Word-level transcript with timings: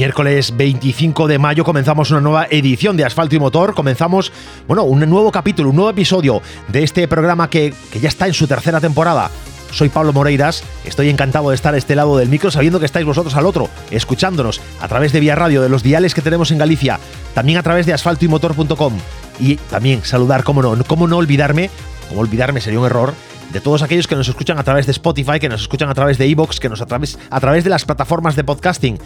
Miércoles 0.00 0.56
25 0.56 1.28
de 1.28 1.38
mayo 1.38 1.62
comenzamos 1.62 2.10
una 2.10 2.22
nueva 2.22 2.46
edición 2.48 2.96
de 2.96 3.04
Asfalto 3.04 3.36
y 3.36 3.38
Motor. 3.38 3.74
Comenzamos, 3.74 4.32
bueno, 4.66 4.84
un 4.84 5.00
nuevo 5.00 5.30
capítulo, 5.30 5.68
un 5.68 5.76
nuevo 5.76 5.90
episodio 5.90 6.40
de 6.68 6.82
este 6.82 7.06
programa 7.06 7.50
que, 7.50 7.74
ya 8.00 8.08
está 8.08 8.26
en 8.26 8.32
su 8.32 8.46
tercera 8.46 8.80
temporada. 8.80 9.30
Soy 9.72 9.90
Pablo 9.90 10.14
Moreiras, 10.14 10.64
estoy 10.86 11.10
encantado 11.10 11.50
de 11.50 11.54
estar 11.54 11.74
a 11.74 11.76
este 11.76 11.96
lado 11.96 12.16
del 12.16 12.30
micro 12.30 12.50
sabiendo 12.50 12.80
que 12.80 12.86
estáis 12.86 13.04
vosotros 13.04 13.34
al 13.34 13.44
otro, 13.44 13.68
escuchándonos 13.90 14.62
a 14.80 14.88
través 14.88 15.12
de 15.12 15.20
Vía 15.20 15.34
Radio, 15.34 15.60
de 15.60 15.68
los 15.68 15.82
diales 15.82 16.14
que 16.14 16.22
tenemos 16.22 16.50
en 16.50 16.56
Galicia, 16.56 16.98
también 17.34 17.58
a 17.58 17.62
través 17.62 17.84
de 17.84 17.92
asfaltoymotor.com 17.92 18.94
y 19.38 19.56
también 19.56 20.02
saludar, 20.02 20.44
cómo 20.44 20.62
no, 20.62 20.82
cómo 20.84 21.08
no 21.08 21.18
olvidarme, 21.18 21.68
como 22.08 22.22
olvidarme 22.22 22.62
sería 22.62 22.80
un 22.80 22.86
error, 22.86 23.12
de 23.52 23.60
todos 23.60 23.82
aquellos 23.82 24.06
que 24.06 24.16
nos 24.16 24.28
escuchan 24.28 24.58
a 24.58 24.64
través 24.64 24.86
de 24.86 24.92
Spotify, 24.92 25.38
que 25.38 25.50
nos 25.50 25.60
escuchan 25.60 25.90
a 25.90 25.94
través 25.94 26.16
de 26.16 26.24
Evox, 26.24 26.58
que 26.58 26.70
nos 26.70 26.80
a 26.80 26.86
través, 26.86 27.18
a 27.28 27.38
través 27.38 27.64
de 27.64 27.70
las 27.70 27.84
plataformas 27.84 28.34
de 28.34 28.44
podcasting. 28.44 28.98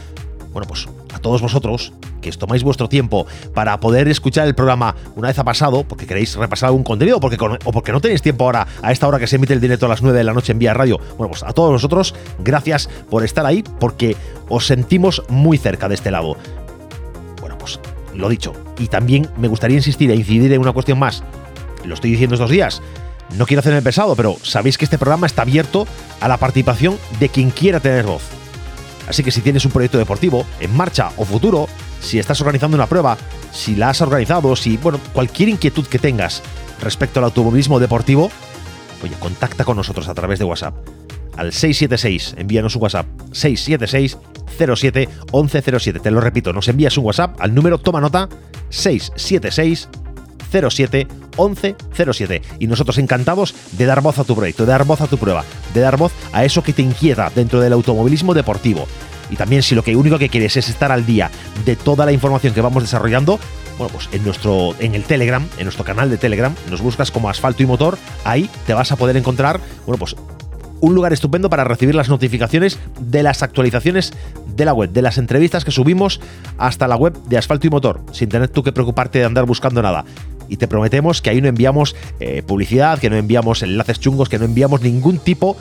Bueno, 0.54 0.68
pues 0.68 0.88
a 1.12 1.18
todos 1.18 1.42
vosotros 1.42 1.92
que 2.22 2.30
os 2.30 2.38
tomáis 2.38 2.62
vuestro 2.62 2.88
tiempo 2.88 3.26
para 3.54 3.78
poder 3.80 4.08
escuchar 4.08 4.46
el 4.46 4.54
programa 4.54 4.94
una 5.16 5.28
vez 5.28 5.38
ha 5.38 5.44
pasado, 5.44 5.82
porque 5.82 6.06
queréis 6.06 6.36
repasar 6.36 6.68
algún 6.68 6.84
contenido 6.84 7.18
porque, 7.18 7.36
o 7.64 7.72
porque 7.72 7.90
no 7.90 8.00
tenéis 8.00 8.22
tiempo 8.22 8.44
ahora 8.44 8.66
a 8.80 8.92
esta 8.92 9.08
hora 9.08 9.18
que 9.18 9.26
se 9.26 9.36
emite 9.36 9.52
el 9.52 9.60
directo 9.60 9.86
a 9.86 9.88
las 9.88 10.00
9 10.00 10.16
de 10.16 10.24
la 10.24 10.32
noche 10.32 10.52
en 10.52 10.60
Vía 10.60 10.72
Radio. 10.72 10.98
Bueno, 11.18 11.28
pues 11.28 11.42
a 11.42 11.52
todos 11.52 11.72
vosotros, 11.72 12.14
gracias 12.38 12.88
por 13.10 13.24
estar 13.24 13.44
ahí 13.44 13.64
porque 13.80 14.16
os 14.48 14.64
sentimos 14.64 15.22
muy 15.28 15.58
cerca 15.58 15.88
de 15.88 15.96
este 15.96 16.12
lado. 16.12 16.36
Bueno, 17.40 17.58
pues 17.58 17.80
lo 18.14 18.28
dicho. 18.28 18.52
Y 18.78 18.86
también 18.86 19.28
me 19.36 19.48
gustaría 19.48 19.76
insistir 19.76 20.08
e 20.12 20.14
incidir 20.14 20.52
en 20.52 20.60
una 20.60 20.72
cuestión 20.72 21.00
más. 21.00 21.24
Lo 21.84 21.94
estoy 21.94 22.12
diciendo 22.12 22.36
estos 22.36 22.50
días. 22.50 22.80
No 23.36 23.46
quiero 23.46 23.58
hacerme 23.58 23.82
pesado, 23.82 24.14
pero 24.14 24.36
sabéis 24.42 24.78
que 24.78 24.84
este 24.84 24.98
programa 24.98 25.26
está 25.26 25.42
abierto 25.42 25.86
a 26.20 26.28
la 26.28 26.36
participación 26.36 26.96
de 27.18 27.28
quien 27.28 27.50
quiera 27.50 27.80
tener 27.80 28.06
voz. 28.06 28.22
Así 29.08 29.22
que 29.22 29.30
si 29.30 29.40
tienes 29.40 29.64
un 29.64 29.72
proyecto 29.72 29.98
deportivo 29.98 30.46
en 30.60 30.74
marcha 30.76 31.10
o 31.16 31.24
futuro, 31.24 31.68
si 32.00 32.18
estás 32.18 32.40
organizando 32.40 32.76
una 32.76 32.86
prueba, 32.86 33.16
si 33.52 33.74
la 33.74 33.90
has 33.90 34.00
organizado, 34.00 34.56
si, 34.56 34.76
bueno, 34.76 34.98
cualquier 35.12 35.48
inquietud 35.48 35.86
que 35.86 35.98
tengas 35.98 36.42
respecto 36.80 37.20
al 37.20 37.24
automovilismo 37.24 37.80
deportivo, 37.80 38.30
oye, 39.02 39.14
contacta 39.18 39.64
con 39.64 39.76
nosotros 39.76 40.08
a 40.08 40.14
través 40.14 40.38
de 40.38 40.44
WhatsApp. 40.44 40.74
Al 41.36 41.52
676, 41.52 42.36
envíanos 42.38 42.76
un 42.76 42.82
WhatsApp. 42.82 43.06
676 43.32 44.18
07 44.56 45.08
1107. 45.32 46.00
Te 46.00 46.10
lo 46.10 46.20
repito, 46.20 46.52
nos 46.52 46.68
envías 46.68 46.96
un 46.96 47.04
WhatsApp 47.04 47.40
al 47.40 47.54
número, 47.54 47.78
toma 47.78 48.00
nota, 48.00 48.28
676 48.70 49.88
07 50.70 51.06
11 51.36 51.76
07. 52.12 52.42
Y 52.58 52.66
nosotros 52.66 52.98
encantados 52.98 53.54
de 53.72 53.86
dar 53.86 54.00
voz 54.00 54.18
a 54.18 54.24
tu 54.24 54.34
proyecto, 54.34 54.64
de 54.64 54.72
dar 54.72 54.84
voz 54.84 55.00
a 55.00 55.06
tu 55.06 55.18
prueba, 55.18 55.44
de 55.72 55.80
dar 55.80 55.96
voz 55.96 56.12
a 56.32 56.44
eso 56.44 56.62
que 56.62 56.72
te 56.72 56.82
inquieta 56.82 57.30
dentro 57.34 57.60
del 57.60 57.72
automovilismo 57.72 58.34
deportivo. 58.34 58.86
Y 59.30 59.36
también 59.36 59.62
si 59.62 59.74
lo 59.74 59.82
que 59.82 59.96
único 59.96 60.18
que 60.18 60.28
quieres 60.28 60.56
es 60.56 60.68
estar 60.68 60.92
al 60.92 61.06
día 61.06 61.30
de 61.64 61.76
toda 61.76 62.04
la 62.06 62.12
información 62.12 62.54
que 62.54 62.60
vamos 62.60 62.82
desarrollando, 62.82 63.38
bueno, 63.78 63.92
pues 63.92 64.08
en 64.12 64.24
nuestro 64.24 64.74
en 64.78 64.94
el 64.94 65.04
Telegram, 65.04 65.46
en 65.58 65.64
nuestro 65.64 65.84
canal 65.84 66.10
de 66.10 66.18
Telegram, 66.18 66.54
nos 66.70 66.80
buscas 66.80 67.10
como 67.10 67.28
Asfalto 67.28 67.62
y 67.62 67.66
Motor, 67.66 67.98
ahí 68.24 68.48
te 68.66 68.74
vas 68.74 68.92
a 68.92 68.96
poder 68.96 69.16
encontrar, 69.16 69.60
bueno, 69.86 69.98
pues 69.98 70.14
un 70.80 70.94
lugar 70.94 71.14
estupendo 71.14 71.48
para 71.48 71.64
recibir 71.64 71.94
las 71.94 72.10
notificaciones 72.10 72.78
de 73.00 73.22
las 73.22 73.42
actualizaciones 73.42 74.12
de 74.54 74.64
la 74.66 74.74
web, 74.74 74.90
de 74.90 75.00
las 75.00 75.16
entrevistas 75.16 75.64
que 75.64 75.70
subimos 75.70 76.20
hasta 76.58 76.86
la 76.86 76.96
web 76.96 77.14
de 77.26 77.38
Asfalto 77.38 77.66
y 77.66 77.70
Motor, 77.70 78.02
sin 78.12 78.28
tener 78.28 78.48
tú 78.48 78.62
que 78.62 78.72
preocuparte 78.72 79.18
de 79.18 79.24
andar 79.24 79.46
buscando 79.46 79.80
nada 79.80 80.04
y 80.48 80.56
te 80.56 80.68
prometemos 80.68 81.22
que 81.22 81.30
ahí 81.30 81.40
no 81.40 81.48
enviamos 81.48 81.96
eh, 82.20 82.42
publicidad, 82.46 82.98
que 82.98 83.10
no 83.10 83.16
enviamos 83.16 83.62
enlaces 83.62 84.00
chungos, 84.00 84.28
que 84.28 84.38
no 84.38 84.44
enviamos 84.44 84.82
ningún 84.82 85.18
tipo 85.18 85.56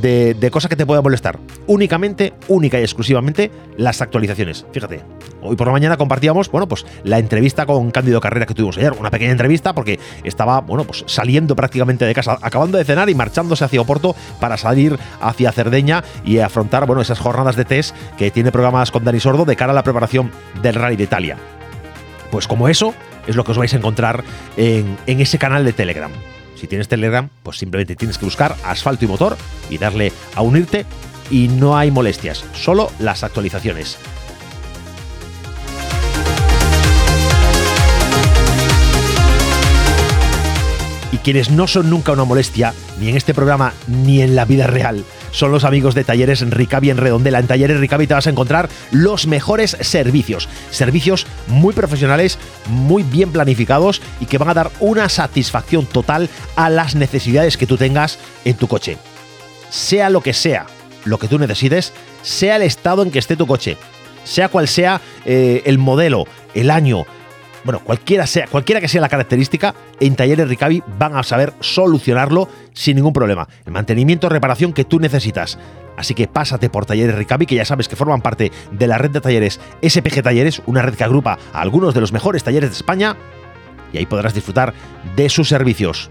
de, 0.00 0.34
de, 0.34 0.50
cosa 0.50 0.68
que 0.68 0.76
te 0.76 0.86
pueda 0.86 1.02
molestar. 1.02 1.38
Únicamente, 1.66 2.32
única 2.48 2.80
y 2.80 2.82
exclusivamente 2.82 3.50
las 3.76 4.00
actualizaciones. 4.00 4.64
Fíjate, 4.72 5.02
hoy 5.42 5.56
por 5.56 5.66
la 5.66 5.72
mañana 5.72 5.96
compartíamos, 5.96 6.50
bueno, 6.50 6.66
pues 6.66 6.86
la 7.04 7.18
entrevista 7.18 7.66
con 7.66 7.90
Cándido 7.90 8.20
Carrera 8.20 8.46
que 8.46 8.54
tuvimos 8.54 8.78
ayer. 8.78 8.92
Una 8.92 9.10
pequeña 9.10 9.32
entrevista 9.32 9.74
porque 9.74 9.98
estaba, 10.24 10.60
bueno, 10.60 10.84
pues 10.84 11.04
saliendo 11.06 11.54
prácticamente 11.56 12.04
de 12.04 12.14
casa, 12.14 12.38
acabando 12.40 12.78
de 12.78 12.84
cenar 12.84 13.10
y 13.10 13.14
marchándose 13.14 13.64
hacia 13.64 13.80
Oporto 13.80 14.16
para 14.40 14.56
salir 14.56 14.98
hacia 15.20 15.52
Cerdeña 15.52 16.04
y 16.24 16.38
afrontar, 16.38 16.86
bueno, 16.86 17.02
esas 17.02 17.18
jornadas 17.18 17.56
de 17.56 17.64
test 17.64 17.94
que 18.16 18.30
tiene 18.30 18.52
programadas 18.52 18.90
con 18.90 19.04
Dani 19.04 19.20
Sordo 19.20 19.44
de 19.44 19.56
cara 19.56 19.72
a 19.72 19.74
la 19.74 19.84
preparación 19.84 20.30
del 20.62 20.74
Rally 20.74 20.96
de 20.96 21.04
Italia. 21.04 21.36
Pues 22.32 22.48
como 22.48 22.70
eso, 22.70 22.94
es 23.26 23.36
lo 23.36 23.44
que 23.44 23.50
os 23.50 23.58
vais 23.58 23.74
a 23.74 23.76
encontrar 23.76 24.24
en, 24.56 24.96
ese 25.06 25.36
canal 25.36 25.66
de 25.66 25.74
Telegram. 25.74 26.10
Si 26.58 26.66
tienes 26.66 26.88
Telegram, 26.88 27.28
pues 27.42 27.58
simplemente 27.58 27.94
tienes 27.94 28.16
que 28.16 28.24
buscar 28.24 28.56
asfalto 28.64 29.04
y 29.04 29.08
motor 29.08 29.36
y 29.68 29.76
darle 29.76 30.14
a 30.34 30.40
unirte 30.40 30.86
y 31.30 31.48
no 31.48 31.76
hay 31.76 31.90
molestias, 31.90 32.42
solo 32.54 32.90
las 32.98 33.22
actualizaciones. 33.22 33.98
Y 41.12 41.18
quienes 41.18 41.50
no 41.50 41.66
son 41.66 41.90
nunca 41.90 42.12
una 42.12 42.24
molestia, 42.24 42.72
ni 42.98 43.10
en 43.10 43.18
este 43.18 43.34
programa 43.34 43.74
ni 43.86 44.22
en 44.22 44.34
la 44.36 44.46
vida 44.46 44.66
real, 44.66 45.04
son 45.32 45.50
los 45.50 45.64
amigos 45.64 45.96
de 45.96 46.04
Talleres 46.04 46.48
Ricavi 46.48 46.90
en 46.90 46.98
Redondela. 46.98 47.40
En 47.40 47.48
Talleres 47.48 47.80
Ricavi 47.80 48.06
te 48.06 48.14
vas 48.14 48.28
a 48.28 48.30
encontrar 48.30 48.68
los 48.92 49.26
mejores 49.26 49.76
servicios. 49.80 50.48
Servicios 50.70 51.26
muy 51.48 51.74
profesionales, 51.74 52.38
muy 52.68 53.02
bien 53.02 53.32
planificados 53.32 54.00
y 54.20 54.26
que 54.26 54.38
van 54.38 54.50
a 54.50 54.54
dar 54.54 54.70
una 54.78 55.08
satisfacción 55.08 55.86
total 55.86 56.28
a 56.54 56.70
las 56.70 56.94
necesidades 56.94 57.56
que 57.56 57.66
tú 57.66 57.76
tengas 57.76 58.20
en 58.44 58.54
tu 58.54 58.68
coche. 58.68 58.96
Sea 59.70 60.08
lo 60.08 60.20
que 60.20 60.32
sea 60.32 60.66
lo 61.04 61.18
que 61.18 61.28
tú 61.28 61.38
necesites, 61.38 61.92
sea 62.22 62.56
el 62.56 62.62
estado 62.62 63.02
en 63.02 63.10
que 63.10 63.18
esté 63.18 63.36
tu 63.36 63.46
coche, 63.46 63.76
sea 64.24 64.48
cual 64.48 64.68
sea 64.68 65.00
eh, 65.24 65.62
el 65.64 65.78
modelo, 65.78 66.26
el 66.54 66.70
año, 66.70 67.06
bueno, 67.64 67.80
cualquiera, 67.80 68.26
sea, 68.26 68.46
cualquiera 68.46 68.80
que 68.80 68.88
sea 68.88 69.00
la 69.00 69.08
característica, 69.08 69.74
en 70.00 70.16
Talleres 70.16 70.48
Ricavi 70.48 70.82
van 70.98 71.16
a 71.16 71.22
saber 71.22 71.52
solucionarlo 71.60 72.48
sin 72.72 72.96
ningún 72.96 73.12
problema. 73.12 73.48
El 73.64 73.72
mantenimiento, 73.72 74.28
reparación 74.28 74.72
que 74.72 74.84
tú 74.84 74.98
necesitas. 74.98 75.58
Así 75.96 76.14
que 76.14 76.26
pásate 76.26 76.70
por 76.70 76.86
Talleres 76.86 77.14
Ricavi, 77.14 77.46
que 77.46 77.54
ya 77.54 77.64
sabes 77.64 77.88
que 77.88 77.96
forman 77.96 78.22
parte 78.22 78.50
de 78.70 78.86
la 78.86 78.98
red 78.98 79.10
de 79.10 79.20
talleres 79.20 79.60
SPG 79.82 80.22
Talleres, 80.22 80.62
una 80.66 80.82
red 80.82 80.94
que 80.94 81.04
agrupa 81.04 81.38
a 81.52 81.60
algunos 81.60 81.94
de 81.94 82.00
los 82.00 82.12
mejores 82.12 82.42
talleres 82.42 82.70
de 82.70 82.76
España, 82.76 83.16
y 83.92 83.98
ahí 83.98 84.06
podrás 84.06 84.34
disfrutar 84.34 84.72
de 85.16 85.28
sus 85.28 85.48
servicios. 85.48 86.10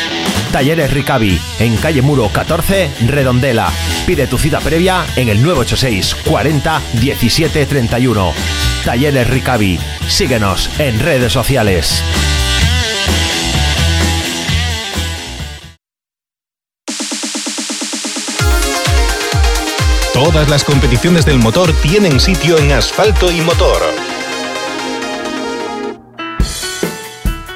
Talleres 0.51 0.91
Ricavi, 0.93 1.39
en 1.59 1.77
calle 1.77 2.01
Muro 2.01 2.29
14, 2.29 2.91
Redondela. 3.07 3.71
Pide 4.05 4.27
tu 4.27 4.37
cita 4.37 4.59
previa 4.59 5.05
en 5.15 5.29
el 5.29 5.41
986 5.41 6.15
40 6.25 6.81
17 6.99 7.65
31. 7.65 8.33
Talleres 8.83 9.29
Ricavi. 9.29 9.79
Síguenos 10.07 10.69
en 10.77 10.99
redes 10.99 11.31
sociales. 11.31 12.03
Todas 20.13 20.49
las 20.49 20.65
competiciones 20.65 21.25
del 21.25 21.39
motor 21.39 21.71
tienen 21.81 22.19
sitio 22.19 22.57
en 22.57 22.73
asfalto 22.73 23.31
y 23.31 23.39
motor 23.41 24.10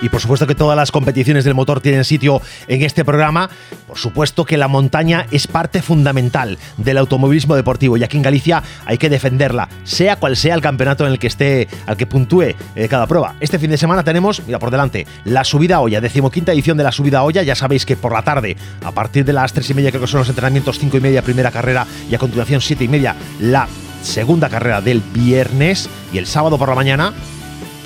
y 0.06 0.10
por 0.10 0.22
supuesto 0.22 0.46
que 0.46 0.54
todas 0.54 0.78
las 0.78 0.92
competiciones 0.92 1.46
del 1.46 1.56
motor 1.56 1.82
tienen 1.82 2.06
sitio 2.06 2.40
en 2.68 2.84
este 2.84 3.04
programa, 3.04 3.50
por 3.88 3.98
supuesto 3.98 4.46
que 4.46 4.56
la 4.56 4.68
montaña 4.68 5.26
es 5.32 5.48
parte 5.48 5.82
fundamental 5.82 6.60
del 6.78 7.00
automovilismo 7.00 7.56
deportivo 7.56 7.98
y 7.98 8.04
aquí 8.04 8.16
en 8.18 8.22
Galicia 8.22 8.62
hay 8.86 9.00
que 9.00 9.10
defenderla, 9.10 9.68
sea 9.84 10.18
cual 10.18 10.38
sea 10.38 10.54
el 10.54 10.62
campeonato 10.62 11.08
en 11.08 11.12
el 11.12 11.18
que 11.18 11.26
esté, 11.26 11.68
al 11.88 11.98
que 11.98 12.06
puntúe 12.06 12.54
eh, 12.76 12.88
cada 12.88 13.08
prueba. 13.08 13.34
Este 13.40 13.58
fin 13.58 13.72
de 13.72 13.80
semana 13.80 14.04
tenemos, 14.04 14.44
mira 14.46 14.60
por 14.60 14.70
delante, 14.70 15.08
la 15.24 15.44
subida 15.44 15.80
olla, 15.80 16.00
decimoquinta 16.00 16.54
edición 16.54 16.78
de 16.78 16.84
la 16.84 16.92
subida 16.92 17.24
olla, 17.24 17.42
ya 17.42 17.56
sabéis 17.56 17.84
que 17.84 17.96
por 17.96 18.14
la 18.14 18.22
tarde, 18.22 18.56
a 18.84 18.92
partir 18.92 19.26
de 19.26 19.34
las 19.34 19.54
tres 19.54 19.68
y 19.72 19.74
media 19.74 19.90
creo 19.90 20.02
que 20.02 20.08
son 20.08 20.20
los 20.20 20.30
entrenamientos, 20.30 20.78
cinco 20.78 20.98
y 20.98 21.02
media 21.02 21.24
primera 21.24 21.50
carrera 21.50 21.88
y 22.08 22.14
a 22.14 22.20
continuación 22.20 22.62
siete 22.62 22.84
y 22.84 22.90
media 22.90 23.16
la 23.40 23.68
segunda 24.04 24.50
carrera 24.50 24.82
del 24.82 25.02
viernes. 25.02 25.90
Y 26.14 26.20
el 26.20 26.28
sábado 26.28 26.60
por 26.60 26.70
la 26.70 26.76
mañana 26.76 27.12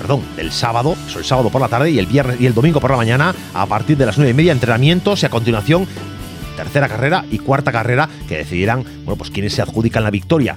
perdón, 0.00 0.22
del 0.34 0.50
sábado, 0.50 0.96
eso 1.06 1.18
el 1.18 1.26
sábado 1.26 1.50
por 1.50 1.60
la 1.60 1.68
tarde 1.68 1.90
y 1.90 1.98
el 1.98 2.06
viernes 2.06 2.40
y 2.40 2.46
el 2.46 2.54
domingo 2.54 2.80
por 2.80 2.90
la 2.90 2.96
mañana, 2.96 3.34
a 3.52 3.66
partir 3.66 3.98
de 3.98 4.06
las 4.06 4.16
nueve 4.16 4.30
y 4.30 4.34
media, 4.34 4.52
entrenamientos 4.52 5.22
y 5.22 5.26
a 5.26 5.28
continuación 5.28 5.86
tercera 6.56 6.88
carrera 6.88 7.24
y 7.30 7.38
cuarta 7.38 7.70
carrera 7.70 8.08
que 8.26 8.38
decidirán, 8.38 8.82
bueno, 9.04 9.16
pues 9.16 9.30
quiénes 9.30 9.52
se 9.52 9.62
adjudican 9.62 10.02
la 10.02 10.10
victoria 10.10 10.56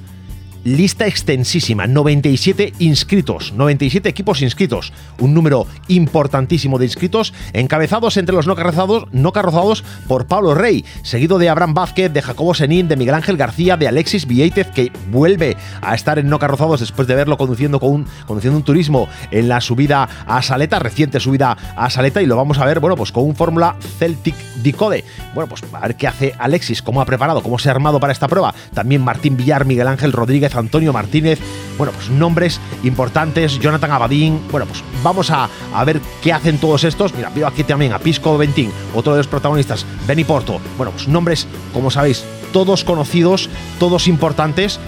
lista 0.64 1.08
extensísima, 1.08 1.88
97 1.88 2.74
inscritos, 2.80 3.54
97 3.54 4.08
equipos 4.08 4.42
inscritos, 4.42 4.94
un 5.20 5.34
número 5.34 5.68
importantísimo 5.88 6.80
de 6.80 6.86
inscritos, 6.86 7.34
encabezados 7.54 8.18
entre 8.18 8.36
los 8.36 8.48
no 8.48 8.56
carrozados, 8.56 9.06
no 9.12 9.32
carrozados 9.32 9.84
por 10.08 10.28
Pablo 10.28 10.56
Rey, 10.56 10.86
seguido 11.04 11.38
de 11.38 11.50
Abraham 11.50 11.74
Vázquez, 11.74 12.12
de 12.12 12.22
Jacobo 12.22 12.54
Senín, 12.54 12.88
de 12.88 12.96
Miguel 12.96 13.16
Ángel 13.16 13.38
García, 13.38 13.78
de 13.78 13.88
Alexis 13.88 14.28
Vieitez, 14.28 14.68
que 14.72 14.92
vuelve 15.12 15.58
a 15.82 15.96
estar 15.96 16.20
en 16.20 16.30
no 16.30 16.40
carrozados 16.40 16.80
después 16.80 17.08
de 17.08 17.16
verlo 17.16 17.38
conduciendo, 17.38 17.80
con 17.80 17.92
un, 17.92 18.08
conduciendo 18.26 18.58
un 18.58 18.64
turismo 18.64 19.08
en 19.32 19.50
la 19.50 19.62
subida 19.62 20.08
a 20.26 20.42
Saleta, 20.42 20.80
reciente 20.80 21.20
subida 21.20 21.58
a 21.76 21.90
Saleta, 21.90 22.22
y 22.22 22.26
lo 22.26 22.36
vamos 22.36 22.58
a 22.60 22.66
ver, 22.66 22.80
bueno, 22.80 22.96
pues 22.96 23.12
con 23.12 23.26
un 23.26 23.36
Fórmula 23.36 23.76
Celtic 24.00 24.36
Decode. 24.64 25.04
Bueno, 25.34 25.50
pues 25.50 25.62
a 25.74 25.80
ver 25.80 25.96
qué 25.96 26.08
hace 26.08 26.34
Alexis, 26.38 26.82
cómo 26.82 27.02
ha 27.02 27.06
preparado, 27.06 27.42
cómo 27.42 27.60
se 27.60 27.70
ha 27.70 27.72
armado 27.72 28.00
para 28.00 28.14
esta 28.14 28.28
prueba. 28.28 28.54
También 28.74 29.02
Martín 29.02 29.36
Villar, 29.36 29.66
Miguel 29.66 29.88
Ángel 29.88 30.14
Rodríguez, 30.14 30.53
Antonio 30.60 30.94
Martínez, 30.94 31.40
bueno, 31.78 31.94
pues 31.94 32.10
nombres 32.10 32.60
importantes, 32.84 33.60
Jonathan 33.60 33.92
Abadín, 33.92 34.42
bueno, 34.52 34.66
pues 34.66 34.84
vamos 35.04 35.32
a, 35.32 35.50
ver 35.86 36.02
qué 36.22 36.34
hacen 36.34 36.58
todos 36.58 36.84
estos. 36.84 37.14
Mira, 37.14 37.30
veo 37.30 37.48
aquí 37.48 37.64
también 37.64 37.94
a 37.94 38.00
Pisco 38.00 38.38
Ventín, 38.38 38.72
otro 38.94 39.14
de 39.14 39.20
los 39.20 39.28
protagonistas, 39.28 39.86
Benny 40.08 40.24
Porto, 40.24 40.60
bueno, 40.78 40.92
pues 40.92 41.08
nombres, 41.08 41.48
como 41.74 41.92
sabéis, 41.92 42.24
todos 42.52 42.84
conocidos, 42.84 43.50
todos 43.80 44.08
importantes, 44.08 44.80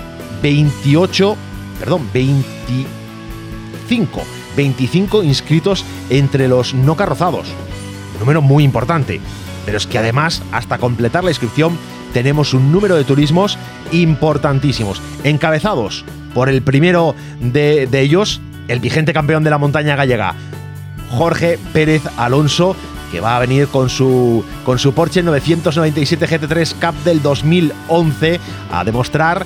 28, 0.42 1.36
perdón, 1.80 2.10
25, 2.14 4.22
25 4.56 5.24
inscritos 5.24 5.86
entre 6.10 6.48
los 6.48 6.74
no 6.74 6.96
carrozados, 6.96 7.48
número 8.20 8.42
muy 8.42 8.64
importante. 8.64 9.22
Pero 9.66 9.78
es 9.78 9.88
que 9.88 9.98
además, 9.98 10.44
hasta 10.52 10.78
completar 10.78 11.24
la 11.24 11.32
inscripción, 11.32 11.78
tenemos 12.16 12.54
un 12.54 12.72
número 12.72 12.96
de 12.96 13.04
turismos 13.04 13.58
importantísimos, 13.92 15.02
encabezados 15.26 16.06
por 16.34 16.48
el 16.48 16.62
primero 16.62 17.14
de, 17.42 17.90
ellos, 17.92 18.40
el 18.70 18.80
vigente 18.80 19.12
campeón 19.12 19.44
de 19.44 19.50
la 19.50 19.58
montaña 19.58 19.98
gallega, 19.98 20.34
Jorge 21.12 21.60
Pérez 21.74 22.04
Alonso, 22.16 22.74
que 23.12 23.20
va 23.20 23.36
a 23.36 23.40
venir 23.42 23.68
con 23.68 23.90
su, 23.90 24.46
con 24.64 24.80
su 24.80 24.94
Porsche 24.94 25.24
997 25.24 26.26
GT3 26.26 26.76
Cup 26.76 26.96
del 27.04 27.22
2011 27.22 28.40
a 28.72 28.86
demostrar 28.86 29.46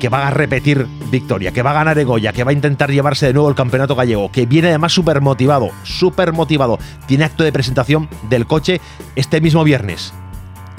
que 0.00 0.08
va 0.08 0.26
a 0.26 0.30
repetir 0.30 0.88
victoria, 1.08 1.52
que 1.52 1.62
va 1.62 1.70
a 1.70 1.74
ganar 1.74 1.96
Egoya, 2.00 2.32
que 2.32 2.42
va 2.42 2.50
a 2.50 2.54
intentar 2.54 2.90
llevarse 2.90 3.26
de 3.26 3.34
nuevo 3.34 3.48
el 3.48 3.54
campeonato 3.54 3.94
gallego, 3.94 4.32
que 4.32 4.44
viene 4.46 4.70
además 4.70 4.92
súper 4.92 5.20
motivado, 5.20 5.70
súper 5.84 6.32
motivado. 6.32 6.80
Tiene 7.06 7.22
acto 7.22 7.44
de 7.44 7.52
presentación 7.52 8.08
del 8.28 8.48
coche 8.48 8.80
este 9.14 9.40
mismo 9.40 9.62
viernes 9.62 10.12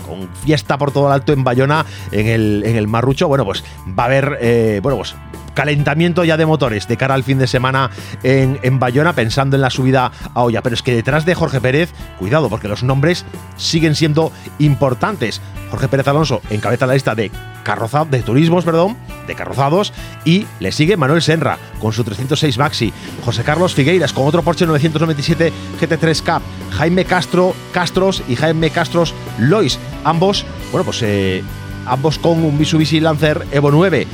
con 0.04 0.30
fiesta 0.36 0.78
por 0.78 0.92
todo 0.92 1.08
el 1.08 1.14
alto 1.14 1.34
en 1.34 1.44
Bayona, 1.44 1.86
en 2.12 2.28
el, 2.28 2.64
en 2.66 2.76
el 2.76 2.88
Marrucho, 2.88 3.28
bueno, 3.28 3.46
pues 3.46 3.64
va 3.88 4.04
a 4.04 4.06
haber, 4.06 4.38
eh, 4.42 4.80
bueno, 4.84 4.98
pues 4.98 5.16
calentamiento 5.54 6.24
ya 6.24 6.38
de 6.38 6.46
motores 6.46 6.88
de 6.88 6.98
cara 6.98 7.14
al 7.14 7.24
fin 7.24 7.40
de 7.40 7.48
semana 7.48 7.90
en, 8.24 8.60
en, 8.64 8.80
Bayona, 8.80 9.14
pensando 9.14 9.56
en 9.56 9.62
la 9.62 9.70
subida 9.70 10.12
a 10.34 10.42
olla. 10.42 10.62
Pero 10.62 10.76
es 10.76 10.82
que 10.82 10.96
detrás 10.96 11.26
de 11.26 11.36
Jorge 11.36 11.62
Pérez, 11.62 11.92
cuidado, 12.20 12.50
porque 12.50 12.68
los 12.68 12.84
nombres 12.84 13.26
siguen 13.58 13.96
siendo 13.96 14.32
importantes. 14.60 15.42
Jorge 15.70 15.88
Pérez 15.88 16.08
Alonso 16.08 16.42
encabeza 16.52 16.86
la 16.86 16.94
lista 16.94 17.16
de 17.16 17.32
carrozados, 17.64 18.12
de 18.12 18.22
turismos, 18.22 18.64
perdón, 18.64 18.96
de 19.26 19.34
carrozados, 19.36 19.94
y 20.24 20.46
le 20.60 20.72
sigue 20.72 20.98
Manuel 20.98 21.22
Senra 21.22 21.58
con 21.80 21.94
su 21.94 22.04
306 22.04 22.58
Maxi, 22.58 22.94
José 23.26 23.44
Carlos 23.44 23.74
Figueiras 23.74 24.14
con 24.14 24.28
otro 24.28 24.44
Porsche 24.44 24.68
997 24.68 25.52
GT3 25.82 26.22
Cup, 26.22 26.44
Jaime 26.78 27.06
Castro 27.06 27.56
Castros 27.72 28.22
y 28.28 28.36
Jaime 28.36 28.70
Castros 28.70 29.16
Lois, 29.40 29.80
ambos, 30.04 30.46
bueno, 30.72 30.86
pues 30.86 31.02
eh, 31.02 31.44
ambos 31.86 32.20
con 32.20 32.44
un 32.44 32.58
Mitsubishi 32.58 33.00
Lancer 33.00 33.48
Evo 33.52 33.72
9 33.72 34.06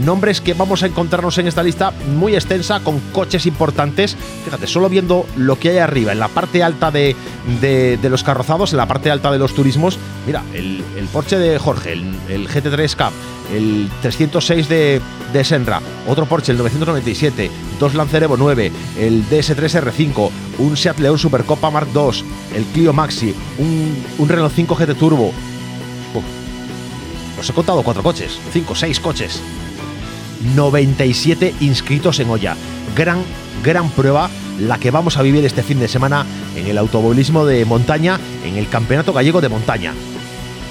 nombres 0.00 0.40
que 0.40 0.54
vamos 0.54 0.82
a 0.82 0.86
encontrarnos 0.86 1.38
en 1.38 1.46
esta 1.46 1.62
lista 1.62 1.92
muy 2.16 2.34
extensa 2.34 2.80
con 2.80 2.98
coches 3.12 3.46
importantes. 3.46 4.16
Fíjate, 4.44 4.66
solo 4.66 4.88
viendo 4.88 5.26
lo 5.36 5.58
que 5.58 5.70
hay 5.70 5.78
arriba, 5.78 6.12
en 6.12 6.18
la 6.18 6.28
parte 6.28 6.62
alta 6.62 6.90
de, 6.90 7.16
los 8.02 8.22
carrozados, 8.22 8.72
en 8.72 8.78
la 8.78 8.86
parte 8.86 9.10
alta 9.10 9.30
de 9.30 9.38
los 9.38 9.54
turismos, 9.54 9.98
mira, 10.26 10.42
el, 10.54 10.82
Porsche 11.12 11.38
de 11.38 11.58
Jorge, 11.58 11.92
el, 11.92 12.48
GT3 12.48 12.96
Cup, 12.96 13.12
el 13.54 13.90
306 14.00 14.68
de, 14.68 15.00
de, 15.32 15.44
Senra, 15.44 15.80
otro 16.08 16.26
Porsche, 16.26 16.52
el 16.52 16.58
997, 16.58 17.50
dos 17.78 17.94
Lancer 17.94 18.22
Evo 18.22 18.36
9, 18.36 18.72
el 18.98 19.28
DS3 19.28 19.82
R5, 19.82 20.30
un 20.58 20.76
Seat 20.76 20.98
León 21.00 21.18
Supercopa 21.18 21.70
Mark 21.70 21.88
II, 21.94 22.24
el 22.56 22.64
Clio 22.66 22.92
Maxi, 22.92 23.34
un, 23.58 24.04
un 24.18 24.28
Renault 24.28 24.54
5 24.54 24.74
GT 24.74 24.94
Turbo. 24.94 25.32
os 27.42 27.50
he 27.50 27.52
contado 27.52 27.82
cuatro 27.82 28.04
coches, 28.04 28.38
cinco, 28.52 28.74
seis 28.76 29.00
coches. 29.00 29.42
97 30.54 31.54
inscritos 31.60 32.20
en 32.20 32.30
olla. 32.30 32.56
Gran, 32.96 33.22
gran 33.62 33.90
prueba 33.90 34.30
la 34.58 34.78
que 34.78 34.90
vamos 34.90 35.16
a 35.16 35.22
vivir 35.22 35.44
este 35.44 35.62
fin 35.62 35.80
de 35.80 35.88
semana 35.88 36.26
en 36.56 36.66
el 36.66 36.78
automovilismo 36.78 37.44
de 37.46 37.64
montaña, 37.64 38.18
en 38.44 38.56
el 38.56 38.68
Campeonato 38.68 39.12
Gallego 39.12 39.40
de 39.40 39.48
Montaña. 39.48 39.94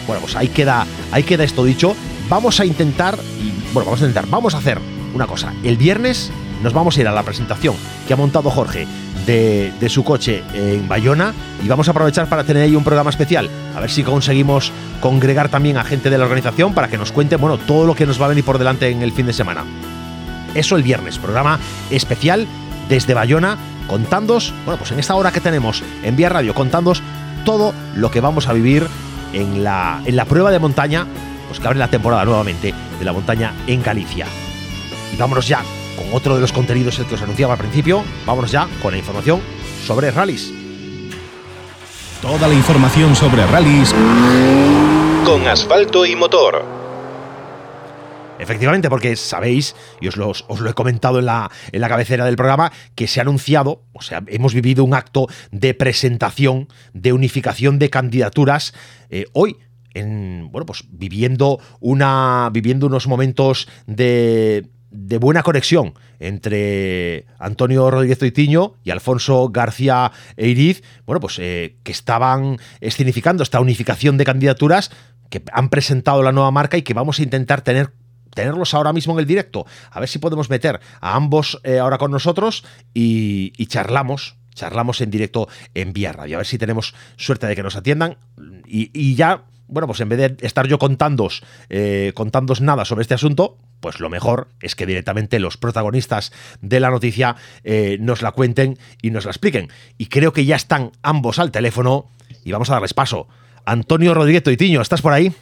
Bueno, 0.08 0.22
pues 0.22 0.36
ahí 0.36 0.50
queda, 0.50 0.86
ahí 1.12 1.24
queda 1.24 1.44
esto 1.44 1.64
dicho. 1.64 1.96
Vamos 2.30 2.60
a 2.60 2.66
intentar, 2.66 3.18
y 3.40 3.52
bueno, 3.74 3.86
vamos 3.86 4.02
a 4.02 4.06
intentar, 4.06 4.28
vamos 4.30 4.56
a 4.56 4.60
hacer 4.60 4.80
una 5.14 5.28
cosa. 5.28 5.54
El 5.64 5.78
viernes 5.78 6.32
nos 6.62 6.74
vamos 6.74 6.98
a 6.98 7.02
ir 7.02 7.08
a 7.08 7.12
la 7.12 7.24
presentación 7.24 7.75
que 8.08 8.13
ha 8.13 8.18
montado 8.18 8.50
Jorge 8.50 8.88
de, 9.25 9.90
su 9.90 10.04
coche 10.04 10.44
en 10.54 10.88
Bayona 10.88 11.34
y 11.63 11.68
vamos 11.68 11.88
a 11.88 11.92
aprovechar 11.92 12.28
para 12.28 12.44
tener 12.44 12.63
ahí 12.63 12.75
un 12.75 12.84
programa 12.84 13.10
especial. 13.10 13.50
A 13.75 13.80
ver 13.80 13.90
si 13.90 14.04
conseguimos 14.04 14.72
congregar 15.00 15.50
también 15.50 15.78
a 15.78 15.84
gente 15.84 16.10
de 16.10 16.18
la 16.18 16.25
organización 16.25 16.74
para 16.74 16.88
que 16.88 16.98
nos 16.98 17.12
cuente 17.12 17.36
bueno, 17.36 17.58
todo 17.58 17.86
lo 17.86 17.96
que 17.96 18.06
nos 18.06 18.19
va 18.19 18.25
a 18.25 18.30
venir 18.30 18.44
por 18.44 18.58
delante 18.58 18.90
en 18.90 19.02
el 19.02 19.12
fin 19.12 19.25
de 19.25 19.34
semana. 19.34 19.63
Eso 20.54 20.75
el 20.75 20.84
viernes, 20.84 21.18
programa 21.18 21.60
especial 21.90 22.48
desde 22.90 23.13
Bayona, 23.13 23.58
contándos, 23.88 24.53
bueno, 24.65 24.77
pues 24.77 24.91
en 24.91 25.00
esta 25.00 25.15
hora 25.15 25.32
que 25.32 25.39
tenemos 25.39 25.84
en 26.03 26.15
Vía 26.15 26.30
Radio, 26.30 26.53
contándos 26.53 27.01
todo 27.46 27.74
lo 27.96 28.12
que 28.12 28.22
vamos 28.22 28.48
a 28.48 28.53
vivir 28.53 28.86
en 29.34 29.63
la, 29.63 30.01
en 30.06 30.15
la 30.15 30.25
prueba 30.25 30.51
de 30.51 30.60
montaña, 30.60 31.08
pues 31.48 31.60
que 31.60 31.68
abre 31.68 31.80
la 31.80 31.88
temporada 31.88 32.25
nuevamente 32.25 32.74
de 33.00 33.06
la 33.06 33.13
montaña 33.13 33.53
en 33.68 33.82
Galicia. 33.82 34.25
Y 35.13 35.18
vámonos 35.18 35.48
ya 35.48 35.63
con 36.01 36.13
otro 36.13 36.36
de 36.36 36.41
los 36.41 36.51
contenidos 36.51 36.98
el 37.00 37.05
que 37.05 37.15
os 37.15 37.22
anunciaba 37.22 37.53
al 37.53 37.60
principio. 37.60 38.03
Vámonos 38.25 38.51
ya 38.51 38.67
con 38.81 38.91
la 38.91 38.98
información 38.98 39.41
sobre 39.86 40.12
rallies. 40.12 40.51
Toda 42.22 42.48
la 42.48 42.53
información 42.53 43.15
sobre 43.15 43.46
rallies 43.48 43.93
con 45.25 45.48
asfalto 45.48 46.05
y 46.05 46.15
motor. 46.15 46.65
Efectivamente, 48.39 48.89
porque 48.89 49.15
sabéis, 49.15 49.75
y 50.00 50.08
os 50.08 50.17
lo, 50.17 50.29
os 50.29 50.60
lo 50.60 50.70
he 50.70 50.74
comentado 50.74 51.20
en 51.20 51.25
la, 51.25 51.51
en 51.72 51.79
la, 51.79 51.89
cabecera 51.89 52.25
del 52.25 52.36
programa, 52.36 52.72
que 52.96 53.05
se 53.05 53.20
ha 53.20 53.24
anunciado, 53.24 53.84
o 53.93 54.01
sea, 54.01 54.24
hemos 54.27 54.55
vivido 54.55 54.84
un 54.84 54.96
acto 54.96 55.27
de 55.51 55.75
presentación, 55.75 56.67
de 56.93 57.13
unificación 57.13 57.77
de 57.77 57.91
candidaturas 57.91 58.74
eh, 59.12 59.25
hoy. 59.34 59.58
En, 59.93 60.50
bueno, 60.51 60.65
pues 60.65 60.86
viviendo 60.89 61.60
una. 61.81 62.50
viviendo 62.51 62.88
unos 62.88 63.08
momentos 63.08 63.67
de 63.86 64.70
de 64.91 65.17
buena 65.17 65.41
conexión 65.41 65.93
entre 66.19 67.25
Antonio 67.39 67.89
Rodríguez 67.89 68.19
Toitiño 68.19 68.75
y 68.83 68.91
Alfonso 68.91 69.50
García 69.50 70.12
Eiriz, 70.38 70.83
bueno, 71.05 71.19
pues 71.19 71.39
eh, 71.39 71.77
que 71.83 71.91
estaban 71.91 72.60
escenificando 72.81 73.41
esta 73.41 73.60
unificación 73.60 74.17
de 74.17 74.25
candidaturas, 74.25 74.91
que 75.29 75.41
han 75.53 75.69
presentado 75.69 76.21
la 76.21 76.33
nueva 76.33 76.51
marca 76.51 76.77
y 76.77 76.81
que 76.81 76.93
vamos 76.93 77.19
a 77.19 77.24
intentar 77.24 77.62
tener 77.62 77.93
tenerlos 78.33 78.74
ahora 78.74 78.93
mismo 78.93 79.13
en 79.13 79.19
el 79.19 79.25
directo, 79.25 79.65
a 79.89 80.00
ver 80.00 80.07
si 80.07 80.17
podemos 80.17 80.50
meter 80.50 80.79
a 81.01 81.15
ambos 81.15 81.60
eh, 81.63 81.79
ahora 81.79 81.98
con 81.98 82.12
nosotros 82.12 82.63
y, 82.93 83.51
charlamos, 83.65 84.38
charlamos 84.55 85.01
en 85.01 85.12
directo 85.12 85.50
en 85.74 85.91
Vía 85.91 86.13
Radio, 86.13 86.38
a 86.38 86.39
ver 86.39 86.48
si 86.48 86.57
tenemos 86.57 86.95
suerte 87.17 87.48
de 87.48 87.57
que 87.57 87.63
nos 87.63 87.75
atiendan. 87.75 88.15
Y, 88.65 88.89
y 88.93 89.15
ya 89.15 89.43
bueno, 89.72 89.88
pues 89.88 90.01
en 90.01 90.10
vez 90.10 90.20
de 90.20 90.46
estar 90.46 90.68
yo 90.68 90.78
contándos, 90.78 91.44
eh, 91.70 92.13
nada 92.60 92.86
sobre 92.86 93.01
este 93.01 93.13
asunto, 93.13 93.58
pues 93.80 94.00
lo 94.00 94.10
mejor 94.10 94.50
es 94.62 94.75
que 94.75 94.86
directamente 94.86 95.40
los 95.40 95.58
protagonistas 95.58 96.34
de 96.62 96.80
la 96.80 96.90
noticia 96.90 97.38
eh, 97.63 97.98
nos 98.00 98.22
la 98.22 98.34
cuenten 98.34 98.78
y 99.01 99.12
nos 99.12 99.25
la 99.25 99.32
expliquen. 99.32 99.70
Y 99.98 100.08
creo 100.08 100.34
que 100.34 100.46
ya 100.46 100.58
están 100.58 100.92
ambos 101.01 101.40
al 101.40 101.51
teléfono 101.51 102.06
y 102.44 102.51
vamos 102.51 102.70
a 102.70 102.74
darles 102.74 102.94
paso. 102.94 103.28
Antonio 103.66 104.13
Rodríguez 104.13 104.44
Toitiño, 104.44 104.82
¿estás 104.82 105.01
por 105.01 105.13
ahí? 105.13 105.34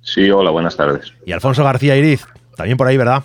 Sí, 0.00 0.30
hola, 0.30 0.50
buenas 0.50 0.76
tardes. 0.76 1.12
Y 1.26 1.32
Alfonso 1.32 1.64
García 1.64 1.96
Iriz, 1.96 2.24
también 2.56 2.78
por 2.78 2.86
ahí, 2.86 2.96
¿verdad? 2.96 3.24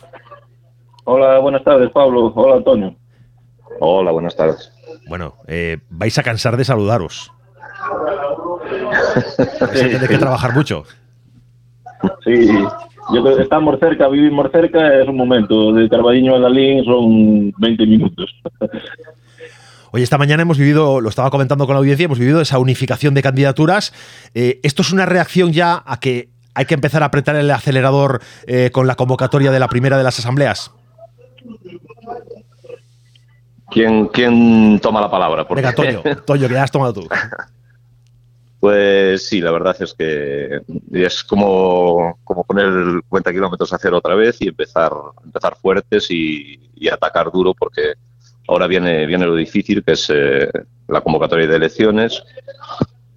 Hola, 1.06 1.38
buenas 1.40 1.64
tardes, 1.64 1.92
Pablo. 1.92 2.34
Hola, 2.36 2.56
Antonio. 2.56 2.96
Hola, 3.80 4.12
buenas 4.12 4.36
tardes. 4.36 4.72
Bueno, 5.08 5.36
eh, 5.48 5.80
vais 5.90 6.18
a 6.18 6.24
cansar 6.24 6.58
de 6.58 6.66
saludaros. 6.66 7.33
Vais 9.60 10.04
a 10.04 10.08
que 10.08 10.18
trabajar 10.18 10.54
mucho. 10.54 10.84
Sí, 12.24 12.48
yo 13.14 13.24
creo 13.24 13.38
que 13.38 13.44
estamos 13.44 13.80
cerca, 13.80 14.08
vivimos 14.08 14.52
cerca, 14.52 15.02
es 15.02 15.08
un 15.08 15.18
momento. 15.18 15.74
De 15.74 15.90
Carballiño 15.90 16.36
a 16.36 16.40
Dalín 16.40 16.84
son 16.86 17.52
20 17.58 17.86
minutos. 17.86 18.34
Oye, 19.92 20.04
esta 20.04 20.18
mañana 20.18 20.42
hemos 20.42 20.58
vivido, 20.58 21.02
lo 21.02 21.10
estaba 21.10 21.30
comentando 21.30 21.68
con 21.68 21.76
la 21.76 21.80
audiencia, 21.80 22.06
hemos 22.06 22.18
vivido 22.18 22.42
esa 22.42 22.58
unificación 22.58 23.14
de 23.14 23.22
candidaturas. 23.22 23.94
Eh, 24.34 24.60
¿Esto 24.64 24.82
es 24.82 24.92
una 24.92 25.06
reacción 25.06 25.54
ya 25.54 25.84
a 25.86 26.00
que 26.00 26.30
hay 26.56 26.66
que 26.66 26.74
empezar 26.74 27.04
a 27.04 27.08
apretar 27.08 27.36
el 27.36 27.52
acelerador 27.52 28.22
eh, 28.48 28.72
con 28.72 28.88
la 28.88 28.96
convocatoria 28.96 29.52
de 29.52 29.60
la 29.60 29.68
primera 29.68 29.96
de 29.98 30.04
las 30.04 30.18
asambleas? 30.18 30.72
¿Quién, 33.70 34.08
quién 34.08 34.80
toma 34.82 35.02
la 35.02 35.12
palabra? 35.12 35.46
Venga, 35.50 35.74
Toño, 35.74 36.02
Toño, 36.26 36.48
que 36.48 36.54
ya 36.54 36.64
has 36.64 36.72
tomado 36.72 36.94
tú. 36.94 37.08
Pues 38.64 39.28
sí, 39.28 39.42
la 39.42 39.52
verdad 39.52 39.76
es 39.82 39.94
que 39.94 40.62
es 40.94 41.24
como, 41.26 42.18
como 42.24 42.46
poner 42.46 42.68
el 42.68 43.02
cuenta 43.10 43.34
kilómetros 43.34 43.74
a 43.74 43.78
cero 43.78 43.98
otra 43.98 44.16
vez 44.16 44.38
y 44.40 44.48
empezar, 44.48 44.90
empezar 45.22 45.58
fuertes 45.58 46.10
y, 46.10 46.62
atacar 46.90 47.30
duro 47.30 47.54
porque 47.54 47.96
ahora 48.48 48.68
viene, 48.68 49.06
viene 49.06 49.26
lo 49.26 49.36
difícil 49.36 49.84
que 49.84 49.92
es 49.92 50.10
eh, 50.10 50.50
la 50.88 51.02
convocatoria 51.02 51.46
de 51.46 51.58
elecciones 51.58 52.24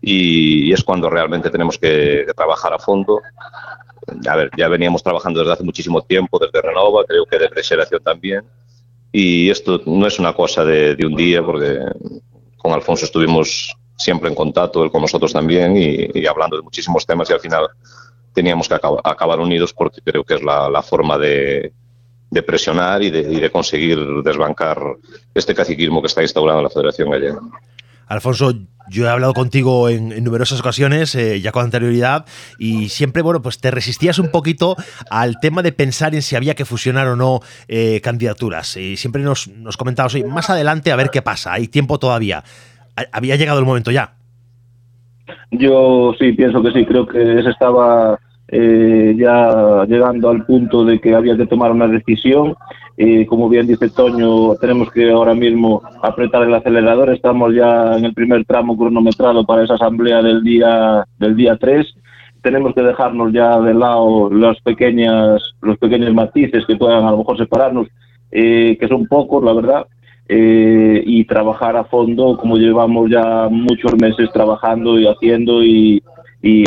y, 0.00 0.72
es 0.72 0.82
cuando 0.82 1.08
realmente 1.08 1.48
tenemos 1.48 1.78
que, 1.78 2.26
trabajar 2.36 2.72
a 2.72 2.80
fondo. 2.80 3.20
A 4.28 4.34
ver, 4.34 4.50
ya 4.58 4.66
veníamos 4.66 5.04
trabajando 5.04 5.38
desde 5.38 5.52
hace 5.52 5.62
muchísimo 5.62 6.02
tiempo, 6.02 6.40
desde 6.40 6.60
Renova, 6.60 7.04
creo 7.04 7.24
que 7.24 7.38
desde 7.38 7.62
Xeración 7.62 8.02
también 8.02 8.44
y 9.12 9.48
esto 9.48 9.80
no 9.86 10.08
es 10.08 10.18
una 10.18 10.32
cosa 10.32 10.64
de, 10.64 10.96
un 11.06 11.14
día 11.14 11.40
porque 11.40 11.78
con 12.56 12.72
Alfonso 12.72 13.04
estuvimos 13.04 13.76
siempre 13.96 14.28
en 14.28 14.34
contacto, 14.34 14.90
con 14.90 15.02
nosotros 15.02 15.32
también, 15.32 15.76
y, 15.76 16.26
hablando 16.26 16.56
de 16.56 16.62
muchísimos 16.62 17.06
temas 17.06 17.28
y 17.30 17.32
al 17.32 17.40
final 17.40 17.66
teníamos 18.34 18.68
que 18.68 18.74
acabar, 18.74 19.40
unidos 19.40 19.72
porque 19.72 20.02
creo 20.02 20.22
que 20.22 20.34
es 20.34 20.42
la, 20.42 20.82
forma 20.82 21.16
de, 21.16 21.72
presionar 22.46 23.02
y 23.02 23.10
de, 23.10 23.50
conseguir 23.50 23.98
desbancar 24.22 24.78
este 25.34 25.54
caciquismo 25.54 26.02
que 26.02 26.08
está 26.08 26.22
instaurado 26.22 26.58
en 26.58 26.64
la 26.64 26.70
Federación 26.70 27.10
Gallega. 27.10 27.40
Alfonso, 28.08 28.52
yo 28.88 29.06
he 29.06 29.08
hablado 29.08 29.32
contigo 29.32 29.88
en, 29.88 30.22
numerosas 30.22 30.60
ocasiones, 30.60 31.14
eh, 31.14 31.40
ya 31.40 31.50
con 31.50 31.64
anterioridad, 31.64 32.26
y 32.58 32.90
siempre, 32.90 33.22
bueno, 33.22 33.42
pues 33.42 33.58
te 33.58 33.70
resistías 33.70 34.18
un 34.18 34.30
poquito 34.30 34.76
al 35.10 35.40
tema 35.40 35.62
de 35.62 35.72
pensar 35.72 36.14
en 36.14 36.22
si 36.22 36.36
había 36.36 36.54
que 36.54 36.64
fusionar 36.66 37.08
o 37.08 37.16
no 37.16 37.40
eh, 37.68 38.00
candidaturas. 38.02 38.76
Y 38.76 38.96
siempre 38.96 39.22
nos, 39.22 39.48
nos 39.48 39.76
comentabas, 39.76 40.14
más 40.26 40.50
adelante 40.50 40.92
a 40.92 40.96
ver 40.96 41.10
qué 41.10 41.22
pasa, 41.22 41.54
hay 41.54 41.68
tiempo 41.68 41.98
todavía 41.98 42.44
había 43.12 43.36
llegado 43.36 43.58
el 43.58 43.66
momento 43.66 43.90
ya. 43.90 44.14
Yo 45.50 46.14
sí, 46.18 46.32
pienso 46.32 46.62
que 46.62 46.72
sí, 46.72 46.84
creo 46.84 47.06
que 47.06 47.42
se 47.42 47.50
estaba 47.50 48.18
eh, 48.48 49.14
ya 49.18 49.84
llegando 49.86 50.30
al 50.30 50.44
punto 50.44 50.84
de 50.84 51.00
que 51.00 51.14
había 51.14 51.36
que 51.36 51.46
tomar 51.46 51.72
una 51.72 51.88
decisión. 51.88 52.54
Eh, 52.98 53.26
como 53.26 53.48
bien 53.48 53.66
dice 53.66 53.90
Toño, 53.90 54.54
tenemos 54.54 54.90
que 54.90 55.10
ahora 55.10 55.34
mismo 55.34 55.82
apretar 56.02 56.42
el 56.42 56.54
acelerador. 56.54 57.10
Estamos 57.10 57.54
ya 57.54 57.96
en 57.96 58.04
el 58.04 58.14
primer 58.14 58.44
tramo 58.44 58.76
cronometrado 58.76 59.44
para 59.44 59.64
esa 59.64 59.74
asamblea 59.74 60.22
del 60.22 60.42
día 60.42 61.04
del 61.18 61.36
día 61.36 61.56
3. 61.56 61.86
Tenemos 62.42 62.74
que 62.74 62.82
dejarnos 62.82 63.32
ya 63.32 63.58
de 63.60 63.74
lado 63.74 64.30
las 64.30 64.60
pequeñas, 64.60 65.42
los 65.60 65.76
pequeños 65.78 66.14
matices 66.14 66.64
que 66.66 66.76
puedan 66.76 67.04
a 67.04 67.10
lo 67.10 67.18
mejor 67.18 67.36
separarnos, 67.36 67.88
eh, 68.30 68.76
que 68.80 68.88
son 68.88 69.06
pocos, 69.06 69.42
la 69.42 69.52
verdad, 69.52 69.86
eh, 70.28 71.02
y 71.06 71.24
trabajar 71.24 71.76
a 71.76 71.84
fondo 71.84 72.36
como 72.36 72.56
llevamos 72.56 73.08
ya 73.10 73.48
muchos 73.48 73.94
meses 74.00 74.28
trabajando 74.32 74.98
y 74.98 75.06
haciendo 75.06 75.62
y, 75.62 76.02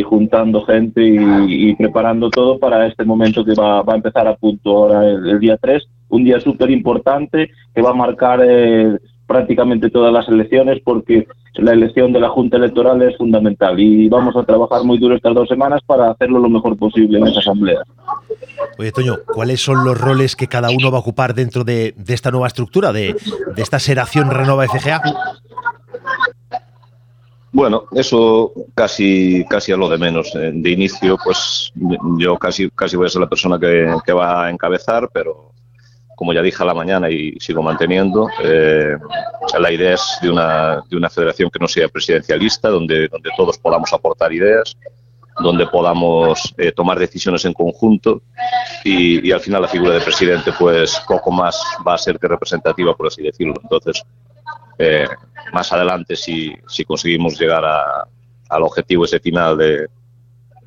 juntando 0.04 0.60
gente 0.62 1.02
y, 1.02 1.74
preparando 1.74 2.28
todo 2.28 2.58
para 2.58 2.86
este 2.86 3.02
momento 3.02 3.42
que 3.44 3.54
va, 3.54 3.80
a 3.80 3.94
empezar 3.94 4.28
a 4.28 4.36
punto 4.36 4.76
ahora 4.76 5.08
el, 5.08 5.40
día 5.40 5.56
3, 5.56 5.82
un 6.10 6.24
día 6.24 6.38
súper 6.38 6.70
importante 6.70 7.50
que 7.74 7.80
va 7.80 7.90
a 7.90 7.94
marcar 7.94 8.40
eh, 8.46 8.98
prácticamente 9.30 9.90
todas 9.90 10.12
las 10.12 10.28
elecciones 10.28 10.80
porque 10.84 11.28
la 11.54 11.72
elección 11.72 12.12
de 12.12 12.18
la 12.18 12.30
Junta 12.30 12.56
Electoral 12.56 13.00
es 13.02 13.16
fundamental 13.16 13.78
y 13.78 14.08
vamos 14.08 14.34
a 14.34 14.42
trabajar 14.42 14.82
muy 14.82 14.98
duro 14.98 15.14
estas 15.14 15.36
dos 15.36 15.48
semanas 15.48 15.80
para 15.86 16.10
hacerlo 16.10 16.40
lo 16.40 16.48
mejor 16.48 16.76
posible 16.76 17.16
en 17.16 17.28
esa 17.28 17.38
asamblea. 17.38 17.78
Oye, 18.76 18.90
Toño, 18.90 19.18
¿cuáles 19.32 19.60
son 19.60 19.84
los 19.84 19.96
roles 19.96 20.34
que 20.34 20.48
cada 20.48 20.70
uno 20.70 20.90
va 20.90 20.98
a 20.98 21.00
ocupar 21.02 21.34
dentro 21.34 21.62
de, 21.62 21.94
esta 22.08 22.32
nueva 22.32 22.48
estructura, 22.48 22.92
de, 22.92 23.14
esta 23.56 23.78
seración 23.78 24.32
Renova 24.32 24.66
FGA? 24.66 25.00
Bueno, 27.52 27.84
eso 27.92 28.52
casi, 28.74 29.44
casi 29.48 29.70
es 29.70 29.78
lo 29.78 29.88
de 29.88 29.98
menos. 29.98 30.34
Eh, 30.34 30.50
de 30.52 30.70
inicio, 30.70 31.16
pues 31.22 31.72
yo 32.18 32.36
casi, 32.36 32.68
casi 32.70 32.96
voy 32.96 33.06
a 33.06 33.10
ser 33.10 33.20
la 33.20 33.28
persona 33.28 33.60
que, 33.60 33.94
que 34.04 34.12
va 34.12 34.46
a 34.46 34.50
encabezar, 34.50 35.08
pero 35.12 35.49
como 36.20 36.34
ya 36.34 36.42
dije 36.42 36.62
a 36.62 36.66
la 36.66 36.74
mañana 36.74 37.08
y 37.08 37.40
sigo 37.40 37.62
manteniendo, 37.62 38.28
eh, 38.44 38.94
la 39.58 39.72
idea 39.72 39.94
es 39.94 40.18
de 40.20 40.28
una, 40.28 40.82
de 40.86 40.94
una 40.98 41.08
federación 41.08 41.48
que 41.48 41.58
no 41.58 41.66
sea 41.66 41.88
presidencialista, 41.88 42.68
donde, 42.68 43.08
donde 43.08 43.30
todos 43.38 43.56
podamos 43.56 43.90
aportar 43.94 44.30
ideas, 44.30 44.76
donde 45.42 45.66
podamos 45.68 46.54
eh, 46.58 46.72
tomar 46.72 46.98
decisiones 46.98 47.46
en 47.46 47.54
conjunto 47.54 48.20
y, 48.84 49.32
al 49.32 49.40
final 49.40 49.62
la 49.62 49.68
figura 49.68 49.94
de 49.94 50.02
presidente 50.02 50.52
pues 50.58 51.00
poco 51.08 51.30
más 51.30 51.58
va 51.88 51.94
a 51.94 51.98
ser 51.98 52.18
que 52.18 52.28
representativa, 52.28 52.94
por 52.94 53.06
así 53.06 53.22
decirlo. 53.22 53.54
Entonces, 53.62 54.02
eh, 54.78 55.08
más 55.54 55.72
adelante, 55.72 56.16
si, 56.16 56.52
si 56.68 56.84
conseguimos 56.84 57.40
llegar 57.40 57.64
al 57.64 58.62
objetivo 58.62 59.06
ese 59.06 59.20
final 59.20 59.56
de, 59.56 59.86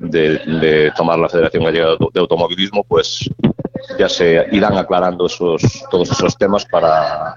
de, 0.00 0.92
tomar 0.96 1.16
la 1.16 1.28
Federación 1.28 1.62
Gallega 1.62 1.90
de 2.12 2.20
Automovilismo, 2.20 2.82
pues 2.82 3.30
ya 3.98 4.08
se 4.08 4.46
irán 4.52 4.76
aclarando 4.76 5.26
esos, 5.26 5.62
todos 5.90 6.10
esos 6.10 6.36
temas 6.36 6.64
para, 6.66 7.36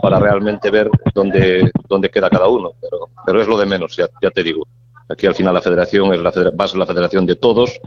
para 0.00 0.18
realmente 0.18 0.70
ver 0.70 0.90
dónde, 1.14 1.70
dónde 1.88 2.10
queda 2.10 2.30
cada 2.30 2.48
uno. 2.48 2.72
Pero, 2.80 3.08
pero 3.24 3.42
es 3.42 3.48
lo 3.48 3.58
de 3.58 3.66
menos, 3.66 3.96
ya, 3.96 4.08
ya 4.22 4.30
te 4.30 4.42
digo. 4.42 4.66
Aquí 5.08 5.26
al 5.26 5.34
final 5.34 5.54
la 5.54 5.60
federación 5.60 6.14
es 6.14 6.20
la, 6.20 6.30
va 6.30 6.64
a 6.64 6.68
ser 6.68 6.78
la 6.78 6.86
federación 6.86 7.26
de 7.26 7.36
todos 7.36 7.78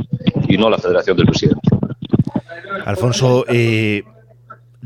y 0.48 0.58
no 0.58 0.70
la 0.70 0.78
federación 0.78 1.18
del 1.18 1.26
presidente. 1.26 1.70
Alfonso, 2.86 3.46
eh, 3.50 4.04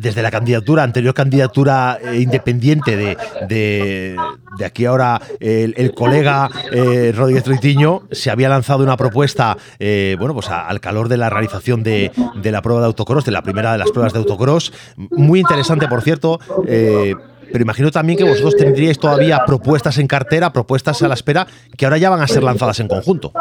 desde 0.01 0.21
la 0.23 0.31
candidatura, 0.31 0.83
anterior 0.83 1.13
candidatura 1.13 1.99
eh, 2.01 2.19
independiente 2.19 2.97
de, 2.97 3.17
de, 3.47 4.65
aquí 4.65 4.85
ahora 4.85 5.21
el, 5.39 5.93
colega 5.93 6.49
eh, 6.71 7.13
Rodríguez 7.15 7.43
Troitiño, 7.43 8.03
se 8.11 8.31
había 8.31 8.49
lanzado 8.49 8.83
una 8.83 8.97
propuesta, 8.97 9.57
eh, 9.79 10.15
bueno, 10.17 10.33
pues 10.33 10.49
al 10.49 10.79
calor 10.79 11.07
de 11.07 11.17
la 11.17 11.29
realización 11.29 11.83
de, 11.83 12.11
de, 12.35 12.51
la 12.51 12.61
prueba 12.61 12.81
de 12.81 12.87
autocross, 12.87 13.25
de 13.25 13.31
la 13.31 13.43
primera 13.43 13.71
de 13.71 13.77
las 13.77 13.91
pruebas 13.91 14.13
de 14.13 14.19
autocross, 14.19 14.73
muy 14.95 15.39
interesante, 15.39 15.87
por 15.87 16.01
cierto. 16.01 16.39
pero 16.65 17.61
imagino 17.61 17.91
también 17.91 18.17
que 18.17 18.23
vosotros 18.23 18.55
tendríais 18.55 18.97
todavía 18.97 19.43
propuestas 19.45 19.97
en 19.97 20.07
cartera, 20.07 20.51
propuestas 20.51 21.01
a 21.03 21.07
la 21.07 21.13
espera, 21.13 21.45
que 21.77 21.85
ahora 21.85 21.97
ya 21.97 22.09
van 22.09 22.21
a 22.21 22.27
ser 22.27 22.43
lanzadas 22.43 22.79
en 22.79 22.87
conjunto. 22.87 23.33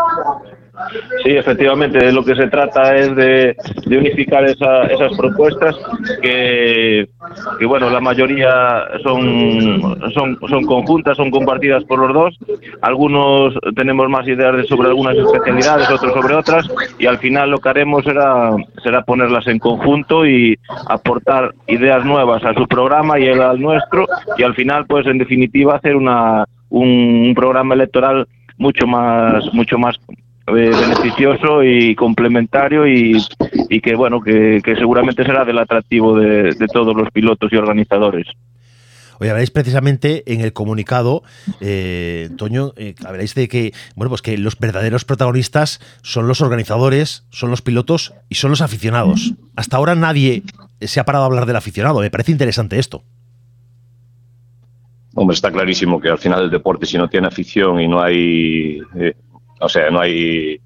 Sí, 1.25 1.31
efectivamente, 1.37 1.99
de 1.99 2.13
lo 2.13 2.25
que 2.25 2.35
se 2.35 2.49
trata 2.49 2.97
es 2.97 3.15
de, 3.15 3.57
unificar 3.87 4.45
esas 4.45 5.17
propuestas 5.17 5.77
que, 6.23 7.07
bueno, 7.67 7.91
la 7.91 8.01
mayoría 8.01 8.85
son, 9.03 10.01
son, 10.13 10.65
conjuntas, 10.65 11.17
son 11.17 11.31
compartidas 11.31 11.85
por 11.85 11.99
los 11.99 12.15
dos. 12.15 12.39
Algunos 12.83 13.55
tenemos 13.77 14.09
más 14.09 14.27
ideas 14.27 14.67
sobre 14.67 14.89
algunas 14.89 15.17
especialidades, 15.17 15.91
otros 15.91 16.13
sobre 16.13 16.35
otras, 16.35 16.67
y 16.99 17.07
al 17.07 17.19
final 17.19 17.51
lo 17.51 17.59
que 17.59 17.69
haremos 17.69 18.05
será, 18.05 18.51
será 18.83 19.03
ponerlas 19.03 19.47
en 19.47 19.59
conjunto 19.59 20.27
y 20.27 20.59
aportar 20.89 21.55
ideas 21.67 22.05
nuevas 22.05 22.45
a 22.45 22.55
su 22.55 22.67
programa 22.67 23.19
y 23.19 23.29
al 23.29 23.61
nuestro, 23.61 24.07
y 24.39 24.43
al 24.43 24.55
final, 24.55 24.87
pues 24.87 25.07
en 25.07 25.19
definitiva, 25.19 25.77
hacer 25.77 25.97
una, 25.97 26.47
un 26.71 27.33
programa 27.37 27.75
electoral 27.75 28.27
mucho 28.61 28.87
más 28.87 29.43
mucho 29.55 29.79
más 29.79 29.97
eh, 30.57 30.71
beneficioso 30.71 31.63
y 31.63 31.95
complementario 31.95 32.87
y, 32.87 33.19
que 33.83 33.95
bueno 33.95 34.21
que, 34.21 34.63
seguramente 34.79 35.25
será 35.25 35.45
del 35.45 35.59
atractivo 35.59 36.19
de, 36.19 36.55
todos 36.73 36.95
los 36.97 37.11
pilotos 37.11 37.53
y 37.53 37.57
organizadores. 37.57 38.27
Oye, 39.19 39.31
habláis 39.31 39.51
precisamente 39.51 40.33
en 40.33 40.41
el 40.41 40.55
comunicado, 40.55 41.23
eh, 41.61 42.31
Toño, 42.39 42.73
eh, 42.77 42.95
habláis 43.05 43.35
de 43.35 43.49
que, 43.49 43.73
bueno, 43.95 44.09
pues 44.09 44.23
que 44.23 44.39
los 44.39 44.59
verdaderos 44.59 45.05
protagonistas 45.05 45.79
son 46.03 46.27
los 46.27 46.41
organizadores, 46.41 47.27
son 47.31 47.51
los 47.51 47.61
pilotos 47.61 48.15
y 48.31 48.37
son 48.37 48.51
los 48.51 48.63
aficionados. 48.63 49.35
Hasta 49.57 49.77
ahora 49.77 49.95
nadie 49.95 50.43
se 50.81 51.01
ha 51.01 51.05
parado 51.05 51.25
a 51.25 51.27
hablar 51.27 51.45
del 51.45 51.57
aficionado. 51.57 52.01
Me 52.01 52.11
parece 52.11 52.33
interesante 52.33 52.79
esto. 52.79 53.05
Hombre, 55.15 55.35
está 55.35 55.51
clarísimo 55.51 56.01
que 56.01 56.09
al 56.09 56.19
final 56.19 56.45
el 56.45 56.51
deporte, 56.51 56.87
si 56.87 56.97
no 56.97 57.09
tiene 57.09 57.27
afición 57.27 57.81
y 57.81 57.89
no 57.89 58.01
hay, 58.01 58.81
eh, 58.97 59.15
o 59.61 59.69
sea, 59.69 59.91
no 59.91 60.01
hay 60.01 60.61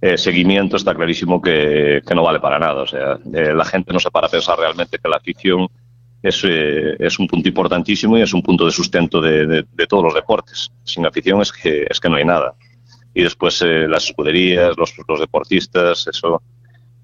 eh, 0.00 0.18
seguimiento, 0.18 0.76
está 0.76 0.94
clarísimo 0.94 1.40
que, 1.40 2.02
no 2.14 2.22
vale 2.22 2.40
para 2.40 2.58
nada. 2.58 2.82
O 2.82 2.86
sea, 2.86 3.18
eh, 3.32 3.54
la 3.54 3.64
gente 3.64 3.92
no 3.92 4.00
se 4.00 4.10
para 4.10 4.26
a 4.26 4.30
pensar 4.30 4.58
realmente 4.58 4.98
que 4.98 5.08
la 5.08 5.16
afición 5.16 5.68
es, 6.22 6.42
es 6.44 7.18
un 7.18 7.26
punto 7.26 7.48
importantísimo 7.48 8.16
y 8.18 8.22
es 8.22 8.32
un 8.32 8.42
punto 8.42 8.64
de 8.64 8.72
sustento 8.72 9.20
de, 9.20 9.64
todos 9.88 10.04
los 10.04 10.14
deportes. 10.14 10.70
Sin 10.84 11.06
afición 11.06 11.40
es 11.42 11.52
que, 11.52 11.86
es 11.88 12.00
que 12.00 12.08
no 12.08 12.16
hay 12.16 12.24
nada. 12.24 12.54
Y 13.14 13.22
después 13.22 13.62
las 13.62 14.06
escuderías, 14.06 14.76
los, 14.76 14.94
los 15.06 15.20
deportistas, 15.20 16.06
eso 16.06 16.42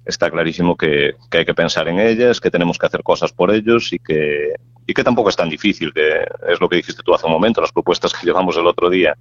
está 0.04 0.30
clarísimo 0.30 0.76
que, 0.76 1.14
que, 1.30 1.38
hay 1.38 1.44
que 1.44 1.54
pensar 1.54 1.86
en 1.88 2.00
ellas, 2.00 2.40
que 2.40 2.50
tenemos 2.50 2.78
que 2.78 2.86
hacer 2.86 3.02
cosas 3.02 3.32
por 3.32 3.50
ellos 3.50 3.92
y 3.92 3.98
que, 3.98 4.54
y 4.86 4.92
que 4.92 5.04
tampoco 5.04 5.28
es 5.28 5.36
tan 5.36 5.48
difícil, 5.48 5.92
que 5.92 6.24
es 6.48 6.60
lo 6.60 6.68
que 6.68 6.76
dijiste 6.76 7.02
tú 7.02 7.14
hace 7.14 7.26
un 7.26 7.32
momento, 7.32 7.60
las 7.60 7.72
propuestas 7.72 8.12
que 8.12 8.26
llevamos 8.26 8.56
el 8.56 8.66
otro 8.66 8.90
día 8.90 9.16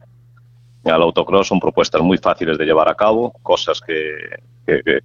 al 0.86 1.01
autocross 1.01 1.48
son 1.48 1.59
propuestas 1.59 2.01
muy 2.01 2.17
fáciles 2.17 2.57
de 2.57 2.65
llevar 2.65 2.89
a 2.89 2.95
cabo, 2.95 3.33
cosas 3.43 3.81
que, 3.81 4.03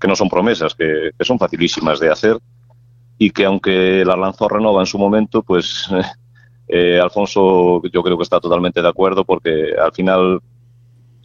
no 0.06 0.16
son 0.16 0.28
promesas, 0.28 0.74
que, 0.74 1.10
son 1.20 1.38
facilísimas 1.38 1.98
de 2.00 2.10
hacer 2.10 2.38
y 3.18 3.30
que 3.30 3.44
aunque 3.44 4.04
la 4.04 4.16
lanzó 4.16 4.48
Renova 4.48 4.80
en 4.82 4.86
su 4.86 4.98
momento, 4.98 5.42
pues 5.42 5.88
eh, 6.68 7.00
Alfonso 7.00 7.82
yo 7.92 8.02
creo 8.02 8.16
que 8.16 8.22
está 8.22 8.40
totalmente 8.40 8.82
de 8.82 8.88
acuerdo 8.88 9.24
porque 9.24 9.74
al 9.80 9.92
final, 9.92 10.40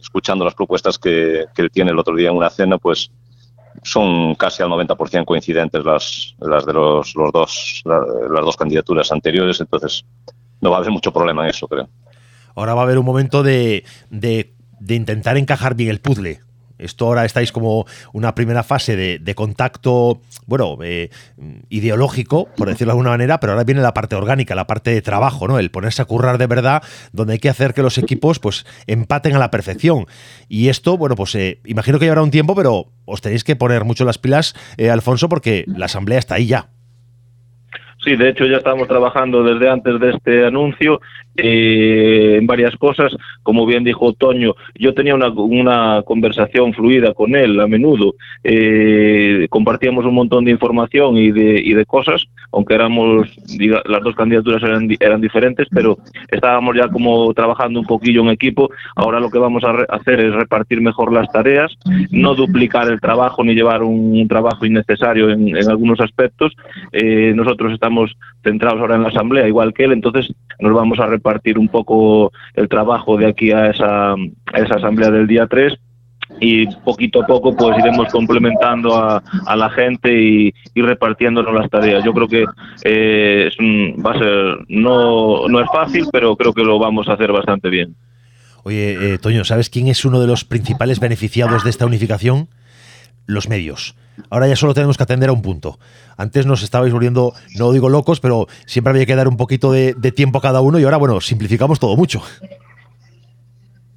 escuchando 0.00 0.44
las 0.44 0.54
propuestas 0.54 0.98
que, 0.98 1.46
él 1.56 1.70
tiene 1.70 1.90
el 1.90 1.98
otro 1.98 2.16
día 2.16 2.30
en 2.30 2.36
una 2.36 2.50
cena, 2.50 2.78
pues 2.78 3.10
son 3.82 4.34
casi 4.34 4.62
al 4.62 4.68
90% 4.70 5.24
coincidentes 5.24 5.84
las, 5.84 6.34
las 6.40 6.66
de 6.66 6.72
los, 6.72 7.14
dos, 7.32 7.82
la, 7.84 8.00
las 8.30 8.44
dos 8.44 8.56
candidaturas 8.56 9.12
anteriores, 9.12 9.60
entonces 9.60 10.04
no 10.60 10.70
va 10.70 10.76
a 10.76 10.80
haber 10.80 10.90
mucho 10.90 11.12
problema 11.12 11.44
en 11.44 11.50
eso, 11.50 11.68
creo. 11.68 11.88
Ahora 12.60 12.74
va 12.74 12.82
a 12.82 12.84
haber 12.84 12.98
un 12.98 13.06
momento 13.06 13.42
de, 13.42 13.84
de, 14.10 14.52
de 14.80 14.94
intentar 14.94 15.38
encajar 15.38 15.74
bien 15.74 15.88
el 15.88 16.00
puzzle. 16.00 16.40
Esto 16.76 17.06
ahora 17.06 17.24
estáis 17.24 17.52
como 17.52 17.86
una 18.12 18.34
primera 18.34 18.62
fase 18.62 18.96
de, 18.96 19.18
de 19.18 19.34
contacto, 19.34 20.20
bueno, 20.46 20.76
eh, 20.82 21.08
ideológico, 21.70 22.48
por 22.56 22.68
decirlo 22.68 22.92
de 22.92 22.92
alguna 22.92 23.10
manera, 23.10 23.40
pero 23.40 23.52
ahora 23.52 23.64
viene 23.64 23.80
la 23.80 23.94
parte 23.94 24.14
orgánica, 24.14 24.54
la 24.54 24.66
parte 24.66 24.90
de 24.90 25.00
trabajo, 25.00 25.48
¿no? 25.48 25.58
El 25.58 25.70
ponerse 25.70 26.02
a 26.02 26.04
currar 26.04 26.36
de 26.36 26.46
verdad, 26.46 26.82
donde 27.12 27.34
hay 27.34 27.38
que 27.38 27.48
hacer 27.48 27.72
que 27.72 27.82
los 27.82 27.96
equipos 27.96 28.38
pues 28.38 28.66
empaten 28.86 29.34
a 29.34 29.38
la 29.38 29.50
perfección. 29.50 30.06
Y 30.48 30.68
esto, 30.68 30.98
bueno, 30.98 31.16
pues 31.16 31.34
eh, 31.34 31.60
imagino 31.64 31.98
que 31.98 32.04
llevará 32.04 32.22
un 32.22 32.30
tiempo, 32.30 32.54
pero 32.54 32.92
os 33.06 33.22
tenéis 33.22 33.42
que 33.42 33.56
poner 33.56 33.84
mucho 33.84 34.04
las 34.04 34.18
pilas, 34.18 34.54
eh, 34.76 34.90
Alfonso, 34.90 35.30
porque 35.30 35.64
la 35.66 35.86
asamblea 35.86 36.18
está 36.18 36.34
ahí 36.34 36.46
ya. 36.46 36.70
Sí, 38.02 38.16
de 38.16 38.30
hecho 38.30 38.46
ya 38.46 38.56
estamos 38.56 38.88
trabajando 38.88 39.42
desde 39.42 39.68
antes 39.68 40.00
de 40.00 40.10
este 40.10 40.46
anuncio 40.46 41.02
eh, 41.36 42.36
en 42.38 42.46
varias 42.46 42.74
cosas. 42.76 43.14
Como 43.42 43.66
bien 43.66 43.84
dijo 43.84 44.14
Toño, 44.14 44.54
yo 44.74 44.94
tenía 44.94 45.14
una, 45.14 45.28
una 45.28 46.02
conversación 46.06 46.72
fluida 46.72 47.12
con 47.12 47.36
él 47.36 47.60
a 47.60 47.66
menudo. 47.66 48.14
Eh, 48.42 49.46
compartíamos 49.50 50.06
un 50.06 50.14
montón 50.14 50.46
de 50.46 50.50
información 50.50 51.18
y 51.18 51.30
de, 51.30 51.60
y 51.62 51.74
de 51.74 51.84
cosas, 51.84 52.24
aunque 52.52 52.74
éramos, 52.74 53.28
diga, 53.58 53.82
las 53.84 54.02
dos 54.02 54.14
candidaturas 54.14 54.62
eran, 54.62 54.88
eran 54.98 55.20
diferentes, 55.20 55.68
pero 55.70 55.98
estábamos 56.30 56.76
ya 56.76 56.88
como 56.88 57.34
trabajando 57.34 57.80
un 57.80 57.86
poquillo 57.86 58.22
en 58.22 58.30
equipo. 58.30 58.70
Ahora 58.96 59.20
lo 59.20 59.30
que 59.30 59.38
vamos 59.38 59.62
a 59.62 59.72
hacer 59.94 60.20
es 60.20 60.34
repartir 60.34 60.80
mejor 60.80 61.12
las 61.12 61.30
tareas, 61.30 61.76
no 62.10 62.34
duplicar 62.34 62.90
el 62.90 62.98
trabajo 62.98 63.44
ni 63.44 63.54
llevar 63.54 63.82
un, 63.82 64.18
un 64.18 64.28
trabajo 64.28 64.64
innecesario 64.64 65.28
en, 65.28 65.54
en 65.54 65.68
algunos 65.68 66.00
aspectos. 66.00 66.54
Eh, 66.92 67.34
nosotros 67.36 67.74
estamos 67.74 67.89
centrados 68.42 68.80
ahora 68.80 68.96
en 68.96 69.02
la 69.02 69.08
asamblea, 69.08 69.46
igual 69.46 69.74
que 69.74 69.84
él, 69.84 69.92
entonces 69.92 70.32
nos 70.58 70.72
vamos 70.72 70.98
a 70.98 71.06
repartir 71.06 71.58
un 71.58 71.68
poco 71.68 72.32
el 72.54 72.68
trabajo 72.68 73.16
de 73.16 73.26
aquí 73.26 73.50
a 73.52 73.70
esa, 73.70 74.12
a 74.12 74.58
esa 74.58 74.76
asamblea 74.76 75.10
del 75.10 75.26
día 75.26 75.46
3 75.46 75.78
y 76.38 76.66
poquito 76.84 77.22
a 77.22 77.26
poco 77.26 77.56
pues 77.56 77.76
iremos 77.78 78.08
complementando 78.12 78.96
a, 78.96 79.22
a 79.46 79.56
la 79.56 79.70
gente 79.70 80.12
y, 80.12 80.54
y, 80.74 80.82
repartiéndonos 80.82 81.52
las 81.52 81.68
tareas. 81.68 82.04
Yo 82.04 82.12
creo 82.12 82.28
que 82.28 82.44
eh, 82.84 83.48
es 83.48 83.58
un, 83.58 84.02
va 84.04 84.12
a 84.12 84.18
ser, 84.18 84.58
no, 84.68 85.48
no 85.48 85.60
es 85.60 85.66
fácil, 85.72 86.06
pero 86.12 86.36
creo 86.36 86.52
que 86.52 86.62
lo 86.62 86.78
vamos 86.78 87.08
a 87.08 87.14
hacer 87.14 87.32
bastante 87.32 87.68
bien. 87.68 87.96
Oye, 88.62 89.14
eh, 89.14 89.18
Toño, 89.18 89.44
¿sabes 89.44 89.70
quién 89.70 89.88
es 89.88 90.04
uno 90.04 90.20
de 90.20 90.26
los 90.26 90.44
principales 90.44 91.00
beneficiados 91.00 91.64
de 91.64 91.70
esta 91.70 91.86
unificación? 91.86 92.48
Los 93.26 93.48
medios. 93.48 93.96
Ahora 94.28 94.48
ya 94.48 94.56
solo 94.56 94.74
tenemos 94.74 94.96
que 94.96 95.02
atender 95.02 95.28
a 95.28 95.32
un 95.32 95.42
punto. 95.42 95.78
Antes 96.16 96.46
nos 96.46 96.62
estabais 96.62 96.92
volviendo, 96.92 97.32
no 97.56 97.72
digo 97.72 97.88
locos, 97.88 98.20
pero 98.20 98.46
siempre 98.66 98.90
había 98.90 99.06
que 99.06 99.16
dar 99.16 99.28
un 99.28 99.36
poquito 99.36 99.72
de, 99.72 99.94
tiempo 100.12 100.38
a 100.38 100.42
cada 100.42 100.60
uno 100.60 100.78
y 100.78 100.84
ahora, 100.84 100.96
bueno, 100.96 101.20
simplificamos 101.20 101.80
todo 101.80 101.96
mucho. 101.96 102.22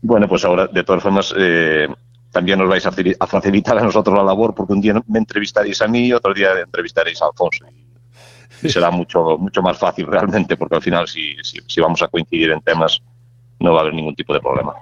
Bueno, 0.02 0.28
pues 0.28 0.46
ahora, 0.46 0.68
de 0.68 0.84
todas 0.84 1.02
formas, 1.02 1.34
eh, 1.38 1.88
también 2.32 2.60
nos 2.60 2.70
vais 2.70 2.86
a, 2.86 2.92
facilitar 3.28 3.78
a 3.78 3.84
nosotros 3.84 4.18
la 4.18 4.24
labor 4.24 4.54
porque 4.54 4.74
un 4.74 4.82
día 4.82 5.02
me 5.08 5.20
entrevistaréis 5.20 5.82
a 5.82 5.88
mí 5.88 6.08
y 6.08 6.14
otro 6.14 6.34
día 6.34 6.50
entrevistaréis 6.64 7.22
a 7.22 7.28
Alfonso. 7.28 7.66
Y 8.62 8.70
será 8.70 8.92
mucho, 8.92 9.38
mucho 9.38 9.62
más 9.62 9.78
fácil 9.78 10.08
realmente 10.08 10.56
porque 10.56 10.76
al 10.76 10.82
final 10.82 11.08
si, 11.08 11.36
si 11.44 11.82
vamos 11.82 12.02
a 12.02 12.08
coincidir 12.08 12.52
en 12.52 12.62
temas 12.62 13.02
no 13.60 13.74
va 13.74 13.80
a 13.80 13.82
haber 13.82 13.94
ningún 13.94 14.16
tipo 14.16 14.34
de 14.34 14.40
problema. 14.40 14.74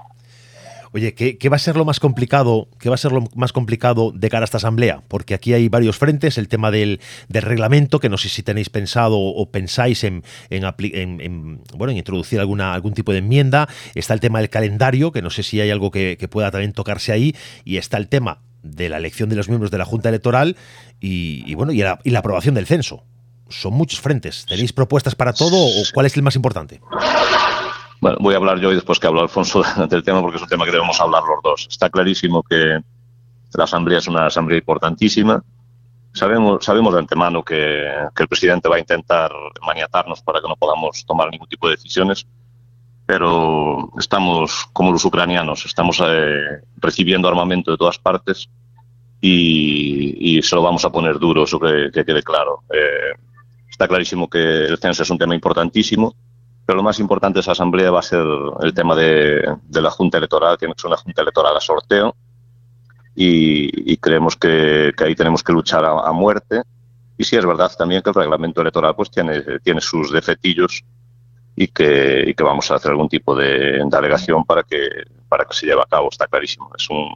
Oye, 0.93 1.13
¿qué, 1.13 1.37
¿qué, 1.37 1.47
va 1.47 1.55
a 1.55 1.59
ser 1.59 1.77
lo 1.77 1.85
más 1.85 2.01
complicado? 2.01 2.67
¿Qué 2.77 2.89
va 2.89 2.95
a 2.95 2.97
ser 2.97 3.13
lo 3.13 3.23
más 3.35 3.53
complicado 3.53 4.11
de 4.13 4.29
cara 4.29 4.43
a 4.43 4.45
esta 4.45 4.57
asamblea? 4.57 5.03
Porque 5.07 5.33
aquí 5.33 5.53
hay 5.53 5.69
varios 5.69 5.97
frentes, 5.97 6.37
el 6.37 6.49
tema 6.49 6.69
del, 6.69 6.99
del 7.29 7.43
reglamento, 7.43 7.99
que 8.01 8.09
no 8.09 8.17
sé 8.17 8.27
si 8.27 8.43
tenéis 8.43 8.69
pensado 8.69 9.17
o 9.17 9.49
pensáis 9.51 10.03
en, 10.03 10.23
en, 10.49 10.65
en, 10.65 11.21
en, 11.21 11.63
bueno, 11.77 11.91
en 11.91 11.97
introducir 11.97 12.41
alguna, 12.41 12.73
algún 12.73 12.93
tipo 12.93 13.13
de 13.13 13.19
enmienda. 13.19 13.69
Está 13.95 14.13
el 14.13 14.19
tema 14.19 14.39
del 14.39 14.49
calendario, 14.49 15.13
que 15.13 15.21
no 15.21 15.29
sé 15.29 15.43
si 15.43 15.61
hay 15.61 15.69
algo 15.69 15.91
que, 15.91 16.17
que 16.19 16.27
pueda 16.27 16.51
también 16.51 16.73
tocarse 16.73 17.13
ahí. 17.13 17.35
Y 17.63 17.77
está 17.77 17.95
el 17.95 18.09
tema 18.09 18.41
de 18.61 18.89
la 18.89 18.97
elección 18.97 19.29
de 19.29 19.37
los 19.37 19.47
miembros 19.47 19.71
de 19.71 19.77
la 19.77 19.85
Junta 19.85 20.09
Electoral 20.09 20.57
y, 20.99 21.43
y 21.49 21.55
bueno, 21.55 21.71
y 21.71 21.77
la, 21.77 21.99
y 22.03 22.09
la 22.09 22.19
aprobación 22.19 22.53
del 22.53 22.67
censo. 22.67 23.05
Son 23.47 23.73
muchos 23.73 24.01
frentes. 24.01 24.45
¿Tenéis 24.45 24.73
propuestas 24.73 25.15
para 25.15 25.31
todo 25.31 25.57
o 25.57 25.83
cuál 25.93 26.05
es 26.05 26.17
el 26.17 26.23
más 26.23 26.35
importante? 26.35 26.81
Bueno, 28.01 28.17
voy 28.19 28.33
a 28.33 28.37
hablar 28.37 28.59
yo 28.59 28.71
y 28.71 28.75
después 28.75 28.99
que 28.99 29.05
hablo 29.05 29.21
Alfonso 29.21 29.61
del 29.89 30.03
tema 30.03 30.21
porque 30.21 30.37
es 30.37 30.41
un 30.41 30.49
tema 30.49 30.65
que 30.65 30.71
debemos 30.71 30.99
hablar 30.99 31.21
los 31.23 31.41
dos. 31.43 31.67
Está 31.69 31.89
clarísimo 31.89 32.41
que 32.41 32.79
la 33.53 33.63
Asamblea 33.63 33.99
es 33.99 34.07
una 34.07 34.25
Asamblea 34.25 34.57
importantísima. 34.57 35.43
Sabemos, 36.11 36.65
sabemos 36.65 36.93
de 36.93 36.99
antemano 36.99 37.43
que, 37.43 37.87
que 38.15 38.23
el 38.23 38.27
presidente 38.27 38.67
va 38.67 38.77
a 38.77 38.79
intentar 38.79 39.31
maniatarnos 39.65 40.21
para 40.23 40.41
que 40.41 40.47
no 40.47 40.55
podamos 40.55 41.05
tomar 41.05 41.29
ningún 41.29 41.47
tipo 41.47 41.67
de 41.67 41.75
decisiones, 41.75 42.25
pero 43.05 43.91
estamos 43.97 44.65
como 44.73 44.91
los 44.91 45.05
ucranianos, 45.05 45.63
estamos 45.65 46.01
eh, 46.03 46.59
recibiendo 46.77 47.27
armamento 47.27 47.71
de 47.71 47.77
todas 47.77 47.99
partes 47.99 48.49
y, 49.21 50.37
y, 50.37 50.41
se 50.41 50.55
lo 50.55 50.63
vamos 50.63 50.83
a 50.83 50.91
poner 50.91 51.19
duro, 51.19 51.43
eso 51.43 51.59
que, 51.59 51.91
que 51.93 52.03
quede 52.03 52.23
claro. 52.23 52.63
Eh, 52.73 53.13
está 53.69 53.87
clarísimo 53.87 54.27
que 54.27 54.65
el 54.65 54.79
censo 54.79 55.03
es 55.03 55.09
un 55.11 55.19
tema 55.19 55.35
importantísimo 55.35 56.15
pero 56.71 56.77
lo 56.77 56.83
más 56.83 57.01
importante 57.01 57.35
de 57.35 57.41
esa 57.41 57.51
asamblea 57.51 57.91
va 57.91 57.99
a 57.99 58.01
ser 58.01 58.25
el 58.61 58.73
tema 58.73 58.95
de, 58.95 59.57
la 59.73 59.91
Junta 59.91 60.17
Electoral, 60.17 60.57
que 60.57 60.67
es 60.67 60.83
una 60.85 60.95
Junta 60.95 61.21
Electoral 61.21 61.57
a 61.57 61.59
sorteo, 61.59 62.15
y, 63.13 63.97
creemos 63.97 64.37
que, 64.37 64.93
ahí 64.99 65.13
tenemos 65.13 65.43
que 65.43 65.51
luchar 65.51 65.83
a, 65.83 66.09
muerte. 66.13 66.61
Y 67.17 67.25
sí 67.25 67.35
es 67.35 67.45
verdad 67.45 67.69
también 67.77 68.01
que 68.01 68.11
el 68.11 68.15
reglamento 68.15 68.61
electoral 68.61 68.95
pues 68.95 69.11
tiene, 69.11 69.41
tiene 69.61 69.81
sus 69.81 70.13
defectillos 70.13 70.81
y 71.57 71.67
que, 71.67 72.33
vamos 72.41 72.71
a 72.71 72.75
hacer 72.75 72.91
algún 72.91 73.09
tipo 73.09 73.35
de, 73.35 73.85
alegación 73.91 74.45
para 74.45 74.63
que, 74.63 74.87
para 75.27 75.43
que 75.43 75.53
se 75.53 75.65
lleve 75.65 75.81
a 75.81 75.89
cabo, 75.89 76.07
está 76.09 76.25
clarísimo. 76.27 76.71
Es 76.77 76.89
un, 76.89 77.09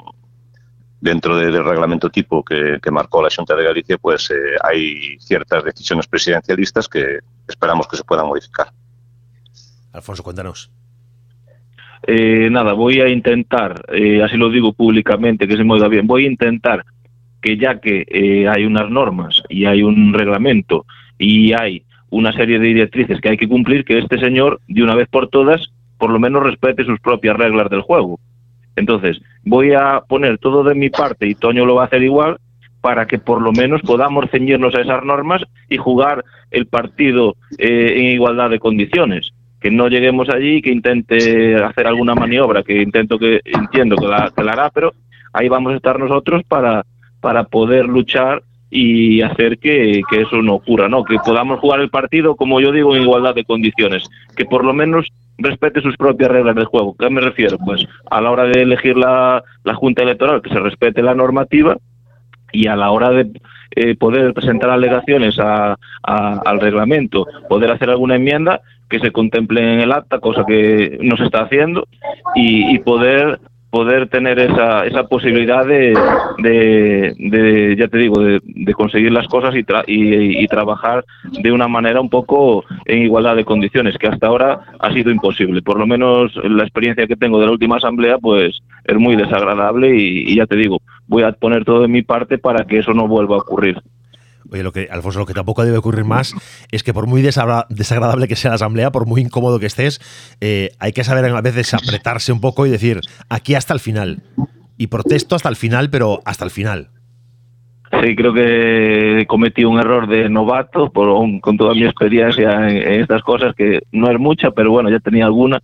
dentro 0.99 1.37
de, 1.37 1.49
del 1.49 1.63
reglamento 1.63 2.09
tipo 2.09 2.43
que, 2.43 2.77
que, 2.83 2.91
marcó 2.91 3.21
la 3.21 3.29
Junta 3.33 3.55
de 3.55 3.63
Galicia, 3.63 3.97
pues 3.97 4.29
eh, 4.31 4.57
hay 4.61 5.17
ciertas 5.21 5.63
decisiones 5.63 6.07
presidencialistas 6.07 6.89
que 6.89 7.19
esperamos 7.47 7.87
que 7.87 7.95
se 7.95 8.03
puedan 8.03 8.27
modificar. 8.27 8.69
Alfonso, 9.95 10.23
cuéntanos. 10.23 10.69
Eh, 12.05 12.49
nada, 12.51 12.73
voy 12.73 12.99
a 12.99 13.07
intentar, 13.07 13.81
eh, 13.93 14.21
así 14.21 14.37
lo 14.37 14.49
digo 14.49 14.73
públicamente, 14.73 15.47
que 15.47 15.55
se 15.55 15.63
me 15.63 15.73
oiga 15.73 15.87
bien, 15.87 16.05
voy 16.05 16.25
a 16.25 16.29
intentar 16.29 16.85
que 17.41 17.57
ya 17.57 17.79
que 17.79 18.05
eh, 18.07 18.47
hay 18.47 18.65
unas 18.65 18.89
normas 18.89 19.41
y 19.49 19.65
hay 19.65 19.83
un 19.83 20.13
reglamento 20.13 20.85
y 21.17 21.53
hay 21.53 21.83
una 22.09 22.31
serie 22.33 22.59
de 22.59 22.67
directrices 22.67 23.21
que 23.21 23.29
hay 23.29 23.37
que 23.37 23.47
cumplir, 23.47 23.85
que 23.85 23.97
este 23.97 24.19
señor, 24.19 24.59
de 24.67 24.83
una 24.83 24.95
vez 24.95 25.07
por 25.07 25.29
todas, 25.29 25.71
por 25.97 26.11
lo 26.11 26.19
menos 26.19 26.43
respete 26.43 26.83
sus 26.83 26.99
propias 26.99 27.37
reglas 27.37 27.69
del 27.69 27.81
juego. 27.81 28.19
Entonces, 28.75 29.21
voy 29.43 29.73
a 29.73 30.01
poner 30.07 30.37
todo 30.37 30.63
de 30.63 30.75
mi 30.75 30.89
parte 30.89 31.27
y 31.27 31.35
Toño 31.35 31.65
lo 31.65 31.75
va 31.75 31.83
a 31.83 31.85
hacer 31.85 32.03
igual 32.03 32.37
para 32.81 33.07
que 33.07 33.17
por 33.17 33.41
lo 33.41 33.51
menos 33.51 33.81
podamos 33.81 34.29
ceñirnos 34.29 34.75
a 34.75 34.81
esas 34.81 35.03
normas 35.03 35.41
y 35.69 35.77
jugar 35.77 36.23
el 36.51 36.67
partido 36.67 37.35
eh, 37.57 37.93
en 37.95 38.05
igualdad 38.05 38.49
de 38.49 38.59
condiciones 38.59 39.31
que 39.65 39.71
no 39.71 39.87
lleguemos 39.87 40.29
allí, 40.29 40.61
que 40.61 40.69
intente 40.69 41.55
hacer 41.55 41.87
alguna 41.87 42.13
maniobra, 42.13 42.61
que 42.61 42.83
intento 42.83 43.17
que 43.17 43.41
entiendo 43.45 43.95
que 43.95 44.05
la, 44.05 44.31
que 44.37 44.43
la 44.43 44.51
hará, 44.51 44.69
pero 44.69 44.93
ahí 45.33 45.49
vamos 45.49 45.73
a 45.73 45.77
estar 45.77 45.97
nosotros 45.99 46.43
para, 46.47 46.85
para 47.19 47.45
poder 47.45 47.87
luchar 47.87 48.43
y 48.69 49.23
hacer 49.23 49.57
que, 49.57 50.03
que, 50.07 50.21
eso 50.21 50.39
no 50.43 50.53
ocurra, 50.53 50.87
¿no? 50.87 51.03
Que 51.03 51.17
podamos 51.17 51.59
jugar 51.61 51.79
el 51.79 51.89
partido, 51.89 52.35
como 52.35 52.61
yo 52.61 52.71
digo, 52.71 52.95
en 52.95 53.01
igualdad 53.01 53.33
de 53.33 53.43
condiciones, 53.43 54.07
que 54.35 54.45
por 54.45 54.63
lo 54.63 54.71
menos 54.71 55.07
respete 55.39 55.81
sus 55.81 55.97
propias 55.97 56.29
reglas 56.29 56.55
de 56.55 56.65
juego. 56.65 56.95
¿Qué 56.95 57.09
me 57.09 57.21
refiero? 57.21 57.57
Pues 57.57 57.87
a 58.11 58.21
la 58.21 58.29
hora 58.29 58.43
de 58.43 58.61
elegir 58.61 58.95
la, 58.95 59.43
la 59.63 59.73
Junta 59.73 60.03
Electoral, 60.03 60.43
que 60.43 60.51
se 60.51 60.59
respete 60.59 61.01
la 61.01 61.15
normativa 61.15 61.75
y 62.51 62.67
a 62.67 62.75
la 62.75 62.91
hora 62.91 63.11
de 63.11 63.31
eh, 63.75 63.95
poder 63.95 64.33
presentar 64.33 64.69
alegaciones 64.69 65.37
a, 65.39 65.77
al 66.03 66.59
reglamento, 66.59 67.25
poder 67.49 67.71
hacer 67.71 67.89
alguna 67.89 68.15
enmienda 68.15 68.61
que 68.89 68.99
se 68.99 69.11
contemple 69.11 69.73
en 69.73 69.79
el 69.81 69.91
acta, 69.91 70.19
cosa 70.19 70.45
que 70.47 70.97
no 71.01 71.17
se 71.17 71.25
está 71.25 71.41
haciendo, 71.41 71.87
y, 72.35 72.73
y 72.73 72.79
poder 72.79 73.39
poder 73.75 74.07
tener 74.07 74.39
esa, 74.39 74.85
esa 74.85 75.03
posibilidad 75.03 75.65
de, 75.65 75.93
de, 76.37 77.75
ya 77.77 77.89
te 77.89 77.97
digo, 77.97 78.21
de, 78.21 78.73
conseguir 78.73 79.11
las 79.11 79.27
cosas 79.27 79.53
y, 79.53 79.65
y, 79.85 80.47
trabajar 80.47 81.03
de 81.25 81.51
una 81.51 81.67
manera 81.67 81.99
un 81.99 82.09
poco 82.09 82.63
en 82.85 83.01
igualdad 83.01 83.35
de 83.35 83.43
condiciones, 83.43 83.97
que 83.97 84.07
hasta 84.07 84.27
ahora 84.27 84.61
ha 84.79 84.93
sido 84.93 85.11
imposible. 85.11 85.61
Por 85.61 85.77
lo 85.77 85.85
menos 85.85 86.33
la 86.37 86.63
experiencia 86.63 87.05
que 87.05 87.17
tengo 87.17 87.37
de 87.37 87.47
la 87.47 87.51
última 87.51 87.75
asamblea, 87.75 88.17
pues 88.17 88.61
es 88.85 88.97
muy 88.97 89.17
desagradable 89.17 89.93
y 89.93 90.33
ya 90.33 90.45
te 90.45 90.55
digo, 90.55 90.79
voy 91.07 91.23
a 91.23 91.33
poner 91.33 91.65
todo 91.65 91.81
de 91.81 91.89
mi 91.89 92.01
parte 92.01 92.37
para 92.37 92.65
que 92.65 92.79
eso 92.79 92.93
no 92.93 93.09
vuelva 93.09 93.35
a 93.35 93.39
ocurrir. 93.39 93.81
Oye, 94.51 94.63
lo 94.63 94.71
que, 94.71 94.87
Alfonso, 94.91 95.19
lo 95.19 95.25
que 95.25 95.33
tampoco 95.33 95.65
debe 95.65 95.77
ocurrir 95.77 96.05
más 96.05 96.33
es 96.71 96.83
que 96.83 96.93
por 96.93 97.07
muy 97.07 97.21
desagradable 97.21 98.27
que 98.27 98.35
sea 98.35 98.51
la 98.51 98.55
asamblea, 98.55 98.91
por 98.91 99.05
muy 99.05 99.21
incómodo 99.21 99.59
que 99.59 99.65
estés, 99.65 99.99
eh, 100.41 100.71
hay 100.79 100.93
que 100.93 101.03
saber 101.03 101.25
a 101.25 101.41
veces 101.41 101.73
apretarse 101.73 102.31
un 102.31 102.41
poco 102.41 102.65
y 102.65 102.69
decir, 102.69 103.01
aquí 103.29 103.55
hasta 103.55 103.73
el 103.73 103.79
final. 103.79 104.23
Y 104.77 104.87
protesto 104.87 105.35
hasta 105.35 105.49
el 105.49 105.55
final, 105.55 105.89
pero 105.89 106.21
hasta 106.25 106.43
el 106.43 106.51
final. 106.51 106.89
Sí, 108.01 108.15
creo 108.15 108.33
que 108.33 109.25
cometí 109.27 109.63
un 109.63 109.79
error 109.79 110.07
de 110.07 110.29
novato 110.29 110.91
por, 110.91 111.07
con 111.39 111.57
toda 111.57 111.73
mi 111.73 111.85
experiencia 111.85 112.67
en, 112.69 113.01
estas 113.01 113.21
cosas, 113.21 113.55
que 113.55 113.81
no 113.91 114.11
es 114.11 114.19
mucha, 114.19 114.51
pero 114.51 114.71
bueno, 114.71 114.89
ya 114.89 114.99
tenía 114.99 115.25
alguna. 115.25 115.61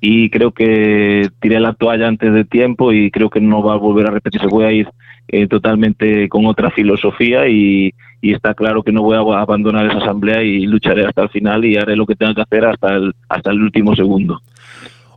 Y 0.00 0.30
creo 0.30 0.52
que 0.52 1.28
tiré 1.40 1.58
la 1.60 1.74
toalla 1.74 2.06
antes 2.06 2.32
de 2.32 2.44
tiempo 2.44 2.92
y 2.92 3.10
creo 3.10 3.30
que 3.30 3.40
no 3.40 3.62
va 3.62 3.74
a 3.74 3.78
volver 3.78 4.06
a 4.06 4.10
repetirse. 4.10 4.46
Voy 4.46 4.64
a 4.64 4.72
ir 4.72 4.88
eh, 5.28 5.46
totalmente 5.48 6.28
con 6.28 6.46
otra 6.46 6.70
filosofía 6.70 7.48
y, 7.48 7.92
está 8.20 8.54
claro 8.54 8.82
que 8.82 8.92
no 8.92 9.02
voy 9.02 9.16
a 9.16 9.40
abandonar 9.40 9.86
esa 9.86 9.98
asamblea 9.98 10.42
y 10.42 10.66
lucharé 10.66 11.06
hasta 11.06 11.22
el 11.22 11.28
final 11.28 11.64
y 11.64 11.76
haré 11.76 11.94
lo 11.96 12.04
que 12.04 12.16
tenga 12.16 12.34
que 12.34 12.42
hacer 12.42 12.64
hasta 12.64 12.96
el, 12.96 13.14
hasta 13.28 13.50
el 13.50 13.62
último 13.62 13.94
segundo. 13.94 14.42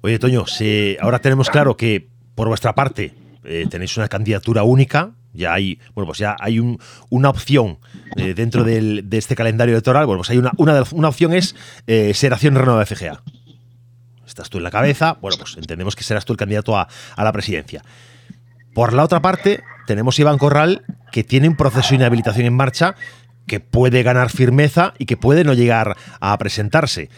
Oye, 0.01 0.19
Toño, 0.19 0.45
si 0.45 0.97
ahora 0.99 1.19
tenemos 1.19 1.49
claro 1.49 1.75
que 1.75 2.07
por 2.35 2.47
vuestra 2.47 2.73
parte 2.73 3.13
eh, 3.43 3.65
tenéis 3.69 3.97
una 3.97 4.07
candidatura 4.07 4.63
única, 4.63 5.11
ya 5.33 5.53
hay, 5.53 5.79
bueno, 5.95 6.07
pues 6.07 6.19
ya 6.19 6.35
hay 6.39 6.59
un, 6.59 6.79
una 7.09 7.29
opción 7.29 7.77
eh, 8.17 8.33
dentro 8.33 8.63
del, 8.63 9.09
de 9.09 9.17
este 9.17 9.35
calendario 9.35 9.73
electoral. 9.73 10.05
Bueno, 10.05 10.19
pues 10.19 10.29
hay 10.29 10.37
una, 10.37 10.51
una, 10.57 10.83
una 10.91 11.07
opción 11.07 11.33
es 11.33 11.55
eh, 11.87 12.13
ser 12.13 12.33
acción 12.33 12.55
renovada 12.55 12.83
de 12.83 12.95
FGA. 12.95 13.21
Estás 14.25 14.49
tú 14.49 14.57
en 14.57 14.63
la 14.63 14.71
cabeza, 14.71 15.17
bueno, 15.21 15.37
pues 15.37 15.57
entendemos 15.57 15.95
que 15.95 16.03
serás 16.03 16.25
tú 16.25 16.33
el 16.33 16.37
candidato 16.37 16.77
a, 16.77 16.87
a 17.15 17.23
la 17.23 17.31
presidencia. 17.31 17.83
Por 18.73 18.93
la 18.93 19.03
otra 19.03 19.21
parte, 19.21 19.63
tenemos 19.87 20.17
Iván 20.19 20.37
Corral, 20.37 20.83
que 21.11 21.23
tiene 21.23 21.49
un 21.49 21.57
proceso 21.57 21.89
de 21.89 21.95
inhabilitación 21.95 22.45
en 22.45 22.55
marcha, 22.55 22.95
que 23.47 23.59
puede 23.59 24.03
ganar 24.03 24.29
firmeza 24.29 24.93
y 24.97 25.05
que 25.05 25.17
puede 25.17 25.43
no 25.43 25.53
llegar 25.53 25.97
a 26.19 26.37
presentarse 26.37 27.09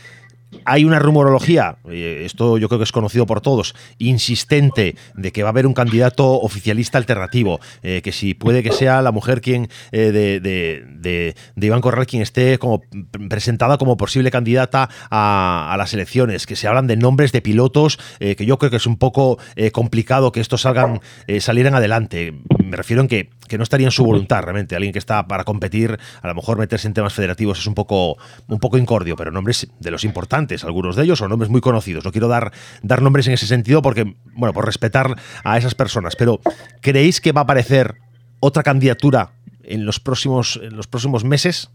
hay 0.66 0.86
una 0.86 1.00
rumorología, 1.00 1.78
eh, 1.90 2.24
esto 2.26 2.58
yo 2.58 2.68
creo 2.70 2.80
que 2.80 2.84
es 2.84 2.92
conocido 2.92 3.26
por 3.26 3.42
todos, 3.42 3.76
insistente 3.98 4.96
de 5.16 5.32
que 5.32 5.44
va 5.44 5.50
a 5.50 5.52
haber 5.52 5.68
un 5.68 5.74
candidato 5.74 6.40
oficialista 6.42 6.98
alternativo, 6.98 7.60
eh, 7.82 8.02
que 8.04 8.12
si 8.12 8.34
puede 8.34 8.64
que 8.64 8.72
sea 8.72 9.02
la 9.02 9.12
mujer 9.12 9.42
quien 9.42 9.70
eh, 9.92 10.12
de, 10.12 10.40
de, 10.40 11.36
Iván 11.66 11.82
Corral 11.82 12.06
quien 12.06 12.22
esté 12.22 12.58
como 12.58 12.84
presentada 13.30 13.78
como 13.78 13.98
posible 13.98 14.32
candidata 14.32 14.90
a, 15.10 15.76
las 15.78 15.94
elecciones, 15.94 16.46
que 16.46 16.56
se 16.56 16.68
hablan 16.68 16.88
de 16.88 16.98
nombres 16.98 17.32
de 17.32 17.42
pilotos, 17.42 17.98
que 18.20 18.46
yo 18.46 18.58
creo 18.58 18.70
que 18.70 18.78
es 18.78 18.86
un 18.86 18.98
poco 18.98 19.38
complicado 19.72 20.32
que 20.32 20.40
estos 20.40 20.62
salgan, 20.62 21.02
salieran 21.40 21.76
adelante. 21.76 22.34
Me 22.64 22.78
refiero 22.78 23.02
en 23.02 23.08
que, 23.08 23.30
que 23.48 23.58
no 23.58 23.64
estaría 23.64 23.88
en 23.88 23.92
su 23.92 24.04
voluntad 24.04 24.44
realmente. 24.44 24.76
Alguien 24.76 24.94
que 24.94 25.00
está 25.00 25.28
para 25.28 25.44
competir, 25.44 25.98
a 26.22 26.28
lo 26.28 26.36
mejor 26.36 26.58
meterse 26.58 26.88
en 26.88 26.94
temas 26.94 27.14
federativos 27.14 27.60
es 27.60 27.68
un 27.68 27.74
poco, 27.74 28.18
un 28.48 28.60
poco 28.60 28.78
incordio, 28.78 29.16
pero 29.16 29.32
nombres 29.32 29.68
de 29.80 29.92
los 29.92 30.04
importantes 30.04 30.43
algunos 30.64 30.96
de 30.96 31.04
ellos, 31.04 31.20
son 31.20 31.30
nombres 31.30 31.50
muy 31.50 31.62
conocidos. 31.62 32.06
No 32.06 32.12
quiero 32.12 32.28
dar, 32.28 32.52
dar 32.82 33.02
nombres 33.02 33.28
en 33.28 33.34
ese 33.34 33.48
sentido 33.48 33.82
porque, 33.82 34.16
bueno, 34.36 34.54
por 34.54 34.66
respetar 34.66 35.16
a 35.44 35.58
esas 35.58 35.76
personas. 35.76 36.16
Pero, 36.16 36.40
¿creéis 36.82 37.22
que 37.22 37.32
va 37.32 37.42
a 37.42 37.44
aparecer 37.44 37.96
otra 38.40 38.64
candidatura 38.64 39.32
en 39.64 39.86
los 39.86 40.00
próximos, 40.00 40.60
en 40.62 40.76
los 40.76 40.88
próximos 40.88 41.24
meses? 41.24 41.70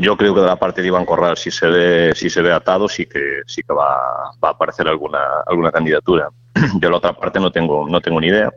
Yo 0.00 0.16
creo 0.16 0.34
que 0.34 0.40
de 0.40 0.46
la 0.46 0.56
parte 0.56 0.80
de 0.80 0.88
Iván 0.88 1.04
Corral, 1.04 1.36
si 1.36 1.50
se 1.50 1.66
ve, 1.66 2.12
si 2.14 2.30
se 2.30 2.40
ve 2.40 2.52
atado, 2.52 2.88
sí 2.88 3.04
que 3.04 3.42
sí 3.46 3.62
que 3.62 3.74
va, 3.74 4.32
va 4.42 4.48
a 4.48 4.52
aparecer 4.52 4.88
alguna, 4.88 5.20
alguna 5.46 5.70
candidatura. 5.70 6.28
De 6.74 6.88
la 6.88 6.96
otra 6.96 7.12
parte 7.12 7.38
no 7.38 7.50
tengo, 7.50 7.86
no 7.88 8.00
tengo 8.00 8.20
ni 8.20 8.28
idea. 8.28 8.50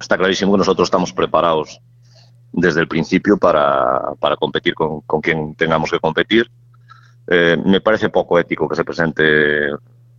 Está 0.00 0.16
clarísimo 0.16 0.52
que 0.52 0.58
nosotros 0.58 0.86
estamos 0.86 1.12
preparados 1.12 1.80
desde 2.52 2.80
el 2.80 2.88
principio 2.88 3.36
para, 3.36 4.00
para 4.18 4.36
competir 4.36 4.74
con, 4.74 5.02
con 5.02 5.20
quien 5.20 5.54
tengamos 5.54 5.90
que 5.90 6.00
competir 6.00 6.50
eh, 7.30 7.56
me 7.62 7.80
parece 7.80 8.08
poco 8.08 8.38
ético 8.38 8.68
que 8.68 8.76
se 8.76 8.84
presente 8.84 9.68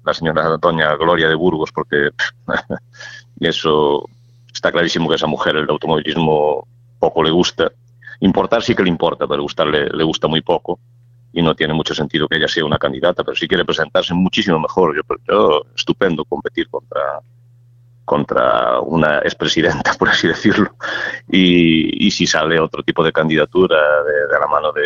la 0.03 0.13
señora 0.13 0.57
doña 0.57 0.95
Gloria 0.95 1.27
de 1.27 1.35
Burgos, 1.35 1.71
porque 1.71 2.11
eso 3.39 4.07
está 4.53 4.71
clarísimo 4.71 5.09
que 5.09 5.15
esa 5.15 5.27
mujer 5.27 5.55
el 5.55 5.69
automovilismo 5.69 6.67
poco 6.99 7.23
le 7.23 7.31
gusta. 7.31 7.71
Importar 8.19 8.61
sí 8.61 8.75
que 8.75 8.83
le 8.83 8.89
importa, 8.89 9.27
pero 9.27 9.41
gustarle 9.41 9.89
le 9.89 10.03
gusta 10.03 10.27
muy 10.27 10.41
poco 10.41 10.79
y 11.33 11.41
no 11.41 11.55
tiene 11.55 11.73
mucho 11.73 11.95
sentido 11.95 12.27
que 12.27 12.37
ella 12.37 12.47
sea 12.47 12.65
una 12.65 12.77
candidata, 12.77 13.23
pero 13.23 13.35
si 13.35 13.47
quiere 13.47 13.65
presentarse 13.65 14.13
muchísimo 14.13 14.59
mejor. 14.59 14.95
Yo, 14.95 15.01
yo 15.27 15.65
estupendo 15.75 16.25
competir 16.25 16.69
contra 16.69 17.21
contra 18.05 18.79
una 18.81 19.19
expresidenta, 19.19 19.93
por 19.99 20.09
así 20.09 20.27
decirlo, 20.27 20.75
y, 21.27 22.07
y 22.07 22.09
si 22.09 22.25
sale 22.25 22.59
otro 22.59 22.81
tipo 22.81 23.03
de 23.03 23.11
candidatura 23.11 23.77
de 24.03 24.39
la 24.39 24.47
mano 24.47 24.71
de, 24.71 24.81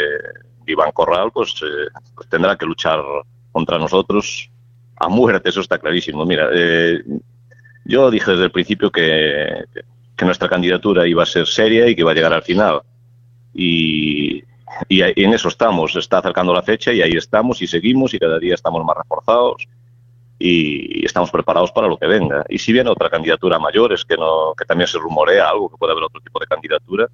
Iván 0.71 0.91
Corral, 0.91 1.31
pues, 1.31 1.53
eh, 1.63 1.89
pues, 2.15 2.29
tendrá 2.29 2.57
que 2.57 2.65
luchar 2.65 2.99
contra 3.51 3.77
nosotros 3.77 4.49
a 4.95 5.09
muerte, 5.09 5.49
eso 5.49 5.61
está 5.61 5.77
clarísimo. 5.77 6.25
Mira, 6.25 6.49
eh, 6.53 7.03
yo 7.85 8.09
dije 8.09 8.31
desde 8.31 8.45
el 8.45 8.51
principio 8.51 8.91
que, 8.91 9.65
nuestra 10.23 10.47
candidatura 10.47 11.05
iba 11.05 11.23
a 11.23 11.25
ser 11.25 11.45
seria 11.45 11.85
y 11.85 11.95
que 11.95 12.01
iba 12.01 12.11
a 12.11 12.13
llegar 12.13 12.31
al 12.31 12.43
final. 12.43 12.81
Y, 13.53 14.41
y, 14.87 15.01
en 15.01 15.33
eso 15.33 15.49
estamos, 15.49 15.97
está 15.97 16.19
acercando 16.19 16.53
la 16.53 16.61
fecha 16.61 16.93
y 16.93 17.01
ahí 17.01 17.11
estamos 17.11 17.61
y 17.61 17.67
seguimos 17.67 18.13
y 18.13 18.19
cada 18.19 18.39
día 18.39 18.53
estamos 18.55 18.85
más 18.85 18.95
reforzados 18.95 19.67
y 20.39 21.05
estamos 21.05 21.29
preparados 21.29 21.73
para 21.73 21.87
lo 21.87 21.97
que 21.97 22.07
venga. 22.07 22.45
Y 22.47 22.57
si 22.57 22.71
viene 22.71 22.89
otra 22.89 23.09
candidatura 23.09 23.59
mayor, 23.59 23.91
es 23.91 24.05
que, 24.05 24.15
no, 24.15 24.53
que 24.57 24.63
también 24.63 24.87
se 24.87 24.97
rumorea 24.97 25.49
algo, 25.49 25.69
que 25.69 25.77
puede 25.77 25.91
haber 25.91 26.05
otro 26.05 26.21
tipo 26.21 26.39
de 26.39 26.47
candidatura, 26.47 27.07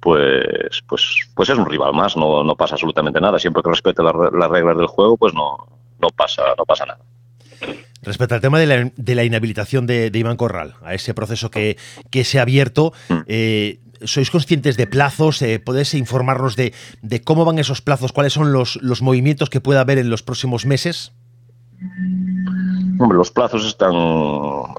pues, 0.00 0.82
pues, 0.88 1.28
pues 1.34 1.48
es 1.50 1.58
un 1.58 1.66
rival 1.66 1.92
más, 1.92 2.16
no, 2.16 2.42
no 2.42 2.56
pasa 2.56 2.74
absolutamente 2.74 3.20
nada. 3.20 3.38
Siempre 3.38 3.62
que 3.62 3.70
respete 3.70 4.02
las, 4.02 4.14
reglas 4.14 4.76
del 4.76 4.86
juego, 4.86 5.16
pues 5.16 5.34
no, 5.34 5.58
no, 6.00 6.08
pasa, 6.08 6.42
no 6.56 6.64
pasa 6.64 6.86
nada. 6.86 7.00
Respecto 8.02 8.34
al 8.34 8.40
tema 8.40 8.58
de 8.58 8.66
la, 8.66 8.90
de 8.96 9.14
la 9.14 9.24
inhabilitación 9.24 9.86
de, 9.86 10.10
Iván 10.12 10.38
Corral, 10.38 10.74
a 10.82 10.94
ese 10.94 11.12
proceso 11.12 11.50
que, 11.50 11.76
que 12.10 12.24
se 12.24 12.38
ha 12.38 12.42
abierto, 12.42 12.94
mm. 13.10 13.18
eh, 13.26 13.80
¿sois 14.04 14.30
conscientes 14.30 14.78
de 14.78 14.86
plazos? 14.86 15.42
Eh, 15.42 15.60
¿Podéis 15.60 15.92
informarnos 15.92 16.56
de, 16.56 16.72
de, 17.02 17.20
cómo 17.20 17.44
van 17.44 17.58
esos 17.58 17.82
plazos? 17.82 18.12
¿Cuáles 18.12 18.32
son 18.32 18.52
los, 18.52 18.80
los 18.80 19.02
movimientos 19.02 19.50
que 19.50 19.60
pueda 19.60 19.82
haber 19.82 19.98
en 19.98 20.08
los 20.08 20.22
próximos 20.22 20.64
meses? 20.64 21.12
Hombre, 22.98 23.18
los 23.18 23.30
plazos 23.30 23.66
están, 23.66 23.94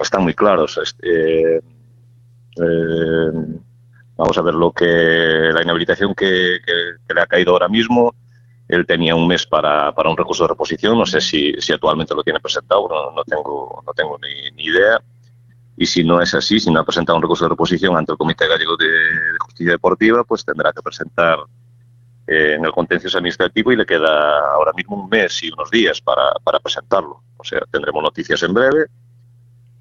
están 0.00 0.24
muy 0.24 0.34
claros. 0.34 0.78
Este, 0.82 1.58
eh, 1.58 3.32
Vamos 4.22 4.38
a 4.38 4.42
ver 4.42 4.54
lo 4.54 4.70
que 4.70 4.86
la 5.52 5.62
inhabilitación 5.62 6.14
que, 6.14 6.60
le 7.12 7.20
ha 7.20 7.26
caído 7.26 7.54
ahora 7.54 7.66
mismo. 7.66 8.14
Él 8.68 8.86
tenía 8.86 9.16
un 9.16 9.26
mes 9.26 9.44
para, 9.44 9.92
para 9.92 10.10
un 10.10 10.16
recurso 10.16 10.44
de 10.44 10.50
reposición. 10.50 10.96
No 10.96 11.04
sé 11.04 11.20
si, 11.20 11.52
si 11.58 11.72
actualmente 11.72 12.14
lo 12.14 12.22
tiene 12.22 12.38
presentado, 12.38 12.86
no, 12.88 13.10
no 13.10 13.24
tengo, 13.24 13.82
no 13.84 13.92
tengo 13.92 14.16
ni, 14.20 14.62
idea. 14.62 15.02
Y 15.76 15.86
si 15.86 16.04
no 16.04 16.20
es 16.20 16.32
así, 16.34 16.60
si 16.60 16.70
no 16.70 16.78
ha 16.78 16.84
presentado 16.84 17.16
un 17.16 17.22
recurso 17.22 17.46
de 17.46 17.48
reposición 17.48 17.96
ante 17.96 18.12
el 18.12 18.18
Comité 18.18 18.46
Gallego 18.46 18.76
de, 18.76 18.86
Justicia 19.40 19.72
Deportiva, 19.72 20.22
pues 20.22 20.44
tendrá 20.44 20.72
que 20.72 20.82
presentar 20.82 21.40
eh, 22.28 22.54
en 22.56 22.64
el 22.64 22.70
contencioso 22.70 23.18
administrativo 23.18 23.72
y 23.72 23.76
le 23.76 23.84
queda 23.84 24.52
ahora 24.54 24.72
mismo 24.72 25.02
un 25.02 25.08
mes 25.08 25.42
y 25.42 25.50
unos 25.50 25.68
días 25.68 26.00
para, 26.00 26.34
para 26.44 26.60
presentarlo. 26.60 27.24
O 27.38 27.42
sea, 27.42 27.58
tendremos 27.72 28.04
noticias 28.04 28.40
en 28.44 28.54
breve 28.54 28.86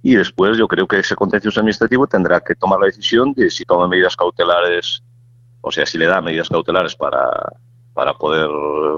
y 0.04 0.16
después 0.16 0.58
yo 0.58 0.68
creo 0.68 0.88
que 0.88 1.00
ese 1.00 1.16
contencioso 1.16 1.60
administrativo 1.60 2.08
tendrá 2.08 2.42
que 2.42 2.56
tomar 2.56 2.80
la 2.80 2.88
decisión 2.88 3.34
de 3.34 3.50
si 3.50 3.66
toma 3.66 3.88
medidas 3.88 4.16
cautelares, 4.16 5.04
o 5.62 5.72
sea, 5.72 5.86
si 5.86 5.98
le 5.98 6.08
da 6.08 6.22
medidas 6.22 6.50
cautelares 6.50 6.96
para, 6.96 7.30
para 7.94 8.14
poder 8.14 8.50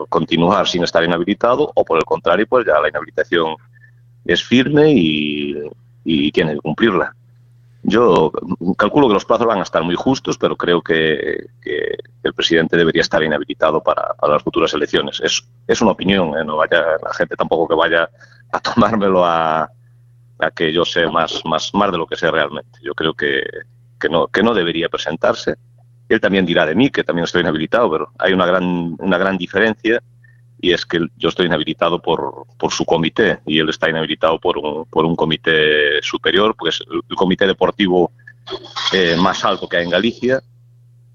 continuar 0.09 0.67
sin 0.67 0.83
estar 0.83 1.03
inhabilitado 1.03 1.71
o 1.75 1.83
por 1.83 1.97
el 1.97 2.05
contrario, 2.05 2.47
pues 2.47 2.65
ya 2.65 2.79
la 2.79 2.89
inhabilitación 2.89 3.55
es 4.25 4.43
firme 4.43 4.91
y, 4.93 5.55
y 6.05 6.31
tiene 6.31 6.53
que 6.53 6.61
cumplirla. 6.61 7.13
Yo 7.85 8.31
calculo 8.77 9.09
que 9.09 9.15
los 9.15 9.25
plazos 9.25 9.45
van 9.45 9.59
a 9.59 9.63
estar 9.63 9.83
muy 9.83 9.95
justos, 9.95 10.37
pero 10.37 10.55
creo 10.55 10.81
que, 10.81 11.47
el 12.23 12.33
presidente 12.33 12.77
debería 12.77 13.01
estar 13.01 13.21
inhabilitado 13.21 13.83
para, 13.83 14.15
las 14.25 14.41
futuras 14.41 14.73
elecciones. 14.73 15.19
Es, 15.21 15.45
es 15.67 15.81
una 15.81 15.91
opinión, 15.91 16.29
¿eh? 16.37 16.45
no 16.45 16.55
vaya 16.55 16.81
la 17.03 17.13
gente 17.13 17.35
tampoco 17.35 17.67
que 17.67 17.75
vaya 17.75 18.09
a 18.53 18.59
tomármelo 18.61 19.25
a, 19.25 19.69
que 20.51 20.73
yo 20.73 20.85
sé 20.85 21.07
más, 21.07 21.41
más, 21.45 21.73
más 21.73 21.91
de 21.91 21.97
lo 21.97 22.07
que 22.07 22.15
sé 22.15 22.29
realmente. 22.29 22.79
Yo 22.81 22.93
creo 22.93 23.13
que, 23.13 23.43
que, 23.99 24.09
no, 24.09 24.27
que 24.27 24.43
no 24.43 24.53
debería 24.53 24.89
presentarse. 24.89 25.55
Él 26.09 26.19
también 26.19 26.45
dirá 26.45 26.65
de 26.65 26.75
mí 26.75 26.89
que 26.89 27.03
también 27.03 27.23
estoy 27.23 27.41
inhabilitado, 27.41 27.89
pero 27.91 28.11
hay 28.19 28.33
una 28.33 28.45
gran, 28.45 28.95
una 28.99 29.17
gran 29.17 29.37
diferencia 29.37 30.01
y 30.59 30.71
es 30.71 30.85
que 30.85 30.99
yo 31.17 31.29
estoy 31.29 31.47
inhabilitado 31.47 32.01
por, 32.01 32.45
por 32.57 32.71
su 32.71 32.85
comité 32.85 33.39
y 33.45 33.59
él 33.59 33.69
está 33.69 33.89
inhabilitado 33.89 34.39
por 34.39 34.57
un, 34.57 34.85
por 34.85 35.05
un 35.05 35.15
comité 35.15 36.01
superior, 36.01 36.55
pues 36.57 36.81
el 36.89 37.15
comité 37.15 37.45
deportivo 37.45 38.11
eh, 38.93 39.15
más 39.17 39.43
alto 39.43 39.67
que 39.67 39.77
hay 39.77 39.83
en 39.83 39.89
Galicia 39.89 40.41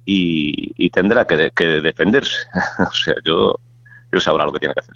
y, 0.04 0.90
tendrá 0.90 1.26
que, 1.26 1.50
que 1.54 1.64
defenderse. 1.80 2.36
o 2.90 2.92
sea, 2.92 3.14
yo, 3.24 3.58
yo 4.10 4.20
sabrá 4.20 4.44
lo 4.44 4.52
que 4.52 4.58
tiene 4.58 4.74
que 4.74 4.80
hacer. 4.80 4.94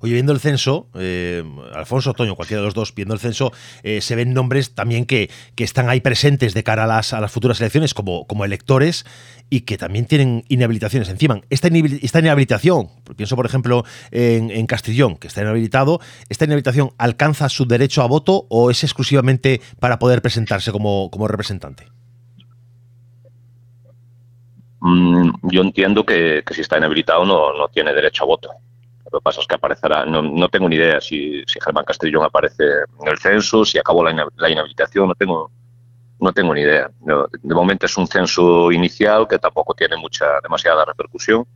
Oye, 0.00 0.12
viendo 0.12 0.32
el 0.32 0.40
censo, 0.40 0.88
eh, 0.94 1.42
Alfonso 1.74 2.12
Toño, 2.12 2.34
cualquiera 2.34 2.60
de 2.60 2.66
los 2.66 2.74
dos, 2.74 2.94
viendo 2.94 3.14
el 3.14 3.20
censo, 3.20 3.52
eh, 3.82 4.00
se 4.00 4.14
ven 4.14 4.34
nombres 4.34 4.74
también 4.74 5.06
que, 5.06 5.30
que, 5.54 5.64
están 5.64 5.88
ahí 5.88 6.00
presentes 6.00 6.54
de 6.54 6.62
cara 6.62 6.84
a 6.84 6.86
las, 6.86 7.12
a 7.12 7.20
las 7.20 7.32
futuras 7.32 7.60
elecciones 7.60 7.94
como, 7.94 8.26
como 8.26 8.44
electores 8.44 9.04
y 9.50 9.60
que 9.62 9.78
también 9.78 10.06
tienen 10.06 10.44
inhabilitaciones 10.48 11.08
encima. 11.08 11.40
Esta, 11.50 11.68
inhabilitación, 11.68 12.88
pienso 13.16 13.36
por 13.36 13.46
ejemplo 13.46 13.84
en, 14.10 14.50
en, 14.50 14.66
Castellón, 14.66 15.16
que 15.16 15.28
está 15.28 15.42
inhabilitado, 15.42 16.00
¿esta 16.28 16.44
inhabilitación 16.44 16.90
alcanza 16.98 17.48
su 17.48 17.66
derecho 17.66 18.02
a 18.02 18.06
voto 18.06 18.46
o 18.48 18.70
es 18.70 18.82
exclusivamente 18.84 19.60
para 19.80 19.98
poder 19.98 20.22
presentarse 20.22 20.72
como, 20.72 21.10
como 21.10 21.28
representante? 21.28 21.86
Mm, 24.80 25.30
yo 25.42 25.62
entiendo 25.62 26.04
que, 26.04 26.42
que, 26.46 26.54
si 26.54 26.60
está 26.60 26.78
inhabilitado 26.78 27.24
no, 27.24 27.56
no 27.56 27.68
tiene 27.68 27.92
derecho 27.92 28.24
a 28.24 28.26
voto. 28.26 28.50
Lo 29.10 29.20
que 29.20 29.22
pasa 29.22 29.40
es 29.40 29.46
que 29.46 29.54
aparecerá, 29.54 30.04
no, 30.04 30.22
no 30.22 30.48
tengo 30.48 30.68
ni 30.68 30.76
idea 30.76 31.00
si, 31.00 31.42
si, 31.46 31.60
Germán 31.60 31.84
Castellón 31.84 32.24
aparece 32.24 32.64
en 33.00 33.08
el 33.08 33.18
censo, 33.18 33.64
si 33.64 33.78
acabó 33.78 34.04
la, 34.04 34.10
inhabilitación, 34.50 35.08
no 35.08 35.14
tengo, 35.14 35.50
no 36.20 36.32
tengo 36.32 36.54
ni 36.54 36.62
idea. 36.62 36.90
de 37.42 37.54
momento 37.54 37.86
es 37.86 37.96
un 37.96 38.06
censo 38.06 38.72
inicial 38.72 39.28
que 39.28 39.38
tampoco 39.38 39.74
tiene 39.74 39.96
mucha, 39.96 40.26
demasiada 40.42 40.84
repercusión. 40.84 41.46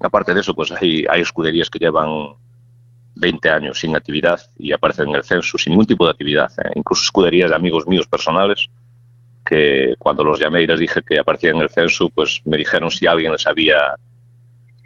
Aparte 0.00 0.34
de 0.34 0.40
eso, 0.40 0.54
pues 0.54 0.72
hay, 0.72 1.04
hay 1.08 1.20
escuderías 1.20 1.70
que 1.70 1.78
llevan 1.78 2.34
20 3.14 3.50
años 3.50 3.78
sin 3.78 3.94
actividad 3.94 4.40
y 4.58 4.72
aparecen 4.72 5.08
en 5.10 5.16
el 5.16 5.24
censo 5.24 5.58
sin 5.58 5.72
ningún 5.72 5.86
tipo 5.86 6.04
de 6.04 6.10
actividad. 6.10 6.50
¿eh? 6.64 6.70
Incluso 6.74 7.04
escuderías 7.04 7.50
de 7.50 7.56
amigos 7.56 7.86
míos 7.86 8.06
personales 8.06 8.68
que 9.44 9.94
cuando 9.98 10.24
los 10.24 10.38
llamé 10.38 10.62
y 10.62 10.66
les 10.66 10.80
dije 10.80 11.02
que 11.02 11.18
aparecían 11.18 11.56
en 11.56 11.62
el 11.62 11.70
censo, 11.70 12.08
pues 12.10 12.40
me 12.44 12.56
dijeron 12.56 12.90
si 12.90 13.06
alguien 13.06 13.32
les 13.32 13.46
había 13.46 13.94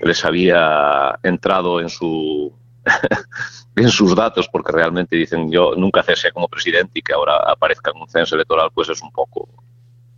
les 0.04 0.24
había 0.24 1.18
entrado 1.22 1.80
en 1.80 1.88
su 1.88 2.52
en 3.76 3.88
sus 3.88 4.14
datos 4.14 4.48
porque 4.48 4.72
realmente 4.72 5.16
dicen 5.16 5.50
yo 5.50 5.74
nunca 5.76 6.02
cesé 6.02 6.30
como 6.32 6.48
presidente 6.48 6.98
y 6.98 7.02
que 7.02 7.14
ahora 7.14 7.36
aparezca 7.46 7.90
en 7.94 8.02
un 8.02 8.08
censo 8.08 8.34
electoral 8.34 8.70
pues 8.74 8.88
es 8.90 9.00
un 9.02 9.10
poco 9.10 9.48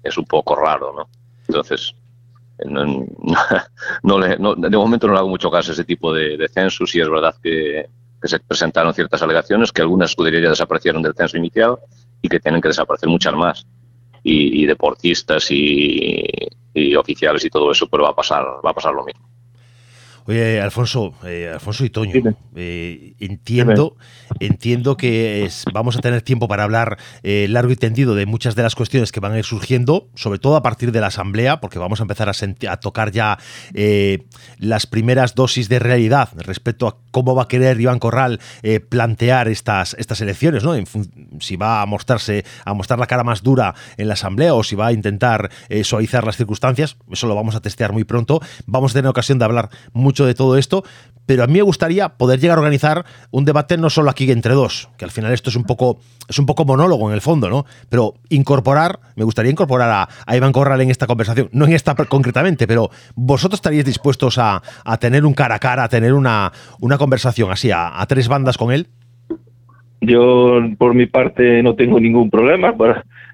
es 0.02 0.18
un 0.18 0.24
poco 0.24 0.56
raro 0.56 0.92
no 0.92 1.08
entonces 1.46 1.94
no, 2.64 3.06
no, 4.02 4.18
le, 4.18 4.28
de 4.38 4.76
momento 4.76 5.06
no 5.06 5.12
le 5.12 5.18
hago 5.18 5.28
mucho 5.28 5.50
caso 5.50 5.70
a 5.70 5.74
ese 5.74 5.84
tipo 5.84 6.12
de, 6.12 6.36
de 6.36 6.48
censos 6.48 6.94
y 6.94 7.00
es 7.00 7.08
verdad 7.08 7.34
que, 7.42 7.88
se 8.22 8.40
presentaron 8.40 8.92
ciertas 8.92 9.22
alegaciones 9.22 9.70
que 9.70 9.82
algunas 9.82 10.10
escuderías 10.10 10.42
ya 10.42 10.48
desaparecieron 10.50 11.02
del 11.02 11.14
censo 11.14 11.36
inicial 11.36 11.76
y 12.22 12.28
que 12.28 12.40
tienen 12.40 12.60
que 12.60 12.68
desaparecer 12.68 13.08
muchas 13.08 13.34
más. 13.34 13.66
Y, 14.24 14.62
y 14.62 14.66
deportistas 14.66 15.48
y, 15.50 16.24
y 16.74 16.96
oficiales 16.96 17.44
y 17.44 17.50
todo 17.50 17.70
eso 17.70 17.86
pero 17.86 18.02
va 18.04 18.10
a 18.10 18.14
pasar 18.16 18.44
va 18.64 18.70
a 18.70 18.74
pasar 18.74 18.92
lo 18.92 19.04
mismo 19.04 19.35
Oye, 20.28 20.60
Alfonso, 20.60 21.14
eh, 21.24 21.50
Alfonso 21.54 21.84
y 21.84 21.90
Toño, 21.90 22.36
eh, 22.56 23.14
entiendo, 23.20 23.96
entiendo 24.40 24.96
que 24.96 25.48
vamos 25.72 25.96
a 25.96 26.00
tener 26.00 26.22
tiempo 26.22 26.48
para 26.48 26.64
hablar 26.64 26.98
eh, 27.22 27.46
largo 27.48 27.70
y 27.70 27.76
tendido 27.76 28.16
de 28.16 28.26
muchas 28.26 28.56
de 28.56 28.64
las 28.64 28.74
cuestiones 28.74 29.12
que 29.12 29.20
van 29.20 29.32
a 29.32 29.38
ir 29.38 29.44
surgiendo, 29.44 30.08
sobre 30.16 30.40
todo 30.40 30.56
a 30.56 30.64
partir 30.64 30.90
de 30.90 31.00
la 31.00 31.08
asamblea, 31.08 31.60
porque 31.60 31.78
vamos 31.78 32.00
a 32.00 32.02
empezar 32.02 32.28
a, 32.28 32.76
tocar 32.78 33.12
ya 33.12 33.38
las 34.58 34.86
primeras 34.86 35.36
dosis 35.36 35.68
de 35.68 35.78
realidad 35.78 36.30
respecto 36.36 36.88
a 36.88 36.96
cómo 37.12 37.36
va 37.36 37.44
a 37.44 37.48
querer 37.48 37.80
Iván 37.80 38.00
Corral 38.00 38.40
plantear 38.88 39.46
estas, 39.46 39.94
estas 39.94 40.20
elecciones, 40.20 40.64
¿no? 40.64 40.74
si 41.38 41.56
va 41.56 41.82
a 41.82 41.86
mostrarse, 41.86 42.44
a 42.64 42.74
mostrar 42.74 42.98
la 42.98 43.06
cara 43.06 43.22
más 43.22 43.42
dura 43.42 43.74
en 43.96 44.08
la 44.08 44.14
asamblea 44.14 44.54
o 44.54 44.64
si 44.64 44.74
va 44.74 44.88
a 44.88 44.92
intentar 44.92 45.50
suavizar 45.84 46.24
las 46.24 46.36
circunstancias, 46.36 46.96
eso 47.10 47.28
lo 47.28 47.34
vamos 47.36 47.54
a 47.54 47.60
testear 47.60 47.92
muy 47.92 48.04
pronto. 48.04 48.40
Vamos 48.66 48.90
a 48.92 48.94
tener 48.94 49.08
ocasión 49.08 49.38
de 49.38 49.44
hablar 49.44 49.70
mucho 49.92 50.15
de 50.24 50.34
todo 50.34 50.56
esto, 50.56 50.84
pero 51.26 51.42
a 51.42 51.46
mí 51.46 51.54
me 51.54 51.62
gustaría 51.62 52.08
poder 52.10 52.40
llegar 52.40 52.56
a 52.56 52.60
organizar 52.60 53.04
un 53.32 53.44
debate 53.44 53.76
no 53.76 53.90
solo 53.90 54.10
aquí 54.10 54.30
entre 54.30 54.54
dos, 54.54 54.88
que 54.96 55.04
al 55.04 55.10
final 55.10 55.32
esto 55.32 55.50
es 55.50 55.56
un 55.56 55.64
poco, 55.64 55.98
es 56.28 56.38
un 56.38 56.46
poco 56.46 56.64
monólogo 56.64 57.08
en 57.08 57.14
el 57.14 57.20
fondo, 57.20 57.50
¿no? 57.50 57.66
Pero 57.88 58.14
incorporar, 58.30 59.00
me 59.16 59.24
gustaría 59.24 59.50
incorporar 59.50 60.08
a, 60.26 60.36
Iván 60.36 60.52
Corral 60.52 60.80
en 60.80 60.90
esta 60.90 61.06
conversación, 61.06 61.48
no 61.52 61.64
en 61.66 61.72
esta 61.72 61.94
concretamente, 61.94 62.66
pero 62.66 62.90
vosotros 63.16 63.58
estaríais 63.58 63.84
dispuestos 63.84 64.38
a, 64.38 64.62
tener 65.00 65.26
un 65.26 65.34
cara 65.34 65.56
a 65.56 65.58
cara, 65.58 65.84
a 65.84 65.88
tener 65.88 66.14
una, 66.14 66.52
una 66.80 66.96
conversación 66.96 67.50
así, 67.50 67.70
a, 67.70 68.00
a 68.00 68.06
tres 68.06 68.28
bandas 68.28 68.56
con 68.56 68.72
él. 68.72 68.86
Yo, 70.00 70.60
por 70.78 70.94
mi 70.94 71.06
parte, 71.06 71.62
no 71.62 71.74
tengo 71.74 71.98
ningún 71.98 72.30
problema. 72.30 72.74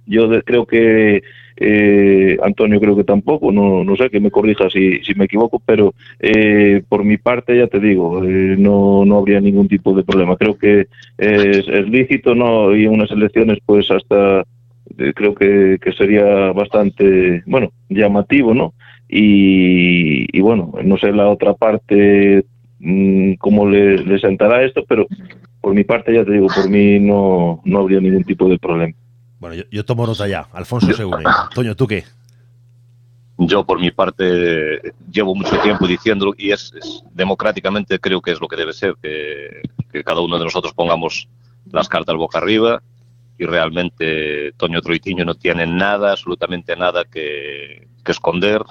Yo 0.06 0.28
creo 0.44 0.66
que 0.66 1.22
eh, 1.64 2.38
Antonio 2.42 2.80
creo 2.80 2.96
que 2.96 3.04
tampoco, 3.04 3.52
no, 3.52 3.84
no 3.84 3.96
sé, 3.96 4.10
que 4.10 4.18
me 4.18 4.32
corrija 4.32 4.68
si, 4.68 4.98
si 5.04 5.14
me 5.14 5.26
equivoco, 5.26 5.62
pero 5.64 5.94
eh, 6.18 6.82
por 6.88 7.04
mi 7.04 7.18
parte 7.18 7.56
ya 7.56 7.68
te 7.68 7.78
digo, 7.78 8.24
eh, 8.24 8.56
no, 8.58 9.04
no 9.04 9.18
habría 9.18 9.40
ningún 9.40 9.68
tipo 9.68 9.94
de 9.94 10.02
problema. 10.02 10.36
Creo 10.36 10.58
que 10.58 10.88
es, 11.18 11.66
lícito, 11.88 12.34
¿no? 12.34 12.74
Y 12.74 12.84
en 12.84 12.90
unas 12.90 13.12
elecciones 13.12 13.58
pues 13.64 13.88
hasta 13.90 14.40
eh, 14.98 15.12
creo 15.14 15.34
que, 15.34 15.78
que 15.80 15.92
sería 15.92 16.50
bastante, 16.52 17.42
bueno, 17.46 17.70
llamativo, 17.88 18.54
¿no? 18.54 18.74
Y, 19.08 20.26
y 20.36 20.40
bueno, 20.40 20.72
no 20.82 20.96
sé 20.96 21.12
la 21.12 21.28
otra 21.28 21.54
parte 21.54 22.44
mmm, 22.80 23.34
cómo 23.34 23.68
le, 23.68 23.98
le 23.98 24.18
sentará 24.18 24.64
esto, 24.64 24.84
pero 24.88 25.06
por 25.60 25.74
mi 25.74 25.84
parte 25.84 26.12
ya 26.12 26.24
te 26.24 26.32
digo, 26.32 26.48
por 26.48 26.68
mí 26.68 26.98
no, 26.98 27.60
no 27.64 27.78
habría 27.78 28.00
ningún 28.00 28.24
tipo 28.24 28.48
de 28.48 28.58
problema. 28.58 28.94
Bueno, 29.42 29.60
yo, 29.72 29.84
tomo 29.84 30.06
nota 30.06 30.28
ya. 30.28 30.46
Alfonso 30.52 30.92
se 30.92 31.04
une. 31.04 31.24
Toño, 31.52 31.74
¿tú 31.74 31.88
qué? 31.88 32.04
Yo, 33.38 33.64
por 33.64 33.80
mi 33.80 33.90
parte, 33.90 34.94
llevo 35.10 35.34
mucho 35.34 35.58
tiempo 35.62 35.84
diciéndolo 35.88 36.32
y 36.38 36.52
es, 36.52 36.72
democráticamente 37.12 37.98
creo 37.98 38.22
que 38.22 38.30
es 38.30 38.40
lo 38.40 38.46
que 38.46 38.54
debe 38.54 38.72
ser, 38.72 38.94
que, 39.02 39.62
cada 40.04 40.20
uno 40.20 40.38
de 40.38 40.44
nosotros 40.44 40.72
pongamos 40.72 41.28
las 41.72 41.88
cartas 41.88 42.14
boca 42.14 42.38
arriba 42.38 42.80
y 43.36 43.44
realmente 43.44 44.52
Toño 44.56 44.80
Troitiño 44.80 45.24
no 45.24 45.34
tiene 45.34 45.66
nada, 45.66 46.12
absolutamente 46.12 46.76
nada 46.76 47.04
que, 47.04 47.88
esconder. 48.06 48.62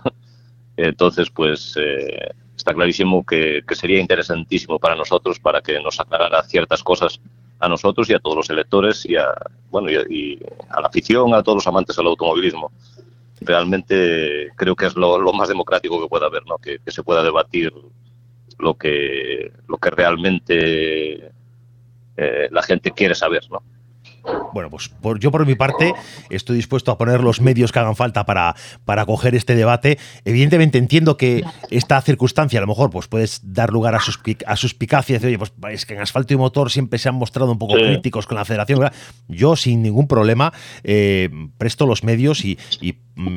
Entonces, 0.78 1.30
pues 1.32 1.76
eh, 1.76 2.30
está 2.56 2.74
clarísimo 2.74 3.26
que, 3.26 3.62
que, 3.68 3.76
sería 3.76 4.00
interesantísimo 4.00 4.80
para 4.80 4.96
nosotros 4.96 5.38
para 5.38 5.60
que 5.60 5.82
nos 5.82 6.00
aclarara 6.00 6.42
ciertas 6.44 6.82
cosas 6.82 7.20
a 7.62 7.70
nosotros 7.70 8.10
y 8.10 8.14
a 8.14 8.20
todos 8.20 8.36
los 8.36 8.50
electores 8.50 9.06
y 9.06 9.16
a, 9.16 9.34
bueno, 9.70 9.90
y 9.90 10.40
a, 10.70 10.82
la 10.82 10.88
afición, 10.88 11.34
a 11.34 11.44
todos 11.44 11.58
los 11.58 11.68
amantes 11.68 11.96
del 11.96 12.08
automovilismo. 12.08 12.72
Realmente 13.40 14.50
creo 14.56 14.76
que 14.76 14.88
es 14.88 14.96
lo, 14.96 15.20
más 15.34 15.48
democrático 15.48 16.02
que 16.02 16.08
pueda 16.08 16.26
haber, 16.26 16.44
¿no? 16.48 16.58
que, 16.58 16.80
que, 16.80 16.92
se 16.92 17.04
pueda 17.04 17.24
debatir 17.24 17.72
lo 18.58 18.76
que, 18.76 19.52
lo 19.68 19.78
que 19.78 19.90
realmente 19.90 21.32
eh, 22.18 22.50
la 22.52 22.64
gente 22.64 22.92
quiere 22.92 23.16
saber. 23.16 23.44
¿no? 23.50 23.64
Bueno, 24.54 24.70
pues 24.70 24.90
por, 24.90 25.20
yo 25.20 25.32
por 25.32 25.46
mi 25.46 25.56
parte 25.56 25.94
estoy 26.30 26.58
dispuesto 26.58 26.92
a 26.92 26.98
poner 26.98 27.22
los 27.22 27.42
medios 27.42 27.72
que 27.72 27.80
hagan 27.80 27.96
falta 27.96 28.26
para, 28.26 28.56
para 28.86 29.06
coger 29.06 29.36
este 29.36 29.56
debate. 29.56 29.98
Evidentemente 30.26 30.78
entiendo 30.78 31.18
que 31.18 31.44
esta 31.70 32.02
circunstancia 32.02 32.60
a 32.60 32.62
lo 32.62 32.68
mejor 32.68 32.90
pues 32.90 33.08
puedes 33.08 33.42
dar 33.44 33.72
lugar 33.72 33.96
a, 33.96 34.00
sus, 34.00 34.20
a 34.46 34.56
suspicacias 34.56 35.22
de, 35.22 35.30
oye, 35.30 35.38
pues 35.38 35.54
es 35.72 35.86
que 35.86 35.94
en 35.94 36.02
asfalto 36.02 36.34
y 36.34 36.38
motor 36.38 36.70
siempre 36.72 37.00
se 37.00 37.10
han 37.10 37.16
mostrado 37.16 37.52
un 37.52 37.60
poco 37.60 37.76
críticos 37.76 38.28
con 38.28 38.38
la 38.38 38.46
federación. 38.46 38.90
Yo 39.28 39.56
sin 39.56 39.82
ningún 39.82 40.08
problema 40.08 40.54
eh, 40.84 41.30
presto 41.58 41.86
los 41.86 42.04
medios 42.04 42.44
y, 42.46 42.58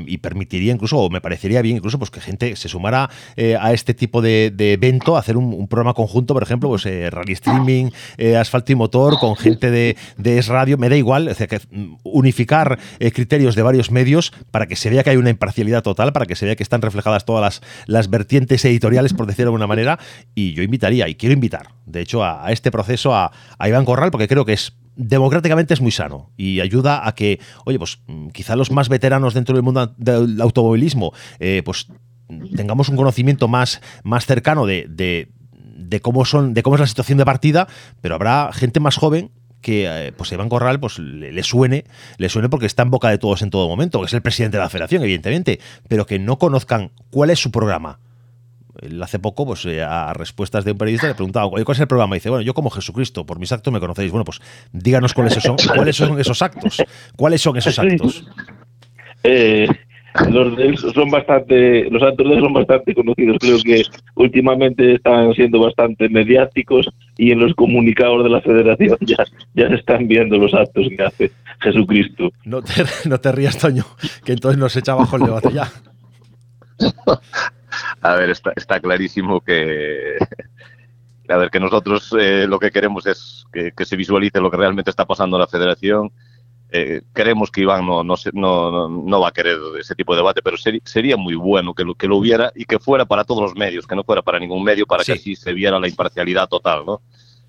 y 0.06 0.18
permitiría 0.18 0.72
incluso, 0.72 0.98
o 0.98 1.10
me 1.10 1.20
parecería 1.20 1.62
bien 1.62 1.76
incluso, 1.76 1.98
pues 1.98 2.10
que 2.10 2.20
gente 2.20 2.56
se 2.56 2.68
sumara 2.68 3.10
eh, 3.36 3.56
a 3.60 3.72
este 3.72 3.94
tipo 3.94 4.22
de, 4.22 4.52
evento, 4.58 5.16
hacer 5.16 5.36
un, 5.36 5.68
programa 5.68 5.94
conjunto, 5.94 6.34
por 6.34 6.42
ejemplo, 6.42 6.68
pues 6.68 6.86
eh, 6.86 7.10
rally 7.10 7.32
streaming, 7.32 7.90
asfalto 8.38 8.72
y 8.72 8.74
motor, 8.74 9.18
con 9.18 9.36
gente 9.36 9.70
de, 9.70 9.96
de 10.16 10.38
Es 10.38 10.48
Radio, 10.48 10.78
me 10.78 10.88
da 10.88 10.96
igual, 10.96 11.28
es 11.28 11.38
que 11.38 11.60
mm, 11.70 11.96
unificar 12.04 12.78
criterios 13.12 13.54
de 13.54 13.62
varios 13.62 13.90
medios 13.90 14.32
para 14.50 14.66
que 14.66 14.76
se 14.76 14.90
vea 14.90 15.02
que 15.02 15.10
hay 15.10 15.16
una 15.16 15.30
imparcialidad 15.30 15.82
total, 15.82 16.12
para 16.12 16.26
que 16.26 16.36
se 16.36 16.46
vea 16.46 16.56
que 16.56 16.62
están 16.62 16.82
reflejadas 16.82 17.24
todas 17.24 17.42
las, 17.42 17.62
las 17.86 18.10
vertientes 18.10 18.64
editoriales, 18.64 19.12
por 19.12 19.26
decirlo 19.26 19.50
de 19.50 19.54
alguna 19.54 19.66
manera, 19.66 19.98
y 20.34 20.52
yo 20.54 20.62
invitaría, 20.62 21.08
y 21.08 21.14
quiero 21.14 21.32
invitar, 21.32 21.68
de 21.86 22.00
hecho, 22.00 22.24
a, 22.24 22.50
este 22.50 22.70
proceso 22.70 23.14
a 23.14 23.32
Iván 23.66 23.84
Corral, 23.84 24.10
porque 24.10 24.28
creo 24.28 24.44
que 24.44 24.52
es 24.52 24.74
democráticamente 24.96 25.74
es 25.74 25.80
muy 25.80 25.92
sano 25.92 26.30
y 26.36 26.60
ayuda 26.60 27.06
a 27.06 27.14
que, 27.14 27.40
oye, 27.64 27.78
pues 27.78 28.00
mm, 28.06 28.28
quizá 28.28 28.56
los 28.56 28.70
más 28.70 28.88
veteranos 28.88 29.34
dentro 29.34 29.54
del 29.54 29.62
mundo 29.62 29.94
del 29.96 30.40
automovilismo, 30.40 31.12
eh, 31.38 31.62
pues 31.64 31.88
tengamos 32.56 32.88
un 32.88 32.96
conocimiento 32.96 33.48
más, 33.48 33.80
más 34.02 34.26
cercano 34.26 34.66
de, 34.66 34.86
de, 34.88 36.00
cómo 36.00 36.24
son, 36.24 36.54
de 36.54 36.62
cómo 36.62 36.76
es 36.76 36.80
la 36.80 36.86
situación 36.86 37.18
de 37.18 37.24
partida, 37.24 37.68
pero 38.00 38.14
habrá 38.14 38.50
gente 38.52 38.80
más 38.80 38.96
joven 38.96 39.30
que 39.60 39.86
eh, 39.88 40.12
pues 40.12 40.30
Iván 40.30 40.48
Corral 40.48 40.78
pues 40.78 40.98
le, 40.98 41.42
suene, 41.42 41.84
le 42.18 42.28
suene 42.28 42.48
porque 42.48 42.66
está 42.66 42.82
en 42.82 42.90
boca 42.90 43.08
de 43.08 43.18
todos 43.18 43.42
en 43.42 43.50
todo 43.50 43.68
momento, 43.68 44.00
que 44.00 44.06
es 44.06 44.12
el 44.12 44.22
presidente 44.22 44.58
de 44.58 44.62
la 44.62 44.68
federación, 44.68 45.02
evidentemente, 45.02 45.58
pero 45.88 46.06
que 46.06 46.18
no 46.18 46.38
conozcan 46.38 46.92
cuál 47.10 47.30
es 47.30 47.38
su 47.38 47.50
programa, 47.50 47.98
hace 49.02 49.18
poco, 49.18 49.46
pues 49.46 49.64
eh, 49.66 49.82
a 49.82 50.12
respuestas 50.12 50.64
de 50.64 50.72
un 50.72 50.78
periodista 50.78 51.08
le 51.08 51.14
preguntaba, 51.14 51.48
¿cuál 51.48 51.64
es 51.68 51.80
el 51.80 51.86
programa? 51.86 52.16
Y 52.16 52.18
dice, 52.18 52.30
bueno, 52.30 52.42
yo 52.42 52.54
como 52.54 52.70
Jesucristo, 52.70 53.24
por 53.24 53.38
mis 53.38 53.52
actos 53.52 53.72
me 53.72 53.80
conocéis. 53.80 54.10
Bueno, 54.10 54.24
pues 54.24 54.40
díganos 54.72 55.14
cuáles 55.14 55.34
son, 55.34 55.56
cuáles 55.74 55.96
son 55.96 56.18
esos 56.20 56.42
actos. 56.42 56.82
¿Cuáles 57.16 57.40
son 57.40 57.56
esos 57.56 57.78
actos? 57.78 58.24
Eh, 59.22 59.66
los 60.30 60.56
de 60.56 60.66
él 60.66 60.78
son 60.78 61.10
bastante, 61.10 61.90
los 61.90 62.02
actos 62.02 62.28
de 62.28 62.34
él 62.36 62.40
son 62.40 62.52
bastante 62.52 62.94
conocidos. 62.94 63.36
Creo 63.40 63.58
que 63.64 63.82
últimamente 64.14 64.94
están 64.94 65.32
siendo 65.34 65.60
bastante 65.60 66.08
mediáticos 66.08 66.88
y 67.16 67.32
en 67.32 67.40
los 67.40 67.54
comunicados 67.54 68.22
de 68.22 68.30
la 68.30 68.40
Federación 68.40 68.96
ya, 69.00 69.24
ya 69.54 69.68
se 69.68 69.74
están 69.74 70.06
viendo 70.06 70.38
los 70.38 70.54
actos 70.54 70.86
que 70.96 71.02
hace 71.02 71.30
Jesucristo. 71.60 72.30
No 72.44 72.62
te, 72.62 72.72
no 73.08 73.18
te 73.18 73.32
rías, 73.32 73.58
Toño, 73.58 73.84
que 74.24 74.32
entonces 74.32 74.58
nos 74.58 74.76
echa 74.76 74.92
abajo 74.92 75.16
el 75.16 75.22
debate 75.22 75.52
ya. 75.52 75.70
a 78.04 78.16
ver, 78.16 78.28
está, 78.28 78.52
está 78.54 78.80
clarísimo 78.80 79.40
que, 79.40 80.18
a 81.28 81.36
ver, 81.38 81.50
que 81.50 81.58
nosotros 81.58 82.14
eh, 82.20 82.46
lo 82.46 82.58
que 82.58 82.70
queremos 82.70 83.06
es 83.06 83.46
que, 83.50 83.72
se 83.84 83.96
visualice 83.96 84.40
lo 84.40 84.50
que 84.50 84.58
realmente 84.58 84.90
está 84.90 85.06
pasando 85.06 85.36
en 85.36 85.40
la 85.40 85.46
federación. 85.46 86.12
Eh, 86.68 87.00
queremos 87.14 87.50
que 87.50 87.62
Iván 87.62 87.86
no, 87.86 88.04
no, 88.04 88.14
no, 88.34 88.88
no, 88.90 89.20
va 89.20 89.28
a 89.28 89.32
querer 89.32 89.58
ese 89.80 89.94
tipo 89.94 90.12
de 90.12 90.18
debate, 90.18 90.42
pero 90.42 90.58
sería 90.58 91.16
muy 91.16 91.34
bueno 91.34 91.72
que 91.72 91.84
lo, 91.84 91.94
que 91.94 92.08
lo 92.08 92.18
hubiera 92.18 92.52
y 92.54 92.66
que 92.66 92.78
fuera 92.78 93.06
para 93.06 93.24
todos 93.24 93.40
los 93.40 93.54
medios, 93.54 93.86
que 93.86 93.96
no 93.96 94.04
fuera 94.04 94.20
para 94.20 94.38
ningún 94.38 94.62
medio, 94.62 94.84
para 94.84 95.02
que 95.02 95.12
así 95.12 95.34
se 95.34 95.54
viera 95.54 95.78
la 95.78 95.88
imparcialidad 95.88 96.46
total, 96.48 96.84
¿no? 96.84 97.00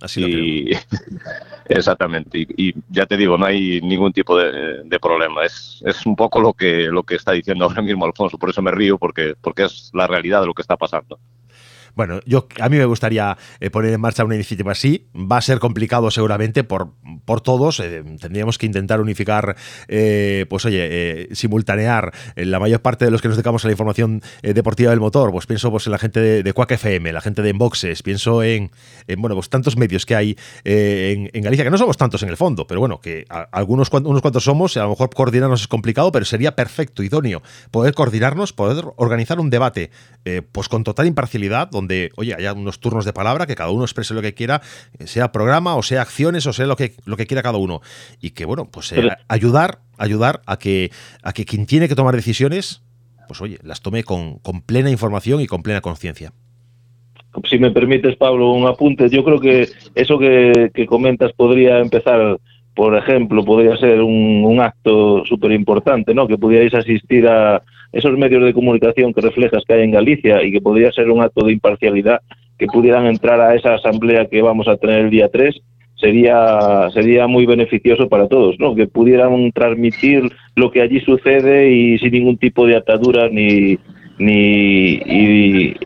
Así 0.06 0.70
exactamente. 1.66 2.38
Y, 2.58 2.76
ya 2.90 3.08
te 3.08 3.18
digo, 3.18 3.38
no 3.38 3.46
hay 3.46 3.82
ningún 3.82 4.14
tipo 4.14 4.38
de, 4.38 5.00
problema. 5.02 5.44
Es, 5.44 5.82
es, 5.84 6.06
un 6.06 6.16
poco 6.16 6.40
lo 6.40 6.54
que, 6.54 6.84
lo 6.84 7.04
que 7.04 7.16
está 7.16 7.32
diciendo 7.32 7.66
ahora 7.66 7.82
mismo 7.82 8.06
Alfonso. 8.06 8.38
Por 8.38 8.52
eso 8.52 8.62
me 8.62 8.72
río, 8.72 9.00
porque, 9.00 9.34
porque 9.42 9.64
es 9.64 9.90
la 9.94 10.06
realidad 10.06 10.42
de 10.42 10.48
lo 10.48 10.54
que 10.54 10.62
está 10.62 10.78
pasando. 10.78 11.20
Bueno, 11.96 12.20
yo 12.26 12.48
a 12.60 12.68
mí 12.68 12.78
me 12.78 12.86
gustaría 12.86 13.38
eh, 13.60 13.70
poner 13.70 13.94
en 13.94 14.02
marcha 14.02 14.26
una 14.26 14.36
iniciativa 14.36 14.74
así. 14.74 15.08
Va 15.16 15.38
a 15.38 15.42
ser 15.42 15.60
complicado 15.60 16.12
seguramente 16.12 16.64
por, 16.64 16.92
por 17.24 17.42
todos. 17.42 17.80
Eh, 17.80 18.04
tendríamos 18.20 18.58
que 18.58 18.66
intentar 18.66 19.00
unificar, 19.00 19.56
eh, 19.88 20.46
pues 20.50 20.66
oye, 20.66 21.30
simultanear 21.32 22.14
la 22.36 22.60
mayor 22.60 22.82
parte 22.82 23.06
de 23.06 23.12
los 23.12 23.22
que 23.22 23.30
nos 23.30 23.38
dedicamos 23.38 23.64
a 23.64 23.70
la 23.70 23.72
información 23.72 24.22
deportiva 24.42 24.90
del 24.92 25.00
motor. 25.00 25.32
Pues 25.32 25.46
pienso 25.46 25.72
pues, 25.72 25.88
en 25.88 25.92
la 25.92 25.98
gente 25.98 26.20
de, 26.20 26.44
de 26.44 26.54
Quack 26.54 26.72
FM, 26.72 27.14
la 27.14 27.22
gente 27.22 27.42
de 27.42 27.50
Enboxes, 27.50 28.04
pienso 28.04 28.44
en, 28.44 28.72
bueno, 29.18 29.36
pues 29.36 29.50
tantos 29.50 29.78
medios 29.78 30.06
que 30.06 30.16
hay 30.16 30.38
en, 30.64 31.30
Galicia, 31.42 31.64
que 31.64 31.72
no 31.72 31.78
somos 31.78 31.98
tantos 31.98 32.24
en 32.24 32.30
el 32.30 32.38
fondo, 32.38 32.68
pero 32.68 32.80
bueno, 32.80 33.00
que 33.00 33.26
algunos 33.52 33.90
unos 33.92 34.22
cuantos 34.22 34.44
somos, 34.44 34.76
a 34.78 34.84
lo 34.84 34.90
mejor 34.90 35.10
coordinarnos 35.12 35.62
es 35.62 35.68
complicado, 35.68 36.12
pero 36.12 36.26
sería 36.26 36.56
perfecto, 36.56 37.04
idóneo, 37.04 37.42
poder 37.72 37.94
coordinarnos, 37.94 38.52
poder 38.52 38.86
organizar 38.98 39.40
un 39.40 39.50
debate 39.50 39.92
pues 40.52 40.68
con 40.68 40.84
total 40.84 41.08
imparcialidad, 41.08 41.70
donde 41.70 41.85
donde, 41.86 42.12
oye, 42.16 42.34
haya 42.34 42.54
unos 42.54 42.80
turnos 42.80 43.06
de 43.06 43.14
palabra, 43.14 43.46
que 43.46 43.56
cada 43.56 43.70
uno 43.70 43.84
exprese 43.84 44.14
lo 44.14 44.22
que 44.22 44.34
quiera, 44.34 44.62
eh, 44.98 45.08
sea 45.08 45.32
programa 45.32 45.76
o 45.76 45.84
sea 45.84 46.02
acciones 46.02 46.48
o 46.48 46.54
sea 46.54 46.66
lo 46.66 46.76
que, 46.76 46.94
lo 47.06 47.16
que 47.16 47.28
quiera 47.28 47.44
cada 47.44 47.58
uno. 47.58 47.82
Y 48.20 48.32
que, 48.32 48.46
bueno, 48.46 48.70
pues 48.72 48.92
eh, 48.94 49.10
ayudar, 49.28 49.80
ayudar 49.98 50.42
a 50.46 50.58
que, 50.58 50.92
a 51.22 51.34
que 51.34 51.46
quien 51.46 51.66
tiene 51.66 51.88
que 51.88 51.96
tomar 51.96 52.16
decisiones, 52.16 52.82
pues 53.28 53.40
oye, 53.42 53.60
las 53.64 53.82
tome 53.82 54.04
con, 54.04 54.40
con 54.40 54.62
plena 54.62 54.90
información 54.90 55.42
y 55.42 55.48
con 55.48 55.64
plena 55.64 55.82
conciencia 55.82 56.34
si 57.50 57.60
me 57.60 57.70
permites, 57.72 58.16
Pablo, 58.16 58.52
un 58.52 58.66
apunte. 58.66 59.10
Yo 59.10 59.22
creo 59.26 59.42
que 59.42 59.68
eso 59.94 60.18
que, 60.18 60.72
que 60.74 60.86
comentas 60.86 61.34
podría 61.34 61.80
empezar, 61.80 62.38
por 62.74 62.96
ejemplo, 62.96 63.44
podría 63.44 63.76
ser 63.76 64.02
un, 64.02 64.46
un 64.46 64.62
acto 64.62 65.26
súper 65.26 65.52
importante, 65.52 66.14
¿no? 66.14 66.30
Que 66.30 66.38
pudierais 66.38 66.74
asistir 66.74 67.28
a, 67.28 67.62
esos 67.96 68.18
medios 68.18 68.44
de 68.44 68.54
comunicación 68.54 69.14
que 69.14 69.22
reflejas 69.22 69.64
que 69.66 69.74
hay 69.74 69.84
en 69.84 69.92
Galicia 69.92 70.44
y 70.44 70.52
que 70.52 70.60
podría 70.60 70.92
ser 70.92 71.10
un 71.10 71.22
acto 71.22 71.46
de 71.46 71.54
imparcialidad 71.54 72.20
que 72.60 72.68
pudieran 72.68 73.06
entrar 73.06 73.40
a 73.40 73.56
esa 73.56 73.76
asamblea 73.76 74.26
que 74.26 74.42
vamos 74.42 74.68
a 74.68 74.76
tener 74.76 75.06
el 75.06 75.10
día 75.10 75.30
3 75.30 75.56
sería 75.96 76.90
sería 76.94 77.26
muy 77.26 77.46
beneficioso 77.46 78.10
para 78.10 78.28
todos, 78.28 78.60
¿no? 78.60 78.76
Que 78.76 78.86
pudieran 78.86 79.50
transmitir 79.54 80.30
lo 80.58 80.72
que 80.72 80.82
allí 80.82 81.00
sucede 81.00 81.72
y 81.72 81.98
sin 82.00 82.12
ningún 82.12 82.38
tipo 82.38 82.68
de 82.68 82.76
atadura 82.76 83.30
ni 83.30 83.80
ni, 84.18 84.98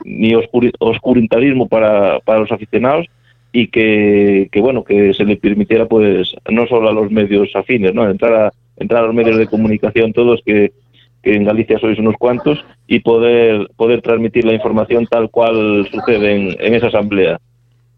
ni 0.03 0.33
oscurantismo 0.35 1.67
para, 1.67 2.19
para 2.21 2.39
los 2.39 2.51
aficionados 2.51 3.05
y 3.51 3.67
que, 3.67 4.49
que, 4.51 4.61
bueno 4.61 4.83
que 4.83 5.13
se 5.13 5.25
le 5.25 5.37
permitiera 5.37 5.85
pues 5.85 6.35
no 6.49 6.67
solo 6.67 6.89
a 6.89 6.93
los 6.93 7.11
medios 7.11 7.49
afines 7.55 7.93
no 7.93 8.07
entrar 8.09 8.33
a 8.33 8.51
entrar 8.77 9.03
a 9.03 9.07
los 9.07 9.15
medios 9.15 9.37
de 9.37 9.47
comunicación 9.47 10.13
todos 10.13 10.41
que 10.45 10.71
que 11.21 11.35
en 11.35 11.43
Galicia 11.43 11.79
sois 11.79 11.99
unos 11.99 12.15
cuantos, 12.17 12.63
y 12.87 12.99
poder, 13.01 13.69
poder 13.75 14.01
transmitir 14.01 14.45
la 14.45 14.53
información 14.53 15.05
tal 15.05 15.29
cual 15.29 15.87
sucede 15.91 16.55
en, 16.59 16.73
esa 16.73 16.87
asamblea. 16.87 17.39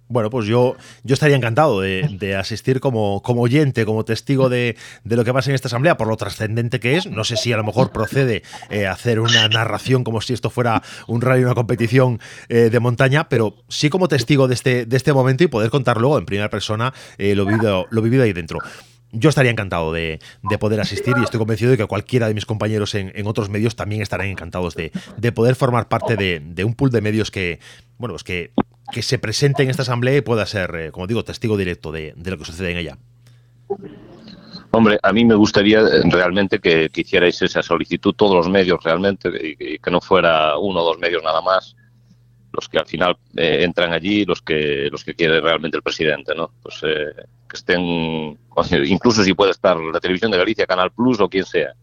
Bueno, 0.10 0.29
pues 0.29 0.45
yo, 0.45 0.75
yo 1.05 1.13
estaría 1.13 1.38
encantado 1.38 1.79
de, 1.79 2.36
asistir 2.38 2.81
como, 2.81 3.21
como, 3.21 3.43
oyente, 3.43 3.86
como 3.86 4.03
testigo 4.03 4.49
de, 4.49 4.75
lo 5.05 5.23
que 5.23 5.31
pasa 5.31 5.49
en 5.49 5.55
esta 5.55 5.69
asamblea, 5.69 5.95
por 5.95 6.10
lo 6.10 6.17
trascendente 6.17 6.81
que 6.81 6.97
es. 6.97 7.07
No 7.07 7.23
sé 7.23 7.38
si 7.38 7.53
a 7.53 7.57
lo 7.57 7.63
mejor 7.63 7.93
procede 7.93 8.43
eh, 8.69 8.88
hacer 8.88 9.21
una 9.21 9.47
narración 9.47 10.03
como 10.03 10.19
si 10.19 10.34
esto 10.34 10.49
fuera 10.49 10.81
un 11.07 11.21
rally, 11.21 11.45
una 11.45 11.55
competición 11.55 12.19
eh, 12.49 12.69
de 12.69 12.79
montaña, 12.81 13.29
pero 13.29 13.55
sí 13.69 13.89
como 13.89 14.10
testigo 14.10 14.49
de 14.49 14.55
este, 14.55 14.86
de 14.86 14.97
este 14.97 15.13
momento 15.13 15.45
y 15.45 15.47
poder 15.47 15.69
contar 15.69 16.01
luego 16.01 16.17
en 16.17 16.25
primera 16.25 16.49
persona 16.49 16.93
eh, 17.17 17.34
lo, 17.34 17.45
vivido, 17.45 17.88
lo 17.89 18.01
vivido 18.01 18.23
ahí 18.23 18.34
dentro 18.34 18.60
yo 19.12 19.30
estaría 19.30 19.52
encantado 19.52 19.91
de, 19.91 20.19
poder 20.60 20.80
asistir 20.80 21.15
y 21.19 21.24
estoy 21.24 21.38
convencido 21.39 21.71
de 21.71 21.78
que 21.78 21.86
cualquiera 21.86 22.28
de 22.28 22.34
mis 22.34 22.45
compañeros 22.45 22.95
en, 22.95 23.28
otros 23.28 23.50
medios 23.50 23.76
también 23.76 24.02
estarán 24.02 24.28
encantados 24.28 24.76
de, 24.76 24.91
poder 25.32 25.56
formar 25.56 25.88
parte 25.88 26.15
de, 26.15 26.63
un 26.63 26.74
pool 26.74 26.91
de 26.91 27.02
medios 27.02 27.32
que, 27.32 27.60
bueno, 27.97 28.13
pues 28.13 28.24
que, 28.24 28.52
que 28.91 29.02
se 29.02 29.19
presente 29.19 29.63
en 29.63 29.69
esta 29.69 29.82
asamblea 29.82 30.17
y 30.17 30.21
pueda 30.21 30.45
ser, 30.45 30.76
eh, 30.76 30.91
como 30.91 31.08
digo, 31.08 31.24
testigo 31.24 31.58
directo 31.58 31.91
de, 31.91 32.13
lo 32.24 32.38
que 32.38 32.45
sucede 32.45 32.71
en 32.71 32.78
ella. 32.78 32.97
Hombre, 34.71 35.00
a 35.02 35.12
mí 35.12 35.26
me 35.26 35.36
gustaría 35.36 35.80
eh, 35.80 36.02
realmente 36.10 36.60
que, 36.60 36.89
hicierais 36.93 37.41
esa 37.41 37.62
solicitud 37.62 38.13
todos 38.13 38.36
los 38.36 38.50
medios 38.50 38.82
realmente 38.84 39.30
y, 39.60 39.80
que 39.80 39.91
no 39.91 40.00
fuera 40.00 40.58
uno 40.58 40.82
o 40.82 40.86
dos 40.86 41.00
medios 41.00 41.24
nada 41.24 41.41
más 41.41 41.76
los 42.54 42.67
que 42.67 42.78
al 42.78 42.86
final 42.86 43.17
eh, 43.38 43.63
entran 43.63 43.93
allí, 43.93 44.26
los 44.26 44.41
que 44.41 44.89
los 44.91 45.06
que 45.06 45.15
quiere 45.15 45.39
realmente 45.39 45.78
el 45.78 45.84
presidente, 45.84 46.36
¿no? 46.36 46.52
Pues 46.62 46.82
que 47.51 47.57
estén, 47.57 48.39
incluso 48.85 49.23
si 49.23 49.33
puede 49.33 49.51
estar 49.51 49.77
la 49.77 49.99
televisión 49.99 50.31
de 50.31 50.37
Galicia, 50.37 50.65
Canal 50.65 50.91
Plus 50.91 51.19
o 51.19 51.29
quien 51.29 51.45
sea, 51.45 51.73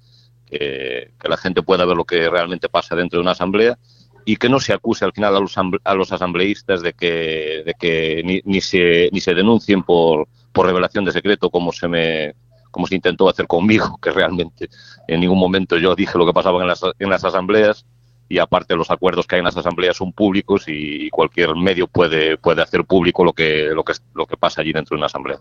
que, 0.46 1.12
la 1.22 1.36
gente 1.36 1.62
pueda 1.62 1.84
ver 1.84 1.96
lo 1.96 2.04
que 2.04 2.28
realmente 2.30 2.68
pasa 2.68 2.96
dentro 2.96 3.18
de 3.18 3.22
una 3.22 3.32
asamblea 3.32 3.78
y 4.24 4.36
que 4.36 4.48
no 4.48 4.60
se 4.60 4.72
acuse 4.72 5.04
al 5.04 5.12
final 5.12 5.36
a 5.36 5.40
los, 5.40 5.56
a 5.84 5.94
los 5.94 6.12
asambleístas 6.12 6.82
de 6.82 6.94
que, 6.94 7.62
de 7.64 7.74
que 7.78 8.22
ni, 8.24 8.40
ni, 8.44 8.60
se, 8.60 9.10
ni 9.12 9.20
se 9.20 9.34
denuncien 9.34 9.82
por, 9.82 10.26
por 10.52 10.66
revelación 10.66 11.04
de 11.04 11.12
secreto 11.12 11.50
como 11.50 11.72
se 11.72 11.86
me 11.88 12.34
como 12.70 12.86
se 12.86 12.94
intentó 12.94 13.28
hacer 13.28 13.46
conmigo, 13.46 13.98
que 14.00 14.10
realmente 14.10 14.68
en 15.06 15.20
ningún 15.20 15.38
momento 15.38 15.78
yo 15.78 15.94
dije 15.96 16.18
lo 16.18 16.26
que 16.26 16.34
pasaba 16.34 16.60
en 16.60 16.68
las, 16.68 16.82
en 16.98 17.08
las 17.08 17.24
asambleas 17.24 17.86
y 18.28 18.38
aparte 18.38 18.76
los 18.76 18.90
acuerdos 18.90 19.26
que 19.26 19.36
hay 19.36 19.38
en 19.38 19.46
las 19.46 19.56
asambleas 19.56 19.96
son 19.96 20.12
públicos 20.12 20.64
y 20.66 21.08
cualquier 21.08 21.56
medio 21.56 21.88
puede, 21.88 22.36
puede 22.36 22.60
hacer 22.62 22.84
público 22.84 23.24
lo 23.24 23.32
que, 23.32 23.70
lo, 23.72 23.82
que, 23.84 23.94
lo 24.14 24.26
que 24.26 24.36
pasa 24.36 24.60
allí 24.60 24.72
dentro 24.72 24.94
de 24.94 24.98
una 24.98 25.06
asamblea. 25.06 25.38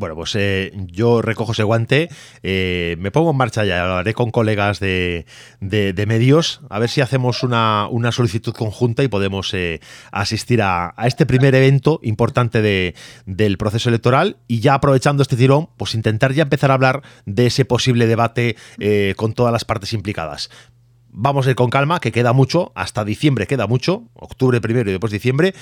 Bueno, 0.00 0.14
pues 0.14 0.34
eh, 0.34 0.72
yo 0.86 1.20
recojo 1.20 1.52
ese 1.52 1.62
guante, 1.62 2.08
eh, 2.42 2.96
me 3.00 3.10
pongo 3.10 3.32
en 3.32 3.36
marcha 3.36 3.66
ya, 3.66 3.82
hablaré 3.82 4.14
con 4.14 4.30
colegas 4.30 4.80
de, 4.80 5.26
medios, 5.60 6.62
a 6.70 6.78
ver 6.78 6.88
si 6.88 7.02
hacemos 7.02 7.42
una, 7.42 7.86
solicitud 8.10 8.54
conjunta 8.54 9.02
y 9.02 9.08
podemos 9.08 9.52
eh, 9.52 9.82
asistir 10.10 10.62
a, 10.62 10.94
este 11.04 11.26
primer 11.26 11.54
evento 11.54 12.00
importante 12.02 12.62
del 13.26 13.58
proceso 13.58 13.90
electoral 13.90 14.38
y 14.48 14.60
ya 14.60 14.72
aprovechando 14.72 15.22
este 15.22 15.36
tirón, 15.36 15.68
pues 15.76 15.94
intentar 15.94 16.32
ya 16.32 16.44
empezar 16.44 16.70
a 16.70 16.74
hablar 16.74 17.02
de 17.26 17.48
ese 17.48 17.66
posible 17.66 18.06
debate 18.06 18.56
con 19.16 19.34
todas 19.34 19.52
las 19.52 19.66
partes 19.66 19.92
implicadas. 19.92 20.48
Vamos 21.12 21.46
a 21.46 21.50
ir 21.50 21.56
con 21.56 21.70
calma, 21.70 21.98
que 22.00 22.12
queda 22.12 22.32
mucho, 22.32 22.70
hasta 22.74 23.04
diciembre 23.04 23.46
queda 23.46 23.66
mucho, 23.66 24.04
octubre 24.14 24.60
primero 24.60 24.88
y 24.88 24.92
después 24.92 25.12
diciembre, 25.12 25.54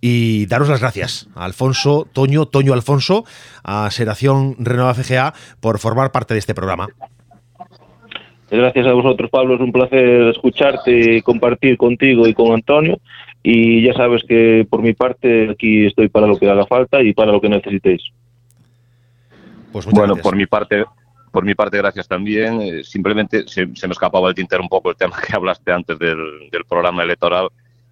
y 0.00 0.46
daros 0.46 0.68
las 0.68 0.80
gracias 0.80 1.28
a 1.34 1.44
Alfonso, 1.44 2.08
Toño, 2.12 2.46
Toño 2.46 2.72
Alfonso, 2.72 3.24
a 3.62 3.90
Seración 3.90 4.56
Renova 4.58 4.94
FGA 4.94 5.32
por 5.60 5.78
formar 5.78 6.10
parte 6.10 6.34
de 6.34 6.40
este 6.40 6.54
programa. 6.54 6.88
Gracias 8.50 8.86
a 8.86 8.92
vosotros, 8.92 9.30
Pablo, 9.30 9.54
es 9.54 9.60
un 9.60 9.72
placer 9.72 10.28
escucharte 10.28 11.16
y 11.16 11.22
compartir 11.22 11.76
contigo 11.76 12.26
y 12.26 12.34
con 12.34 12.52
Antonio, 12.52 12.98
y 13.42 13.82
ya 13.82 13.94
sabes 13.94 14.22
que 14.28 14.66
por 14.68 14.82
mi 14.82 14.92
parte 14.92 15.50
aquí 15.50 15.86
estoy 15.86 16.08
para 16.08 16.26
lo 16.26 16.36
que 16.36 16.50
haga 16.50 16.66
falta 16.66 17.00
y 17.00 17.12
para 17.12 17.30
lo 17.30 17.40
que 17.40 17.48
necesitéis. 17.48 18.02
Pues 19.72 19.86
bueno, 19.86 20.16
por 20.16 20.34
mi 20.34 20.46
parte 20.46 20.84
por 21.36 21.44
mi 21.44 21.54
parte, 21.54 21.76
gracias 21.76 22.08
también. 22.08 22.62
Eh, 22.62 22.82
simplemente 22.82 23.46
se, 23.46 23.66
me 23.66 23.92
escapaba 23.92 24.30
el 24.30 24.34
tintero 24.34 24.62
un 24.62 24.70
poco 24.70 24.88
el 24.88 24.96
tema 24.96 25.20
que 25.20 25.36
hablaste 25.36 25.70
antes 25.70 25.98
del, 25.98 26.48
programa 26.66 27.02
electoral, 27.02 27.50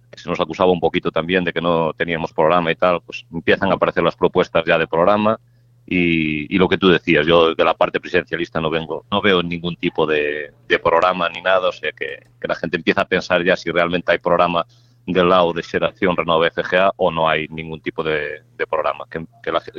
que 0.09 0.17
se 0.17 0.27
nos 0.27 0.39
acusaba 0.39 0.71
un 0.71 0.79
poquito 0.79 1.11
también 1.11 1.43
de 1.43 1.53
que 1.53 1.61
no 1.61 1.93
teníamos 1.93 2.33
programa 2.33 2.71
y 2.71 2.75
tal. 2.75 3.01
Pues 3.01 3.23
empiezan 3.31 3.69
a 3.69 3.75
aparecer 3.75 4.01
las 4.01 4.15
propuestas 4.15 4.65
ya 4.65 4.79
de 4.79 4.87
programa 4.87 5.39
y, 5.85 6.57
lo 6.57 6.67
que 6.67 6.79
tú 6.79 6.89
decías, 6.89 7.27
yo 7.27 7.53
de 7.53 7.63
la 7.63 7.75
parte 7.75 7.99
presidencialista 7.99 8.59
no 8.59 8.71
vengo, 8.71 9.05
no 9.11 9.21
veo 9.21 9.43
ningún 9.43 9.75
tipo 9.75 10.07
de, 10.07 10.51
programa 10.83 11.29
ni 11.29 11.43
nada, 11.43 11.69
o 11.69 11.71
sea 11.71 11.91
que, 11.91 12.25
la 12.41 12.55
gente 12.55 12.77
empieza 12.77 13.01
a 13.01 13.05
pensar 13.05 13.43
ya 13.43 13.55
si 13.55 13.69
realmente 13.69 14.11
hay 14.11 14.17
programa 14.17 14.65
del 15.05 15.29
lado 15.29 15.53
de 15.53 15.61
Xeración 15.61 16.17
Renove 16.17 16.49
FGA 16.49 16.93
o 16.97 17.11
no 17.11 17.29
hay 17.29 17.47
ningún 17.49 17.79
tipo 17.79 18.01
de, 18.01 18.41
programa, 18.67 19.05
que, 19.07 19.23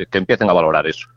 que 0.07 0.19
empiecen 0.19 0.49
a 0.51 0.53
valorar 0.53 0.87
eso. 0.87 1.09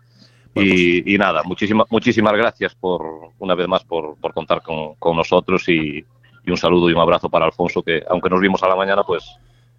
Y, 0.56 1.18
nada, 1.18 1.44
muchísimas 1.44 1.88
muchísimas 1.90 2.34
gracias 2.34 2.76
por 2.76 3.02
una 3.38 3.56
vez 3.56 3.68
más 3.68 3.84
por, 3.84 4.18
contar 4.34 4.62
con, 4.62 5.18
nosotros 5.18 5.68
y, 5.70 6.04
un 6.48 6.58
saludo 6.58 6.90
y 6.90 6.94
un 6.94 7.00
abrazo 7.00 7.30
para 7.30 7.46
Alfonso, 7.46 7.84
que 7.84 8.02
aunque 8.10 8.30
nos 8.30 8.42
vimos 8.42 8.64
a 8.64 8.68
la 8.68 8.76
mañana, 8.76 9.04
pues 9.04 9.24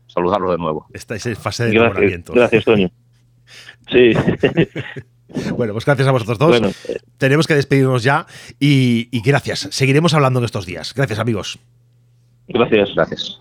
saludarlo 0.07 0.53
de 0.53 0.59
nuevo. 0.59 0.87
Estáis 0.93 1.27
en 1.27 1.37
fase 1.37 1.65
de 1.65 1.73
gracias, 1.73 2.25
Gracias, 2.27 2.65
Toño. 2.65 2.91
Sí. 3.91 4.13
Bueno, 5.57 5.73
pues 5.75 5.85
gracias 5.85 6.09
a 6.09 6.11
vosotros 6.11 6.39
dos. 6.39 6.61
Eh. 6.89 6.99
Tenemos 7.17 7.47
que 7.47 7.55
despedirnos 7.55 8.03
ya 8.03 8.27
y, 8.59 9.09
y, 9.13 9.23
gracias. 9.23 9.69
Seguiremos 9.71 10.13
hablando 10.13 10.41
en 10.41 10.45
estos 10.45 10.67
días. 10.67 10.93
Gracias, 10.93 11.21
amigos. 11.21 11.61
Gracias. 12.49 12.95
Gracias. 12.97 13.41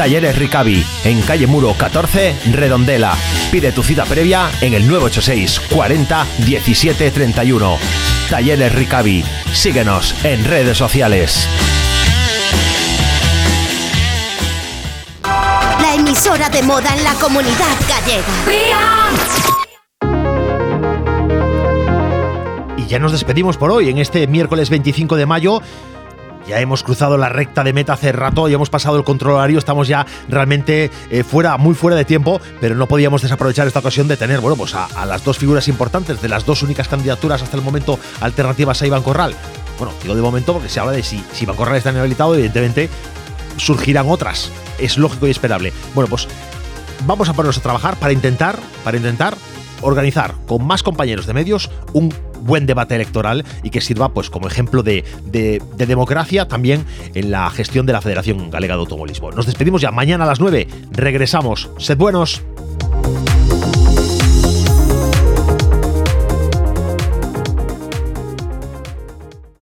Talleres 0.00 0.34
Ricavi, 0.38 0.82
en 1.04 1.20
calle 1.20 1.46
Muro 1.46 1.74
14, 1.76 2.34
Redondela. 2.52 3.14
Pide 3.52 3.70
tu 3.70 3.82
cita 3.82 4.06
previa 4.06 4.50
en 4.62 4.72
el 4.72 4.88
986 4.88 5.60
40 5.68 6.26
17 6.38 7.10
31. 7.10 7.76
Talleres 8.30 8.74
Ricavi. 8.74 9.22
Síguenos 9.52 10.14
en 10.24 10.42
redes 10.46 10.78
sociales. 10.78 11.46
La 15.22 15.94
emisora 15.96 16.48
de 16.48 16.62
moda 16.62 16.96
en 16.96 17.04
la 17.04 17.12
comunidad 17.16 17.76
gallega. 17.86 19.10
Y 22.78 22.86
ya 22.86 22.98
nos 22.98 23.12
despedimos 23.12 23.58
por 23.58 23.70
hoy 23.70 23.90
en 23.90 23.98
este 23.98 24.26
miércoles 24.26 24.70
25 24.70 25.16
de 25.16 25.26
mayo 25.26 25.60
ya 26.46 26.60
hemos 26.60 26.82
cruzado 26.82 27.16
la 27.16 27.28
recta 27.28 27.64
de 27.64 27.72
meta 27.72 27.94
hace 27.94 28.12
rato, 28.12 28.48
ya 28.48 28.54
hemos 28.54 28.70
pasado 28.70 28.96
el 28.96 29.04
control 29.04 29.34
horario, 29.34 29.58
estamos 29.58 29.88
ya 29.88 30.06
realmente 30.28 30.90
eh, 31.10 31.24
fuera, 31.24 31.56
muy 31.56 31.74
fuera 31.74 31.96
de 31.96 32.04
tiempo, 32.04 32.40
pero 32.60 32.74
no 32.74 32.86
podíamos 32.86 33.22
desaprovechar 33.22 33.66
esta 33.66 33.80
ocasión 33.80 34.08
de 34.08 34.16
tener, 34.16 34.40
bueno, 34.40 34.56
pues 34.56 34.74
a, 34.74 35.06
las 35.06 35.24
dos 35.24 35.38
figuras 35.38 35.68
importantes 35.68 36.20
de 36.20 36.28
las 36.28 36.44
dos 36.44 36.62
únicas 36.62 36.88
candidaturas 36.88 37.42
hasta 37.42 37.56
el 37.56 37.62
momento 37.62 37.98
alternativas 38.20 38.80
a 38.82 38.86
Iván 38.86 39.02
Corral. 39.02 39.34
Bueno, 39.78 39.94
digo 40.02 40.14
de 40.14 40.22
momento 40.22 40.52
porque 40.52 40.68
se 40.68 40.80
habla 40.80 40.92
de 40.92 41.02
si, 41.02 41.24
si 41.32 41.44
Iván 41.44 41.56
Corral 41.56 41.76
está 41.76 41.90
inhabilitado, 41.90 42.34
evidentemente 42.34 42.88
surgirán 43.56 44.08
otras. 44.08 44.50
Es 44.78 44.98
lógico 44.98 45.26
y 45.26 45.30
esperable. 45.30 45.72
Bueno, 45.94 46.08
pues 46.08 46.28
vamos 47.06 47.28
a 47.28 47.32
ponernos 47.32 47.58
a 47.58 47.62
trabajar 47.62 47.96
para 47.96 48.12
intentar, 48.12 48.58
para 48.84 48.96
intentar 48.96 49.36
organizar 49.82 50.34
con 50.46 50.66
más 50.66 50.82
compañeros 50.82 51.26
de 51.26 51.34
medios 51.34 51.70
un 51.92 52.12
buen 52.40 52.66
debate 52.66 52.94
electoral 52.94 53.44
y 53.62 53.70
que 53.70 53.80
sirva 53.80 54.12
pues 54.12 54.30
como 54.30 54.46
ejemplo 54.46 54.82
de, 54.82 55.04
de, 55.26 55.60
democracia 55.86 56.48
también 56.48 56.84
en 57.14 57.30
la 57.30 57.50
gestión 57.50 57.86
de 57.86 57.92
la 57.92 58.00
Federación 58.00 58.50
Galega 58.50 58.74
de 58.74 58.80
Automovilismo. 58.80 59.30
Nos 59.32 59.46
despedimos 59.46 59.80
ya 59.80 59.90
mañana 59.90 60.24
a 60.24 60.26
las 60.26 60.40
9. 60.40 60.68
Regresamos. 60.92 61.70
Sed 61.78 61.96
buenos. 61.96 62.42